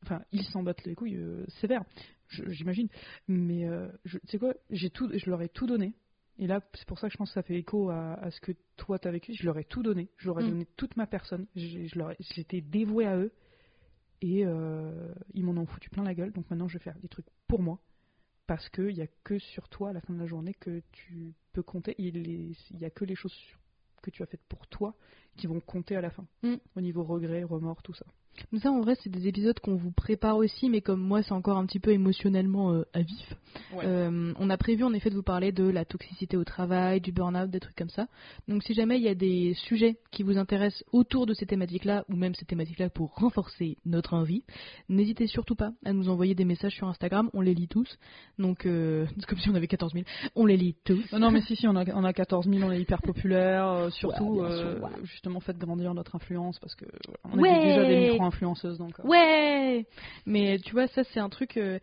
enfin, 0.04 0.22
ils 0.32 0.44
s'en 0.46 0.62
battent 0.64 0.86
les 0.86 0.96
couilles 0.96 1.18
euh, 1.18 1.44
sévère, 1.60 1.84
je- 2.28 2.48
j'imagine. 2.50 2.88
Mais 3.28 3.68
euh, 3.68 3.88
tu 4.06 4.20
sais 4.28 4.38
quoi, 4.40 4.54
j'ai 4.70 4.90
tout, 4.92 5.10
je 5.14 5.30
leur 5.30 5.42
ai 5.42 5.50
tout 5.50 5.66
donné. 5.68 5.94
Et 6.38 6.48
là, 6.48 6.60
c'est 6.74 6.86
pour 6.86 7.00
ça 7.00 7.08
que 7.08 7.14
je 7.14 7.18
pense 7.18 7.30
que 7.30 7.36
ça 7.36 7.44
fait 7.44 7.56
écho 7.56 7.90
à, 7.90 8.14
à 8.16 8.30
ce 8.30 8.42
que 8.42 8.52
toi 8.76 9.00
t'as 9.00 9.10
vécu. 9.10 9.34
Je 9.34 9.46
leur 9.46 9.58
ai 9.58 9.64
tout 9.64 9.82
donné. 9.84 10.10
Je 10.18 10.28
leur 10.28 10.40
ai 10.40 10.44
Mm. 10.44 10.50
donné 10.50 10.68
toute 10.76 10.98
ma 10.98 11.08
personne. 11.08 11.48
J'étais 11.56 12.60
dévoué 12.60 13.06
à 13.06 13.16
eux. 13.18 13.32
Et 14.28 14.44
euh, 14.44 15.14
ils 15.36 15.44
m'en 15.44 15.52
ont 15.62 15.68
foutu 15.68 15.92
plein 15.92 16.04
la 16.04 16.16
gueule. 16.16 16.32
Donc 16.32 16.50
maintenant, 16.50 16.68
je 16.68 16.80
vais 16.80 16.84
faire 16.84 16.98
des 16.98 17.08
trucs 17.08 17.28
pour 17.48 17.62
moi. 17.62 17.80
Parce 18.48 18.70
qu'il 18.70 18.94
n'y 18.96 19.02
a 19.02 19.08
que 19.24 19.38
sur 19.38 19.70
toi, 19.70 19.90
à 19.90 19.94
la 19.94 20.02
fin 20.02 20.14
de 20.14 20.20
la 20.20 20.26
journée, 20.26 20.56
que 20.56 20.82
tu 20.92 21.36
peux 21.54 21.62
compter. 21.62 21.94
Il 22.00 22.56
n'y 22.74 22.86
a 22.86 22.90
que 22.90 23.06
les 23.06 23.16
choses 23.16 23.34
sur- 23.34 23.60
que 24.02 24.10
tu 24.10 24.24
as 24.24 24.26
faites 24.26 24.44
pour 24.50 24.68
toi 24.68 24.96
qui 25.38 25.46
vont 25.46 25.60
compter 25.60 25.96
à 25.96 26.02
la 26.02 26.10
fin. 26.10 26.26
Mm. 26.42 26.56
Au 26.76 26.82
niveau 26.82 27.04
regret, 27.04 27.44
remords, 27.44 27.84
tout 27.84 27.94
ça. 27.94 28.06
Mais 28.52 28.60
ça, 28.60 28.72
en 28.72 28.82
vrai, 28.82 28.96
c'est 29.02 29.10
des 29.10 29.28
épisodes 29.28 29.60
qu'on 29.60 29.76
vous 29.76 29.92
prépare 29.92 30.38
aussi, 30.38 30.70
mais 30.70 30.82
comme 30.82 31.02
moi, 31.02 31.24
c'est 31.24 31.32
encore 31.34 31.58
un 31.58 31.66
petit 31.66 31.80
peu 31.80 31.92
émotionnellement 31.92 32.72
euh, 32.74 32.84
à 32.94 33.02
vif. 33.02 33.36
Euh, 33.84 34.34
on 34.38 34.50
a 34.50 34.58
prévu 34.58 34.84
en 34.84 34.94
effet 34.94 35.10
de 35.10 35.16
vous 35.16 35.24
parler 35.24 35.52
de 35.52 35.64
la 35.64 35.86
toxicité 35.86 36.38
au 36.38 36.44
travail, 36.44 37.02
du 37.02 37.12
burn-out, 37.12 37.50
des 37.50 37.60
trucs 37.60 37.76
comme 37.76 37.90
ça. 37.90 38.08
Donc 38.48 38.64
si 38.64 38.74
jamais 38.74 38.98
il 38.98 39.04
y 39.04 39.08
a 39.08 39.16
des 39.16 39.54
sujets 39.54 39.98
qui 40.12 40.24
vous 40.24 40.38
intéressent 40.38 40.84
autour 40.92 41.26
de 41.26 41.34
ces 41.34 41.46
thématiques-là, 41.46 42.06
ou 42.10 42.16
même 42.16 42.36
ces 42.36 42.46
thématiques-là 42.46 42.90
pour 42.90 43.14
renforcer 43.16 43.78
notre 43.86 44.14
envie, 44.14 44.44
n'hésitez 44.90 45.28
surtout 45.28 45.56
pas 45.56 45.72
à 45.86 45.94
nous 45.94 46.10
envoyer 46.10 46.36
des 46.36 46.46
messages 46.46 46.76
sur 46.76 46.88
Instagram, 46.88 47.30
on 47.34 47.42
les 47.42 47.54
lit 47.54 47.68
tous. 47.68 47.98
Donc 48.40 48.66
euh, 48.66 49.06
c'est 49.20 49.26
comme 49.26 49.40
si 49.40 49.50
on 49.50 49.56
avait 49.56 49.68
14 49.68 49.94
000, 49.94 50.06
on 50.36 50.46
les 50.46 50.58
lit 50.58 50.76
tous. 50.84 51.12
Non, 51.14 51.20
non, 51.20 51.32
mais 51.32 51.42
si, 51.42 51.56
si, 51.56 51.68
on 51.68 51.76
a, 51.76 51.86
on 51.94 52.04
a 52.04 52.14
14 52.14 52.48
000, 52.50 52.64
on 52.64 52.72
est 52.72 52.82
hyper 52.82 53.02
populaire. 53.02 53.90
surtout, 53.92 54.42
Ouais, 54.42 54.48
bien 54.50 54.58
sûr, 54.58 54.84
ouais. 54.84 54.90
justement, 55.04 55.40
faites 55.40 55.58
grandir 55.58 55.94
notre 55.94 56.16
influence 56.16 56.60
parce 56.60 56.76
que 56.76 56.86
on 57.24 57.44
est 57.44 57.66
déjà 57.66 57.86
des 57.86 58.18
micro-influenceuses. 58.26 58.78
Donc, 58.78 59.00
euh, 59.00 59.04
Ouais 59.08 59.86
Mais 60.26 60.58
tu 60.60 60.72
vois, 60.74 60.88
ça 60.88 61.04
c'est 61.06 61.20
un 61.20 61.30
truc. 61.30 61.58
euh, 61.58 61.80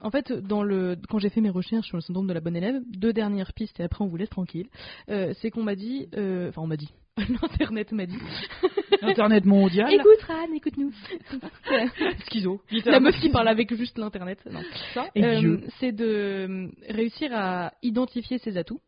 En 0.00 0.10
fait, 0.10 0.32
dans 0.32 0.62
le 0.62 0.96
quand 1.08 1.18
j'ai 1.18 1.28
fait 1.30 1.40
mes 1.40 1.50
recherches 1.50 1.86
sur 1.86 1.96
le 1.96 2.02
syndrome 2.02 2.26
de 2.26 2.32
la 2.32 2.40
bonne 2.40 2.56
élève, 2.56 2.80
deux 2.88 3.12
dernières 3.12 3.52
pistes 3.52 3.78
et 3.80 3.84
après 3.84 4.04
on 4.04 4.08
vous 4.08 4.16
laisse 4.16 4.30
tranquille. 4.30 4.68
euh, 5.08 5.32
c'est 5.40 5.50
qu'on 5.50 5.62
m'a 5.62 5.74
dit, 5.74 6.08
euh, 6.16 6.48
enfin 6.48 6.62
on 6.62 6.66
m'a 6.66 6.76
dit, 6.76 6.92
l'internet 7.16 7.92
m'a 7.92 8.06
dit. 8.06 8.18
Internet 9.02 9.44
mondial. 9.44 9.92
Écoute 9.92 10.22
Ran, 10.28 10.52
écoute-nous. 10.54 10.92
Schizo. 12.30 12.60
la 12.86 13.00
meuf 13.00 13.16
qui 13.20 13.30
parle 13.30 13.48
avec 13.48 13.74
juste 13.74 13.98
l'internet. 13.98 14.38
Non. 14.50 14.60
Ça. 14.94 15.08
Euh, 15.16 15.58
c'est 15.80 15.92
de 15.92 16.04
euh, 16.06 16.68
réussir 16.88 17.30
à 17.34 17.72
identifier 17.82 18.38
ses 18.38 18.56
atouts. 18.56 18.80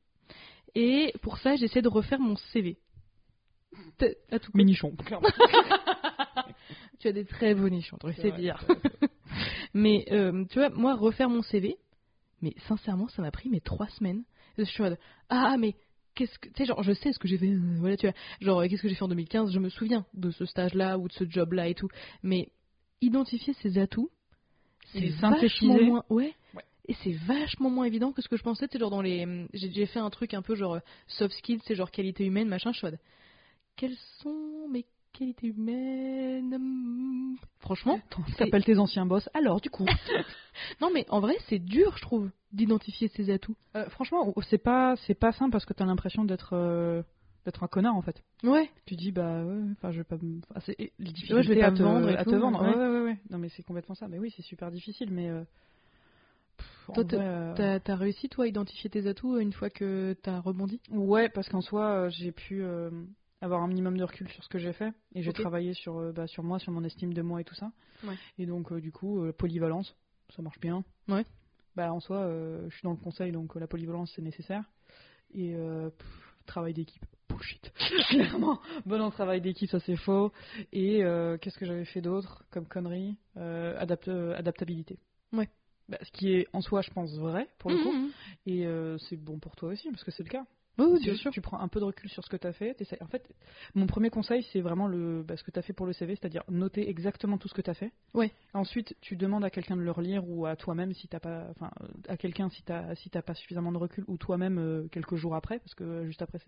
Et 0.77 1.13
pour 1.23 1.39
ça, 1.39 1.55
j'essaie 1.57 1.83
de 1.83 1.89
refaire 1.89 2.19
mon 2.21 2.37
CV. 2.53 2.77
T- 3.99 4.17
Minichon. 4.55 4.93
Tu 7.01 7.09
as 7.09 7.13
des 7.13 7.25
très 7.25 7.55
beaux 7.55 7.69
nichons, 7.69 7.99
c'est 8.03 8.13
C'est 8.23 8.33
dire. 8.33 8.63
c'est. 8.67 9.09
Mais 9.75 10.07
euh, 10.13 10.45
tu 10.51 10.59
vois, 10.59 10.71
moi, 10.71 10.95
refaire 10.95 11.29
mon 11.29 11.43
CV, 11.43 11.77
mais 12.41 12.55
sincèrement, 12.69 13.09
ça 13.09 13.23
m'a 13.23 13.31
pris 13.31 13.49
mes 13.49 13.61
trois 13.61 13.89
semaines. 13.89 14.23
Je 14.59 14.65
suis 14.65 14.83
en 14.83 14.91
mode, 14.91 14.99
ah, 15.29 15.57
mais 15.59 15.75
qu'est-ce 16.15 16.39
que. 16.39 16.49
Tu 16.49 16.55
sais, 16.59 16.65
genre, 16.67 16.83
je 16.83 16.93
sais 16.93 17.13
ce 17.13 17.19
que 17.19 17.27
j'ai 17.27 17.39
fait. 17.39 17.49
euh, 17.49 17.77
voilà, 17.79 17.97
tu 17.97 18.07
vois. 18.07 18.15
Genre, 18.41 18.61
euh, 18.61 18.69
qu'est-ce 18.69 18.83
que 18.83 18.89
j'ai 18.89 18.95
fait 18.95 19.03
en 19.03 19.09
2015 19.09 19.51
Je 19.53 19.59
me 19.59 19.69
souviens 19.69 20.07
de 20.15 20.31
ce 20.31 20.45
stage-là 20.45 20.99
ou 20.99 21.09
de 21.09 21.13
ce 21.13 21.25
job-là 21.29 21.69
et 21.69 21.75
tout. 21.75 21.89
Mais 22.23 22.51
identifier 23.01 23.55
ses 23.55 23.79
atouts, 23.79 24.11
c'est 24.93 25.09
vachement 25.09 25.83
moins. 25.83 26.05
Ouais. 26.11 26.35
Ouais. 26.55 26.63
Et 26.87 26.95
c'est 27.03 27.13
vachement 27.27 27.71
moins 27.71 27.87
évident 27.87 28.13
que 28.13 28.23
ce 28.23 28.29
que 28.29 28.37
je 28.37 28.43
pensais. 28.43 28.69
Tu 28.69 28.75
sais, 28.75 28.79
genre, 28.79 28.91
dans 28.91 29.03
les. 29.03 29.47
J'ai 29.55 29.87
fait 29.87 29.99
un 29.99 30.11
truc 30.11 30.35
un 30.35 30.43
peu 30.43 30.55
genre 30.55 30.79
soft 31.09 31.35
skills, 31.39 31.61
c'est 31.67 31.75
genre 31.75 31.91
qualité 31.91 32.25
humaine, 32.25 32.49
machin. 32.49 32.71
Je 32.73 32.79
suis 32.79 32.87
quelles 33.77 33.97
sont 34.23 34.69
mes 34.71 34.85
qualités 35.15 35.47
humaines 35.49 36.55
hum, 36.55 37.37
Franchement, 37.61 37.99
T'appelles 38.37 38.65
tes 38.65 38.79
anciens 38.79 39.07
boss. 39.07 39.29
Alors, 39.33 39.61
du 39.61 39.71
coup. 39.71 39.87
non 40.81 40.91
mais 40.93 41.07
en 41.09 41.21
vrai, 41.21 41.35
c'est 41.49 41.59
dur, 41.59 41.97
je 41.97 42.03
trouve, 42.03 42.31
d'identifier 42.53 43.09
ses 43.09 43.31
atouts. 43.31 43.57
Euh, 43.77 43.89
franchement, 43.91 44.33
c'est 44.49 44.59
pas, 44.59 44.97
c'est 45.07 45.15
pas 45.15 45.33
simple 45.33 45.53
parce 45.53 45.65
que 45.65 45.73
t'as 45.73 45.87
l'impression 45.87 46.25
d'être, 46.25 46.53
euh, 46.53 47.03
d'être 47.47 47.63
un 47.63 47.69
connard 47.69 47.97
en 47.97 48.03
fait. 48.03 48.23
Ouais. 48.43 48.69
Tu 48.87 48.97
dis 48.97 49.13
bah 49.13 49.45
ouais, 49.45 49.63
enfin 49.73 49.91
je 49.93 49.99
vais 49.99 50.05
pas, 50.05 50.17
enfin, 50.17 50.61
c'est 50.67 50.77
Ouais, 50.79 51.43
je 51.43 51.49
vais 51.49 51.61
pas 51.61 51.67
à 51.69 51.71
me 51.71 51.77
te 51.79 51.83
vendre 51.83 52.11
et 52.11 52.17
à 52.17 52.25
tout, 52.25 52.31
te 52.31 52.37
vendre. 52.37 52.61
ouais. 52.63 52.77
Ouais, 52.77 53.01
ouais. 53.13 53.19
Non 53.31 53.39
mais 53.39 53.49
c'est 53.49 53.63
complètement 53.63 53.95
ça. 53.95 54.09
Mais 54.09 54.19
oui, 54.19 54.33
c'est 54.37 54.43
super 54.43 54.71
difficile, 54.71 55.11
mais. 55.11 55.31
euh, 55.31 55.43
pff, 56.59 56.91
Toi, 57.09 57.21
euh, 57.21 57.79
T'as 57.83 57.97
réussi 57.97 58.29
toi 58.29 58.45
à 58.45 58.49
identifier 58.49 58.91
tes 58.91 59.07
atouts 59.07 59.39
une 59.39 59.53
fois 59.55 59.71
que 59.71 60.15
t'as 60.23 60.41
rebondi? 60.41 60.81
Ouais, 60.91 61.29
parce 61.31 61.49
qu'en 61.49 61.63
soi, 61.63 62.11
j'ai 62.11 62.31
pu 62.33 62.63
euh, 62.63 62.91
avoir 63.45 63.63
un 63.63 63.69
minimum 63.69 63.97
de 63.97 64.05
recul 64.05 64.29
sur 64.29 64.43
ce 64.43 64.49
que 64.49 64.59
j'ai 64.59 64.73
fait 64.73 64.93
et 65.15 65.23
j'ai 65.23 65.33
travaillé 65.43 65.75
sur, 65.75 65.99
euh, 65.99 66.13
bah, 66.13 66.27
sur 66.27 66.43
moi, 66.43 66.59
sur 66.59 66.73
mon 66.73 66.83
estime 66.85 67.13
de 67.15 67.23
moi 67.23 67.41
et 67.41 67.45
tout 67.45 67.55
ça. 67.55 67.71
Ouais. 68.03 68.17
Et 68.39 68.47
donc, 68.47 68.73
euh, 68.73 68.81
du 68.81 68.91
coup, 68.93 69.23
euh, 69.23 69.33
polyvalence, 69.33 69.95
ça 70.35 70.43
marche 70.43 70.59
bien. 70.61 70.85
Ouais. 71.09 71.25
Bah, 71.77 71.93
en 71.93 72.01
soi, 72.01 72.19
euh, 72.19 72.69
je 72.71 72.75
suis 72.75 72.83
dans 72.85 72.93
le 72.93 72.97
conseil, 72.99 73.33
donc 73.33 73.55
la 73.57 73.67
polyvalence, 73.67 74.13
c'est 74.15 74.23
nécessaire. 74.23 74.65
Et 75.33 75.53
pff, 75.55 76.35
travail 76.47 76.75
d'équipe, 76.75 77.05
bullshit. 77.29 77.73
Clairement, 78.11 78.61
bon 78.87 79.01
en 79.01 79.11
travail 79.11 79.41
d'équipe, 79.41 79.69
ça 79.71 79.81
c'est 79.81 79.97
faux. 79.97 80.31
Et 80.73 80.99
qu'est-ce 81.41 81.59
que 81.59 81.67
j'avais 81.67 81.85
fait 81.87 82.01
d'autre 82.01 82.45
comme 82.51 82.67
connerie 82.67 83.17
adapt- 83.37 84.35
Adaptabilité. 84.37 84.99
Ouais. 85.33 85.49
Bah, 85.89 85.99
ce 86.03 86.11
qui 86.13 86.33
est 86.33 86.47
en 86.53 86.61
soi, 86.61 86.83
je 86.83 86.91
pense, 86.91 87.13
vrai 87.19 87.49
pour 87.59 87.71
le 87.71 87.79
coup. 87.83 87.93
Mhm. 87.93 88.11
Et 88.47 88.67
euh, 88.67 88.97
c'est 88.99 89.17
bon 89.17 89.39
pour 89.39 89.57
toi 89.57 89.71
aussi, 89.71 89.91
parce 89.91 90.05
que 90.05 90.11
c'est 90.13 90.23
le 90.23 90.31
cas. 90.31 90.47
Oui, 90.79 91.01
bien 91.01 91.15
sûr. 91.15 91.31
Tu 91.31 91.41
prends 91.41 91.61
un 91.61 91.69
peu 91.69 91.79
de 91.81 91.85
recul 91.85 92.09
sur 92.11 92.25
ce 92.25 92.29
que 92.29 92.37
tu 92.37 92.47
as 92.47 92.53
fait. 92.53 92.77
En 93.01 93.07
fait, 93.07 93.29
mon 93.75 93.87
premier 93.87 94.11
conseil, 94.11 94.43
c'est 94.53 94.61
vraiment 94.61 94.87
le, 94.89 95.23
bah, 95.23 95.37
ce 95.37 95.45
que 95.45 95.51
tu 95.51 95.59
as 95.59 95.63
fait 95.63 95.73
pour 95.73 95.87
le 95.87 95.93
CV, 95.93 96.17
c'est-à-dire 96.17 96.43
noter 96.49 96.89
exactement 96.91 97.39
tout 97.39 97.47
ce 97.49 97.55
que 97.55 97.63
tu 97.63 97.71
as 97.71 97.75
fait. 97.75 97.93
Ouais. 98.13 98.33
Ensuite, 98.55 98.97
tu 99.01 99.17
demandes 99.17 99.45
à 99.45 99.51
quelqu'un 99.51 99.77
de 99.77 99.83
le 99.83 99.91
relire 99.93 100.29
ou 100.29 100.47
à 100.47 100.57
toi-même 100.57 100.93
si 100.93 101.07
t'as 101.07 101.21
pas, 101.21 101.47
enfin, 101.51 101.71
euh, 101.83 101.87
à 102.09 102.17
quelqu'un 102.17 102.49
si 102.51 102.63
t'as 102.65 102.95
si 102.97 103.09
t'as 103.11 103.23
pas 103.23 103.35
suffisamment 103.35 103.71
de 103.73 103.79
recul 103.79 104.05
ou 104.09 104.17
toi-même 104.17 104.59
euh, 104.59 104.89
quelques 104.91 105.15
jours 105.17 105.35
après, 105.37 105.59
parce 105.61 105.75
que 105.75 105.85
euh, 105.85 106.07
juste 106.07 106.23
après 106.23 106.39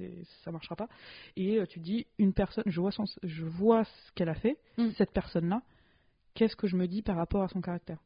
ça 0.44 0.50
marchera 0.50 0.74
pas. 0.76 0.88
Et 1.36 1.58
euh, 1.58 1.66
tu 1.66 1.78
dis 1.78 2.06
une 2.18 2.32
personne, 2.32 2.64
je 2.66 2.80
vois 2.80 2.90
son, 2.92 3.04
je 3.22 3.44
vois 3.44 3.84
ce 3.84 4.12
qu'elle 4.14 4.28
a 4.28 4.34
fait, 4.34 4.56
Mm. 4.78 4.90
cette 4.98 5.12
personne-là. 5.12 5.62
Qu'est-ce 6.34 6.56
que 6.56 6.66
je 6.66 6.76
me 6.76 6.86
dis 6.86 7.00
par 7.02 7.16
rapport 7.16 7.42
à 7.42 7.48
son 7.48 7.60
caractère? 7.60 7.98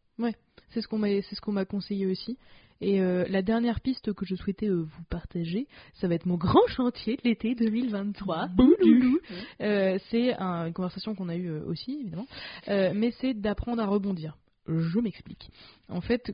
C'est 0.71 0.81
ce 0.83 0.89
qu'on 0.89 0.99
m'a 0.99 1.09
c'est 1.23 1.35
ce 1.35 1.41
qu'on 1.41 1.53
m'a 1.53 1.65
conseillé 1.65 2.07
aussi. 2.07 2.39
Et 2.83 3.03
euh, 3.03 3.27
la 3.29 3.43
dernière 3.43 3.81
piste 3.81 4.15
que 4.15 4.25
je 4.25 4.35
souhaitais 4.37 4.69
euh, 4.69 4.83
vous 4.85 5.03
partager, 5.11 5.67
ça 5.95 6.09
va 6.09 6.15
être 6.15 6.25
mon 6.27 6.37
grand 6.39 6.67
chantier 6.69 7.17
de 7.17 7.23
l'été 7.29 7.55
2023. 7.55 8.49
Bouloulou. 8.57 9.19
Euh, 9.61 9.99
c'est 10.11 10.35
un- 10.37 10.67
une 10.69 10.73
conversation 10.73 11.15
qu'on 11.15 11.29
a 11.29 11.37
eue 11.37 11.51
euh, 11.51 11.65
aussi, 11.67 11.99
évidemment. 12.01 12.27
Mais 12.67 13.11
c'est 13.21 13.35
d'apprendre 13.35 13.83
à 13.83 13.87
rebondir. 13.87 14.37
Je 14.67 14.99
m'explique. 15.01 15.51
En 15.89 16.01
fait, 16.01 16.33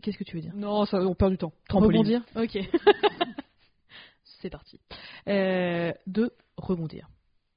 qu'est-ce 0.00 0.16
que 0.16 0.24
tu 0.24 0.36
veux 0.36 0.42
dire? 0.42 0.54
Non, 0.54 0.84
ça, 0.86 0.98
on 1.00 1.14
perd 1.14 1.32
du 1.32 1.38
temps. 1.38 1.52
Trampoline. 1.68 1.98
Rebondir? 2.00 2.22
Ok. 2.36 2.58
c'est 4.40 4.50
parti. 4.50 4.80
De 5.26 6.32
rebondir. 6.56 7.08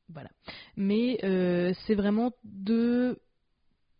Voilà. 0.10 0.30
Mais 0.76 1.18
c'est 1.86 1.96
vraiment 1.96 2.32
de. 2.44 3.20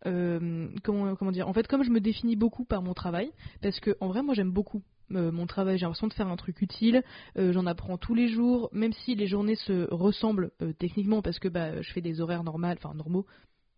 Euh, 0.06 0.68
comment, 0.82 1.14
comment 1.16 1.32
dire 1.32 1.48
En 1.48 1.52
fait, 1.52 1.66
comme 1.66 1.82
je 1.84 1.90
me 1.90 2.00
définis 2.00 2.36
beaucoup 2.36 2.64
par 2.64 2.82
mon 2.82 2.94
travail, 2.94 3.30
parce 3.62 3.80
que 3.80 3.96
en 4.00 4.08
vrai, 4.08 4.22
moi 4.22 4.34
j'aime 4.34 4.50
beaucoup 4.52 4.82
euh, 5.12 5.32
mon 5.32 5.46
travail, 5.46 5.76
j'ai 5.76 5.86
l'impression 5.86 6.06
de 6.06 6.12
faire 6.12 6.28
un 6.28 6.36
truc 6.36 6.62
utile, 6.62 7.02
euh, 7.36 7.52
j'en 7.52 7.66
apprends 7.66 7.98
tous 7.98 8.14
les 8.14 8.28
jours, 8.28 8.68
même 8.72 8.92
si 8.92 9.14
les 9.14 9.26
journées 9.26 9.56
se 9.56 9.92
ressemblent 9.92 10.52
euh, 10.62 10.72
techniquement, 10.72 11.20
parce 11.22 11.38
que 11.38 11.48
bah, 11.48 11.82
je 11.82 11.92
fais 11.92 12.00
des 12.00 12.20
horaires 12.20 12.44
normaux, 12.44 12.68
enfin 12.68 12.94
normaux, 12.94 13.26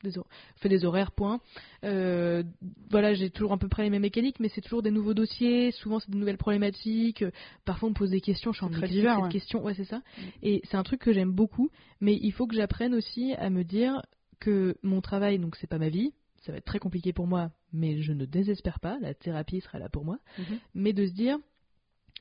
des 0.03 0.19
hor- 0.19 0.27
je 0.57 0.61
fais 0.61 0.69
des 0.69 0.85
horaires, 0.85 1.13
point. 1.13 1.41
Euh, 1.85 2.43
voilà, 2.91 3.15
j'ai 3.15 3.31
toujours 3.31 3.53
à 3.53 3.57
peu 3.57 3.69
près 3.69 3.83
les 3.85 3.91
mêmes 3.91 4.03
mécaniques, 4.03 4.41
mais 4.41 4.49
c'est 4.49 4.61
toujours 4.61 4.83
des 4.83 4.91
nouveaux 4.91 5.15
dossiers, 5.15 5.71
souvent 5.71 6.01
c'est 6.01 6.11
de 6.11 6.17
nouvelles 6.17 6.37
problématiques. 6.39 7.23
euh, 7.23 7.31
Parfois 7.65 7.87
on 7.89 7.91
me 7.91 7.97
pose 7.97 8.11
des 8.11 8.21
questions, 8.21 8.53
je 8.53 8.59
suis 8.59 8.67
en 8.67 8.71
train 8.71 8.81
de 8.83 8.87
cette 8.87 9.05
ouais. 9.23 9.29
question, 9.31 9.65
ouais 9.65 9.75
c'est 9.75 9.85
ça. 9.85 9.99
Mm. 9.99 10.23
Et 10.43 10.61
c'est 10.65 10.77
un 10.77 10.83
truc 10.83 11.01
que 11.01 11.13
j'aime 11.13 11.33
beaucoup, 11.33 11.71
mais 12.01 12.19
il 12.21 12.33
faut 12.33 12.47
que 12.47 12.55
j'apprenne 12.55 12.95
aussi 12.95 13.33
à 13.35 13.49
me 13.49 13.65
dire 13.65 14.03
que 14.43 14.77
mon 14.83 15.01
travail, 15.01 15.39
donc 15.39 15.55
c'est 15.57 15.69
pas 15.69 15.79
ma 15.79 15.89
vie, 15.89 16.13
ça 16.45 16.51
va 16.51 16.59
être 16.59 16.65
très 16.65 16.81
compliqué 16.81 17.13
pour 17.13 17.29
moi, 17.29 17.53
mais 17.73 18.03
je 18.03 18.13
ne 18.13 18.25
désespère 18.25 18.81
pas, 18.81 18.99
la 19.01 19.15
thérapie 19.15 19.61
sera 19.61 19.79
là 19.79 19.89
pour 19.89 20.05
moi, 20.05 20.19
Mhm. 20.39 20.59
mais 20.75 20.93
de 20.93 21.07
se 21.07 21.13
dire. 21.13 21.39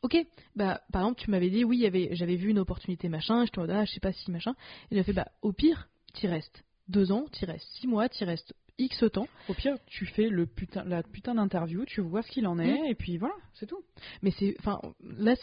Ok, 0.04 0.18
bah 0.56 0.82
par 0.92 1.04
exemple 1.04 1.22
tu 1.22 1.30
m'avais 1.30 1.52
dit 1.52 1.64
oui, 1.64 1.88
j'avais 2.14 2.36
vu 2.36 2.50
une 2.50 2.58
opportunité 2.58 3.08
machin, 3.08 3.46
je 3.46 3.52
te 3.52 3.60
ah, 3.60 3.86
je 3.86 3.92
sais 3.92 4.00
pas 4.00 4.12
si 4.12 4.32
machin, 4.32 4.56
et 4.90 4.96
j'ai 4.96 5.04
fait 5.04 5.14
bah 5.14 5.28
au 5.44 5.54
pire 5.54 5.90
t'y 6.14 6.26
restes 6.26 6.64
deux 6.88 7.12
ans, 7.12 7.26
t'y 7.32 7.46
restes 7.46 7.68
six 7.80 7.88
mois, 7.88 8.10
t'y 8.10 8.24
restes 8.24 8.54
X 8.80 9.04
temps, 9.14 9.28
Au 9.48 9.54
pire, 9.54 9.78
tu 9.86 10.06
fais 10.08 10.28
le 10.28 10.48
putain, 10.48 10.84
la 10.86 11.04
putain 11.04 11.36
d'interview, 11.36 11.86
tu 11.86 12.02
vois 12.02 12.24
ce 12.24 12.32
qu'il 12.32 12.48
en 12.48 12.58
est, 12.58 12.90
et 12.90 12.96
puis 12.96 13.18
voilà, 13.18 13.36
c'est 13.54 13.68
tout. 13.68 13.84
Mais 14.24 14.32
c'est, 14.32 14.56
enfin, 14.60 14.82
là, 15.04 15.36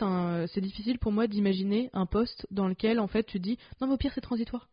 c'est, 0.49 0.61
difficile 0.61 0.99
pour 0.99 1.13
moi 1.13 1.29
d'imaginer 1.29 1.89
un 1.93 2.07
poste 2.07 2.47
dans 2.51 2.67
lequel, 2.67 2.99
en 2.99 3.07
fait, 3.07 3.25
tu 3.25 3.39
dis, 3.39 3.57
non, 3.81 3.87
mais 3.87 3.95
au 3.95 3.97
pire, 3.97 4.13
c'est 4.15 4.21
transitoire. 4.21 4.69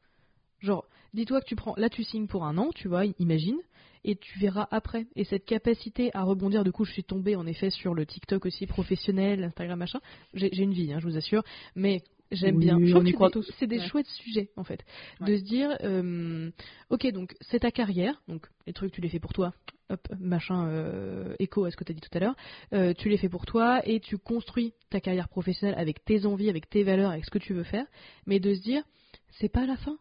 Genre, 0.61 0.85
dis-toi 1.13 1.41
que 1.41 1.45
tu 1.45 1.55
prends, 1.55 1.75
là, 1.77 1.89
tu 1.89 2.03
signes 2.03 2.27
pour 2.27 2.45
un 2.45 2.57
an, 2.57 2.69
tu 2.73 2.87
vois, 2.87 3.03
imagine, 3.19 3.57
et 4.03 4.15
tu 4.15 4.39
verras 4.39 4.67
après. 4.71 5.05
Et 5.15 5.23
cette 5.23 5.45
capacité 5.45 6.11
à 6.15 6.23
rebondir, 6.23 6.63
du 6.63 6.71
coup, 6.71 6.85
je 6.85 6.91
suis 6.93 7.03
tombée, 7.03 7.35
en 7.35 7.45
effet, 7.45 7.69
sur 7.69 7.93
le 7.93 8.05
TikTok 8.05 8.45
aussi 8.45 8.67
professionnel, 8.67 9.43
Instagram, 9.43 9.79
machin. 9.79 9.99
J'ai, 10.33 10.55
une 10.61 10.73
vie, 10.73 10.91
hein, 10.93 10.99
je 10.99 11.07
vous 11.07 11.17
assure, 11.17 11.43
mais 11.75 12.01
j'aime 12.31 12.55
Oui, 12.57 12.65
bien. 12.65 12.79
Je 12.79 12.91
trouve 12.91 13.03
que 13.03 13.09
c'est 13.11 13.17
des- 13.17 13.31
tous. 13.31 13.51
C'est 13.59 13.67
des 13.67 13.79
Ouais. 13.79 13.87
chouettes 13.87 14.07
sujets, 14.07 14.49
en 14.55 14.63
fait. 14.63 14.83
De 15.21 15.35
se 15.37 15.43
dire, 15.43 15.75
euh, 15.83 16.49
ok, 16.89 17.07
donc, 17.11 17.35
c'est 17.41 17.59
ta 17.59 17.71
carrière, 17.71 18.21
donc, 18.27 18.45
les 18.67 18.73
trucs, 18.73 18.91
tu 18.91 19.01
les 19.01 19.09
fais 19.09 19.19
pour 19.19 19.33
toi. 19.33 19.53
Hop, 19.89 20.01
machin, 20.19 20.67
euh, 20.67 21.35
écho 21.37 21.63
à 21.65 21.69
ce 21.69 21.75
que 21.77 21.83
tu 21.83 21.91
as 21.91 21.95
dit 21.95 22.01
tout 22.01 22.17
à 22.17 22.19
l'heure. 22.19 22.35
Euh, 22.73 22.93
tu 22.97 23.07
les 23.07 23.17
fais 23.17 23.29
pour 23.29 23.45
toi 23.45 23.81
et 23.87 23.99
tu 23.99 24.17
construis 24.17 24.73
ta 24.89 24.99
carrière 24.99 25.29
professionnelle 25.29 25.77
avec 25.77 26.03
tes 26.03 26.25
envies, 26.25 26.49
avec 26.49 26.67
tes 26.69 26.81
valeurs, 26.81 27.11
avec 27.11 27.23
ce 27.23 27.29
que 27.29 27.37
tu 27.37 27.53
veux 27.53 27.63
faire, 27.63 27.85
mais 28.25 28.39
de 28.39 28.55
se 28.55 28.61
dire 28.61 28.83
c'est 29.29 29.49
pas 29.49 29.67
la 29.67 29.75
fin. 29.77 29.97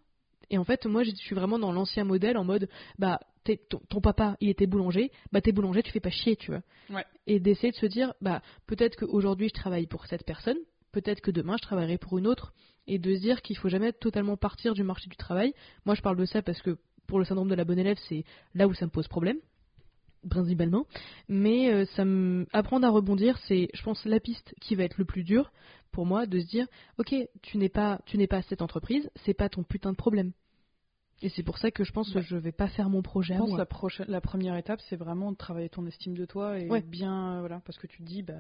Et 0.51 0.59
en 0.59 0.65
fait, 0.65 0.87
moi, 0.87 1.03
je 1.03 1.11
suis 1.15 1.35
vraiment 1.35 1.59
dans 1.59 1.73
l'ancien 1.73 2.05
modèle 2.05 2.37
en 2.37 2.45
mode 2.45 2.69
bah 2.99 3.21
ton, 3.69 3.81
ton 3.91 4.01
papa 4.01 4.37
il 4.41 4.49
était 4.49 4.67
boulanger, 4.67 5.11
bah 5.33 5.41
t'es 5.41 5.53
boulanger, 5.53 5.83
tu 5.83 5.93
fais 5.93 6.01
pas 6.01 6.11
chier, 6.11 6.37
tu 6.37 6.51
vois. 6.51 6.63
Ouais. 6.91 7.05
Et 7.27 7.41
d'essayer 7.41 7.73
de 7.73 7.77
se 7.77 7.87
dire 7.87 8.15
bah 8.21 8.41
peut-être 8.67 8.97
qu'aujourd'hui 8.97 9.49
je 9.49 9.55
travaille 9.55 9.87
pour 9.87 10.07
cette 10.07 10.25
personne, 10.25 10.57
peut-être 10.93 11.21
que 11.21 11.31
demain 11.31 11.57
je 11.59 11.63
travaillerai 11.63 11.99
pour 11.99 12.17
une 12.19 12.27
autre, 12.27 12.55
et 12.87 12.99
de 12.99 13.15
se 13.15 13.21
dire 13.21 13.43
qu'il 13.43 13.57
faut 13.57 13.69
jamais 13.69 13.93
totalement 13.93 14.37
partir 14.37 14.75
du 14.75 14.83
marché 14.83 15.09
du 15.09 15.17
travail. 15.17 15.55
Moi, 15.87 15.95
je 15.95 16.03
parle 16.03 16.17
de 16.17 16.25
ça 16.25 16.43
parce 16.43 16.61
que 16.63 16.79
pour 17.07 17.19
le 17.19 17.25
syndrome 17.25 17.49
de 17.49 17.55
la 17.55 17.65
bonne 17.65 17.79
élève, 17.79 17.99
c'est 18.09 18.25
là 18.55 18.67
où 18.67 18.75
ça 18.75 18.87
me 18.87 18.91
pose 18.91 19.09
problème 19.09 19.39
principalement. 20.29 20.87
Mais 21.29 21.73
euh, 21.73 21.85
ça 21.97 22.05
me... 22.05 22.47
apprendre 22.53 22.87
à 22.87 22.91
rebondir, 22.91 23.39
c'est, 23.47 23.69
je 23.75 23.83
pense, 23.83 24.05
la 24.05 24.21
piste 24.21 24.55
qui 24.61 24.75
va 24.75 24.85
être 24.85 24.99
le 24.99 25.05
plus 25.05 25.25
dur 25.25 25.53
pour 25.93 26.07
moi 26.07 26.27
de 26.27 26.41
se 26.41 26.47
dire, 26.47 26.67
ok, 26.99 27.15
tu 27.43 27.59
n'es 27.59 27.69
pas, 27.69 28.01
tu 28.07 28.19
n'es 28.19 28.27
pas 28.27 28.43
cette 28.43 28.63
entreprise, 28.63 29.11
c'est 29.25 29.35
pas 29.35 29.49
ton 29.49 29.63
putain 29.63 29.93
de 29.93 29.97
problème. 29.97 30.33
Et 31.23 31.29
c'est 31.31 31.45
pour 31.45 31.59
ça 31.59 31.71
que 31.71 31.85
je 31.85 31.93
pense 31.93 32.13
que 32.13 32.21
je 32.21 32.37
vais 32.37 32.53
pas 32.53 32.67
faire 32.67 32.91
mon 32.91 33.01
projet 33.01 33.33
Je 33.35 33.39
à 33.39 33.41
pense 33.41 33.51
moi. 33.51 33.59
la, 33.59 33.65
prochaine, 33.67 34.07
la 34.09 34.21
première 34.21 34.57
étape, 34.57 34.81
c'est 34.91 34.97
vraiment 34.97 35.31
de 35.33 35.37
travailler 35.37 35.69
ton 35.71 35.87
estime 35.87 36.15
de 36.15 36.25
toi 36.27 36.59
et 36.59 36.69
Ouais. 36.69 36.83
bien, 36.83 37.37
euh, 37.37 37.41
voilà, 37.41 37.63
parce 37.65 37.79
que 37.79 37.87
tu 37.87 37.99
te 37.99 38.03
dis, 38.03 38.23
bah, 38.23 38.35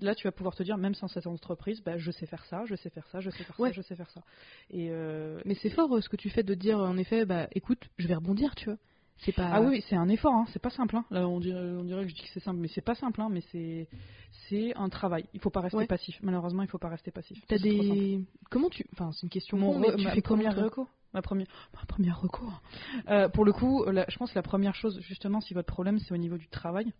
là, 0.00 0.14
tu 0.14 0.26
vas 0.26 0.32
pouvoir 0.32 0.54
te 0.56 0.62
dire, 0.62 0.76
même 0.78 0.94
sans 0.94 1.06
cette 1.06 1.26
entreprise, 1.26 1.82
bah, 1.84 1.96
je 1.98 2.10
sais 2.10 2.26
faire 2.26 2.44
ça, 2.46 2.64
je 2.66 2.74
sais 2.76 2.90
faire 2.90 3.06
ça, 3.08 3.20
je 3.20 3.30
sais 3.30 3.44
faire 3.44 3.60
Ouais. 3.60 3.68
ça, 3.68 3.74
je 3.76 3.82
sais 3.82 3.94
faire 3.94 4.10
ça. 4.10 4.22
Et 4.70 4.88
euh, 4.90 5.38
Mais 5.44 5.54
c'est 5.54 5.70
fort 5.70 6.02
ce 6.02 6.08
que 6.08 6.16
tu 6.16 6.30
fais 6.30 6.42
de 6.42 6.54
dire, 6.54 6.78
en 6.78 6.96
effet, 6.96 7.24
bah 7.26 7.46
écoute, 7.52 7.88
je 7.98 8.08
vais 8.08 8.14
rebondir, 8.14 8.54
tu 8.54 8.64
vois. 8.64 8.78
C'est 9.18 9.32
pas. 9.32 9.48
Ah 9.52 9.62
oui, 9.62 9.82
c'est 9.88 9.96
un 9.96 10.08
effort, 10.08 10.34
hein, 10.34 10.44
c'est 10.52 10.60
pas 10.60 10.70
simple. 10.70 10.96
Hein. 10.96 11.04
Là, 11.10 11.26
on 11.28 11.40
dirait, 11.40 11.60
on 11.60 11.84
dirait 11.84 12.02
que 12.02 12.08
je 12.10 12.14
dis 12.14 12.22
que 12.22 12.28
c'est 12.34 12.40
simple, 12.40 12.58
mais 12.60 12.68
c'est 12.68 12.80
pas 12.82 12.94
simple, 12.94 13.20
hein, 13.20 13.28
mais 13.30 13.42
c'est, 13.52 13.88
c'est 14.48 14.74
un 14.76 14.88
travail. 14.88 15.24
Il 15.34 15.40
faut 15.40 15.50
pas 15.50 15.60
rester 15.60 15.76
Ouais. 15.78 15.86
passif. 15.86 16.18
Malheureusement, 16.22 16.62
il 16.62 16.68
faut 16.68 16.78
pas 16.78 16.88
rester 16.88 17.10
passif. 17.10 17.38
T'as 17.46 17.58
des. 17.58 18.20
Comment 18.50 18.68
tu. 18.68 18.84
Enfin, 18.92 19.12
c'est 19.12 19.22
une 19.22 19.30
question. 19.30 19.56
Mon 19.56 19.78
mais 19.78 19.94
tu 19.96 20.02
ma 20.04 20.10
fais 20.12 20.20
première 20.20 20.54
toi 20.54 20.64
reco 20.64 20.88
ma 21.14 21.22
première, 21.22 21.46
ma 21.74 21.86
première 21.86 22.20
reco. 22.20 22.44
Euh, 23.08 23.28
pour 23.28 23.44
le 23.44 23.52
coup, 23.52 23.84
la- 23.84 24.04
je 24.08 24.16
pense 24.18 24.30
que 24.32 24.34
la 24.34 24.42
première 24.42 24.74
chose, 24.74 24.98
justement, 25.00 25.40
si 25.40 25.54
votre 25.54 25.72
problème 25.72 26.00
c'est 26.00 26.12
au 26.12 26.16
niveau 26.16 26.36
du 26.36 26.48
travail, 26.48 26.92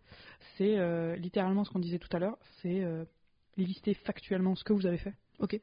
c'est 0.56 0.78
euh, 0.78 1.16
littéralement 1.16 1.64
ce 1.64 1.70
qu'on 1.70 1.80
disait 1.80 1.98
tout 1.98 2.14
à 2.16 2.20
l'heure, 2.20 2.38
c'est 2.62 2.84
euh, 2.84 3.04
lister 3.56 3.92
factuellement 3.94 4.54
ce 4.54 4.62
que 4.62 4.72
vous 4.72 4.86
avez 4.86 4.98
fait. 4.98 5.14
Ok. 5.40 5.60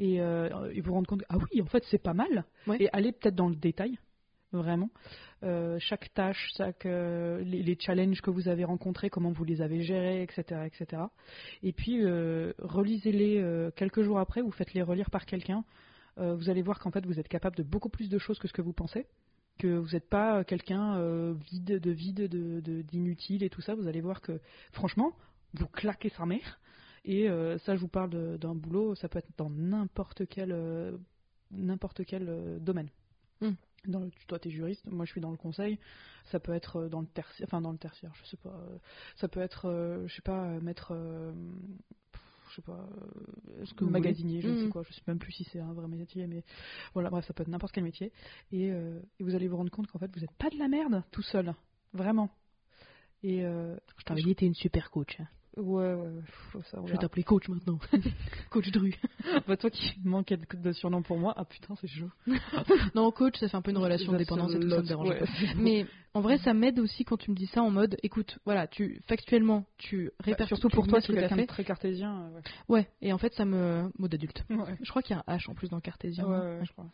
Et, 0.00 0.14
et 0.16 0.80
vous 0.80 0.92
rendre 0.92 1.06
compte, 1.06 1.20
que, 1.20 1.26
ah 1.28 1.36
oui, 1.38 1.62
en 1.62 1.66
fait, 1.66 1.84
c'est 1.88 2.02
pas 2.02 2.14
mal. 2.14 2.44
Ouais. 2.66 2.78
Et 2.82 2.88
aller 2.92 3.12
peut-être 3.12 3.36
dans 3.36 3.48
le 3.48 3.54
détail, 3.54 3.96
vraiment. 4.56 4.90
Euh, 5.42 5.76
chaque 5.78 6.12
tâche, 6.14 6.48
chaque, 6.56 6.86
euh, 6.86 7.42
les, 7.44 7.76
challenges 7.78 8.20
que 8.22 8.30
vous 8.30 8.48
avez 8.48 8.64
rencontrés, 8.64 9.10
comment 9.10 9.30
vous 9.30 9.44
les 9.44 9.60
avez 9.60 9.82
gérés, 9.82 10.22
etc. 10.22 10.62
etc. 10.66 11.02
Et 11.62 11.72
puis, 11.72 11.98
euh, 12.02 12.52
relisez-les 12.58 13.70
quelques 13.76 14.02
jours 14.02 14.18
après, 14.18 14.40
vous 14.40 14.52
faites 14.52 14.72
les 14.74 14.82
relire 14.82 15.10
par 15.10 15.26
quelqu'un. 15.26 15.64
Vous 16.16 16.48
allez 16.48 16.62
voir 16.62 16.78
qu'en 16.78 16.92
fait, 16.92 17.04
vous 17.04 17.18
êtes 17.18 17.26
capable 17.26 17.56
de 17.56 17.64
beaucoup 17.64 17.88
plus 17.88 18.08
de 18.08 18.18
choses 18.18 18.38
que 18.38 18.46
ce 18.46 18.52
que 18.52 18.62
vous 18.62 18.72
pensez. 18.72 19.06
Que 19.58 19.66
vous 19.66 19.90
n'êtes 19.92 20.08
pas 20.08 20.44
quelqu'un 20.44 21.32
vide, 21.50 21.80
de 21.80 21.90
vide, 21.90 22.28
de- 22.28 22.60
de- 22.60 22.82
d'inutile 22.82 23.42
et 23.42 23.50
tout 23.50 23.60
ça. 23.60 23.74
Vous 23.74 23.88
allez 23.88 24.00
voir 24.00 24.20
que, 24.20 24.40
franchement, 24.72 25.12
vous 25.54 25.66
claquez 25.66 26.10
sa 26.10 26.24
mère. 26.24 26.60
Et 27.04 27.26
ça, 27.64 27.74
je 27.74 27.80
vous 27.80 27.88
parle 27.88 28.10
de- 28.10 28.36
d'un 28.36 28.54
boulot, 28.54 28.94
ça 28.94 29.08
peut 29.08 29.18
être 29.18 29.30
dans 29.36 29.50
n'importe 29.50 30.26
quel, 30.28 30.56
n'importe 31.50 32.04
quel 32.04 32.58
domaine. 32.60 32.90
Hmm. 33.40 33.54
Dans 33.86 34.00
le, 34.00 34.10
toi, 34.26 34.38
t'es 34.38 34.50
juriste, 34.50 34.84
moi 34.86 35.04
je 35.04 35.10
suis 35.12 35.20
dans 35.20 35.30
le 35.30 35.36
conseil. 35.36 35.78
Ça 36.26 36.40
peut 36.40 36.52
être 36.54 36.76
euh, 36.76 36.88
dans 36.88 37.00
le 37.00 37.06
tertiaire, 37.06 37.46
enfin 37.48 37.60
dans 37.60 37.72
le 37.72 37.78
tertiaire, 37.78 38.12
je 38.14 38.24
sais 38.28 38.36
pas. 38.36 38.50
euh, 38.50 38.78
Ça 39.16 39.28
peut 39.28 39.40
être, 39.40 39.66
euh, 39.68 40.06
je 40.06 40.14
sais 40.14 40.22
pas, 40.22 40.46
mettre, 40.60 40.92
euh, 40.92 41.32
je 42.50 42.56
sais 42.56 42.62
pas, 42.62 42.86
euh, 43.50 43.64
Ce 43.64 43.74
que 43.74 43.84
vous 43.84 43.90
magasinier, 43.90 44.40
je 44.40 44.48
sais 44.54 44.64
Mhm. 44.64 44.70
quoi. 44.70 44.82
Je 44.84 44.92
sais 44.92 45.02
même 45.06 45.18
plus 45.18 45.32
si 45.32 45.44
c'est 45.44 45.60
un 45.60 45.72
vrai 45.72 45.86
métier, 45.88 46.26
mais 46.26 46.44
voilà, 46.92 47.10
bref, 47.10 47.26
ça 47.26 47.34
peut 47.34 47.42
être 47.42 47.48
n'importe 47.48 47.72
quel 47.72 47.84
métier. 47.84 48.12
Et, 48.52 48.68
et 48.68 49.22
vous 49.22 49.34
allez 49.34 49.48
vous 49.48 49.56
rendre 49.56 49.70
compte 49.70 49.86
qu'en 49.88 49.98
fait, 49.98 50.10
vous 50.14 50.20
n'êtes 50.20 50.32
pas 50.38 50.50
de 50.50 50.58
la 50.58 50.68
merde 50.68 51.02
tout 51.10 51.22
seul, 51.22 51.54
vraiment. 51.92 52.30
Et 53.22 53.40
Je 53.40 54.04
t'avais 54.04 54.22
dit, 54.22 54.34
t'es 54.34 54.46
une 54.46 54.54
super 54.54 54.90
coach. 54.90 55.18
hein. 55.20 55.26
Ouais, 55.56 55.94
ouais, 55.94 56.10
ça. 56.70 56.78
Je 56.86 56.92
vais 56.92 56.98
t'appeler 56.98 57.22
coach 57.24 57.48
maintenant. 57.48 57.78
coach 58.50 58.70
Dru. 58.70 58.94
Bah, 59.48 59.56
toi 59.56 59.70
qui 59.70 59.94
manquais 60.04 60.36
de, 60.36 60.72
surnom 60.72 61.02
pour 61.02 61.18
moi, 61.18 61.32
ah 61.36 61.44
putain, 61.44 61.74
c'est 61.80 61.86
chaud. 61.88 62.10
Non, 62.94 63.10
coach, 63.10 63.36
ça 63.38 63.48
fait 63.48 63.56
un 63.56 63.62
peu 63.62 63.70
une 63.70 63.78
relation 63.78 64.12
de 64.12 64.18
dépendance 64.18 64.54
et 64.54 64.60
tout 64.60 64.70
ça 64.70 64.78
me 64.82 64.86
dérange 64.86 65.08
Ouais. 65.08 65.18
pas. 65.20 65.26
Mais 65.56 65.86
en 66.14 66.20
vrai, 66.20 66.38
ça 66.38 66.54
m'aide 66.54 66.78
aussi 66.78 67.04
quand 67.04 67.16
tu 67.16 67.30
me 67.30 67.36
dis 67.36 67.46
ça 67.46 67.62
en 67.62 67.70
mode, 67.70 67.96
écoute, 68.02 68.38
voilà, 68.44 68.66
tu 68.66 69.00
factuellement, 69.06 69.64
tu 69.78 70.06
Bah, 70.18 70.24
répercutes 70.26 70.58
surtout 70.58 70.68
pour 70.74 70.86
toi, 70.86 71.00
ce 71.00 71.08
que 71.08 71.12
est 71.12 71.16
t'as 71.16 71.20
quelqu'un 71.22 71.36
de 71.36 71.40
fait. 71.42 71.46
très 71.46 71.64
cartésien. 71.64 72.20
euh, 72.22 72.30
ouais. 72.34 72.42
Ouais, 72.68 72.88
et 73.02 73.12
en 73.12 73.18
fait, 73.18 73.32
ça 73.34 73.44
me. 73.44 73.90
mot 73.98 74.08
d'adulte. 74.08 74.44
Ouais. 74.50 74.76
Je 74.82 74.90
crois 74.90 75.02
qu'il 75.02 75.16
y 75.16 75.18
a 75.18 75.24
un 75.26 75.36
H 75.36 75.50
en 75.50 75.54
plus 75.54 75.68
dans 75.68 75.80
cartésien. 75.80 76.26
Ouais, 76.26 76.60
je 76.64 76.72
crois. 76.72 76.86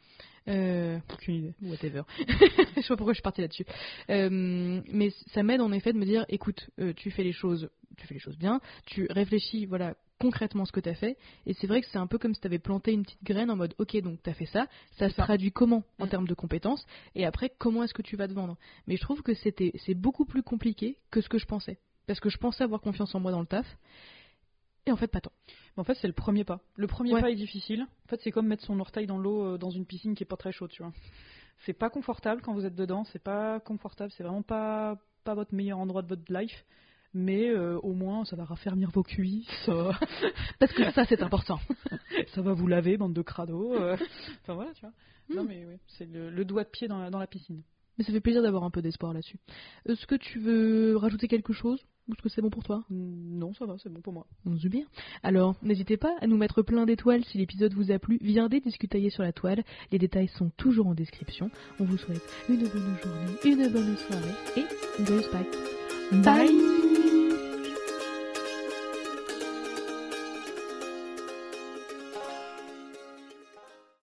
Euh, 0.49 0.99
Aucune 1.13 1.35
idée. 1.35 1.55
whatever. 1.63 2.03
je 2.19 2.81
sais 2.81 2.89
pas 2.89 2.97
pourquoi 2.97 3.13
je 3.13 3.17
suis 3.19 3.23
partie 3.23 3.43
là-dessus. 3.43 3.67
Euh, 4.09 4.81
mais 4.91 5.11
ça 5.35 5.43
m'aide 5.43 5.61
en 5.61 5.71
effet 5.73 5.93
de 5.93 5.99
me 5.99 6.05
dire, 6.07 6.25
écoute, 6.29 6.71
euh, 6.81 6.93
tu 6.95 7.11
fais 7.11 7.23
les 7.23 7.33
choses, 7.33 7.69
tu 8.01 8.07
fais 8.07 8.15
les 8.15 8.21
choses 8.21 8.39
bien, 8.39 8.61
tu 8.87 9.07
réfléchis, 9.11 9.67
voilà, 9.67 9.95
concrètement 10.19 10.65
ce 10.65 10.73
que 10.73 10.81
tu 10.81 10.89
as 10.89 10.95
fait. 10.95 11.17
Et 11.47 11.55
c'est 11.55 11.67
vrai 11.67 11.81
que 11.81 11.87
c'est 11.89 11.99
un 11.99 12.07
peu 12.07 12.19
comme 12.19 12.35
si 12.35 12.41
tu 12.41 12.47
avais 12.47 12.59
planté 12.59 12.93
une 12.93 13.03
petite 13.05 13.23
graine 13.25 13.51
en 13.51 13.57
mode, 13.57 13.75
ok, 13.79 13.97
donc 14.03 14.23
tu 14.23 14.31
as 14.31 14.35
fait 14.35 14.47
ça, 14.47 14.67
ça 14.99 15.09
se 15.09 15.15
ça. 15.15 15.23
traduit 15.25 15.53
comment 15.53 15.85
en 15.99 16.07
Mm. 16.07 16.09
termes 16.09 16.29
de 16.29 16.35
compétences, 16.35 16.85
et 17.15 17.25
après, 17.25 17.51
comment 17.59 17.83
est-ce 17.85 17.95
que 17.95 18.03
tu 18.03 18.17
vas 18.17 18.29
te 18.29 18.33
vendre? 18.33 18.57
Mais 18.87 18.97
je 18.97 19.01
trouve 19.03 19.23
que 19.23 19.35
c'était, 19.35 19.73
c'est 19.85 19.95
beaucoup 19.95 20.25
plus 20.25 20.43
compliqué 20.43 20.99
que 21.11 21.21
ce 21.21 21.29
que 21.29 21.39
je 21.39 21.47
pensais. 21.47 21.79
Parce 22.07 22.21
que 22.21 22.29
je 22.31 22.39
pensais 22.39 22.65
avoir 22.65 22.81
confiance 22.81 23.15
en 23.15 23.21
moi 23.21 23.31
dans 23.31 23.41
le 23.41 23.47
taf. 23.47 23.67
Et 24.87 24.93
en 24.93 24.97
fait, 24.97 25.09
pas 25.09 25.21
tant. 25.21 25.33
Mais 25.77 25.81
en 25.83 25.85
fait, 25.85 25.95
c'est 26.01 26.07
le 26.09 26.13
premier 26.15 26.43
pas. 26.45 26.61
Le 26.77 26.87
premier 26.87 27.15
Ouais. 27.15 27.21
pas 27.21 27.31
est 27.31 27.35
difficile. 27.37 27.83
En 28.07 28.09
fait, 28.09 28.21
c'est 28.23 28.31
comme 28.33 28.47
mettre 28.47 28.65
son 28.65 28.81
orteil 28.81 29.07
dans 29.07 29.19
l'eau 29.19 29.45
euh, 29.55 29.59
dans 29.59 29.71
une 29.71 29.85
piscine 29.87 30.15
qui 30.15 30.23
est 30.25 30.27
pas 30.27 30.37
très 30.39 30.53
chaude, 30.53 30.71
tu 30.71 30.83
vois. 30.83 30.93
C'est 31.67 31.75
pas 31.75 31.91
confortable 31.91 32.41
quand 32.43 32.55
vous 32.55 32.65
êtes 32.65 32.75
dedans, 32.75 33.05
c'est 33.13 33.23
pas 33.23 33.61
confortable, 33.61 34.11
c'est 34.17 34.23
vraiment 34.23 34.43
pas, 34.43 34.97
pas 35.25 35.35
votre 35.35 35.55
meilleur 35.55 35.79
endroit 35.79 36.01
de 36.03 36.09
votre 36.09 36.33
life. 36.33 36.65
Mais 37.13 37.49
euh, 37.51 37.79
au 37.81 37.93
moins, 37.93 38.25
ça 38.25 38.37
va 38.37 38.45
raffermir 38.45 38.91
vos 38.91 39.03
cuisses, 39.03 39.69
euh, 39.69 39.93
Parce 40.61 40.73
que 40.73 40.91
ça, 40.93 41.05
c'est 41.07 41.23
important. 41.23 41.59
ça 42.35 42.41
va 42.43 42.53
vous 42.53 42.67
laver, 42.69 42.97
bande 42.97 43.13
de 43.15 43.23
crado. 43.23 43.75
euh. 43.75 43.97
Enfin 44.43 44.55
voilà, 44.55 44.73
tu 44.75 44.83
vois. 44.83 44.93
Non, 45.35 45.45
Mm. 45.45 45.49
mais 45.49 45.65
oui, 45.69 45.75
c'est 45.87 46.07
le, 46.11 46.31
le 46.31 46.45
doigt 46.45 46.65
de 46.65 46.69
pied 46.71 46.89
dans 46.89 46.99
la, 46.99 47.11
dans 47.11 47.19
la 47.19 47.27
piscine. 47.27 47.63
Mais 47.99 48.05
ça 48.05 48.13
fait 48.13 48.21
plaisir 48.21 48.43
d'avoir 48.43 48.65
un 48.65 48.71
peu 48.71 48.81
d'espoir 48.83 49.13
là-dessus. 49.13 49.39
Est-ce 49.87 50.07
que 50.07 50.15
tu 50.15 50.39
veux 50.41 50.97
rajouter 50.97 51.29
quelque 51.29 51.53
chose? 51.53 51.81
Ou 52.09 52.13
est-ce 52.15 52.23
que 52.23 52.29
c'est 52.29 52.41
bon 52.41 52.49
pour 52.51 52.65
toi? 52.65 52.85
Non, 52.91 53.53
ça 53.55 53.67
va, 53.67 53.77
c'est 53.79 53.93
bon 53.93 54.01
pour 54.01 54.13
moi. 54.13 54.27
On 54.47 54.57
se 54.57 54.69
bien. 54.69 54.87
Alors, 55.23 55.55
n'hésitez 55.63 55.97
pas 55.97 56.15
à 56.21 56.27
nous 56.27 56.37
mettre 56.37 56.63
plein 56.63 56.87
d'étoiles 56.87 57.25
si 57.27 57.39
l'épisode 57.39 57.75
vous 57.75 57.93
a 57.93 57.99
plu. 57.99 58.19
Viendez 58.23 58.61
discutailler 58.61 59.11
sur 59.11 59.23
la 59.23 59.33
toile. 59.33 59.63
Les 59.93 59.99
détails 59.99 60.29
sont 60.29 60.51
toujours 60.57 60.87
en 60.87 60.95
description. 60.95 61.51
On 61.79 61.85
vous 61.85 61.99
souhaite 61.99 62.23
une 62.49 62.67
bonne 62.67 62.97
journée, 63.03 63.39
une 63.45 63.69
bonne 63.73 63.97
soirée 63.99 64.35
et 64.57 64.65
une 64.99 65.07
joyeuse 65.07 65.29
Pâques. 65.31 66.25
Bye 66.25 66.90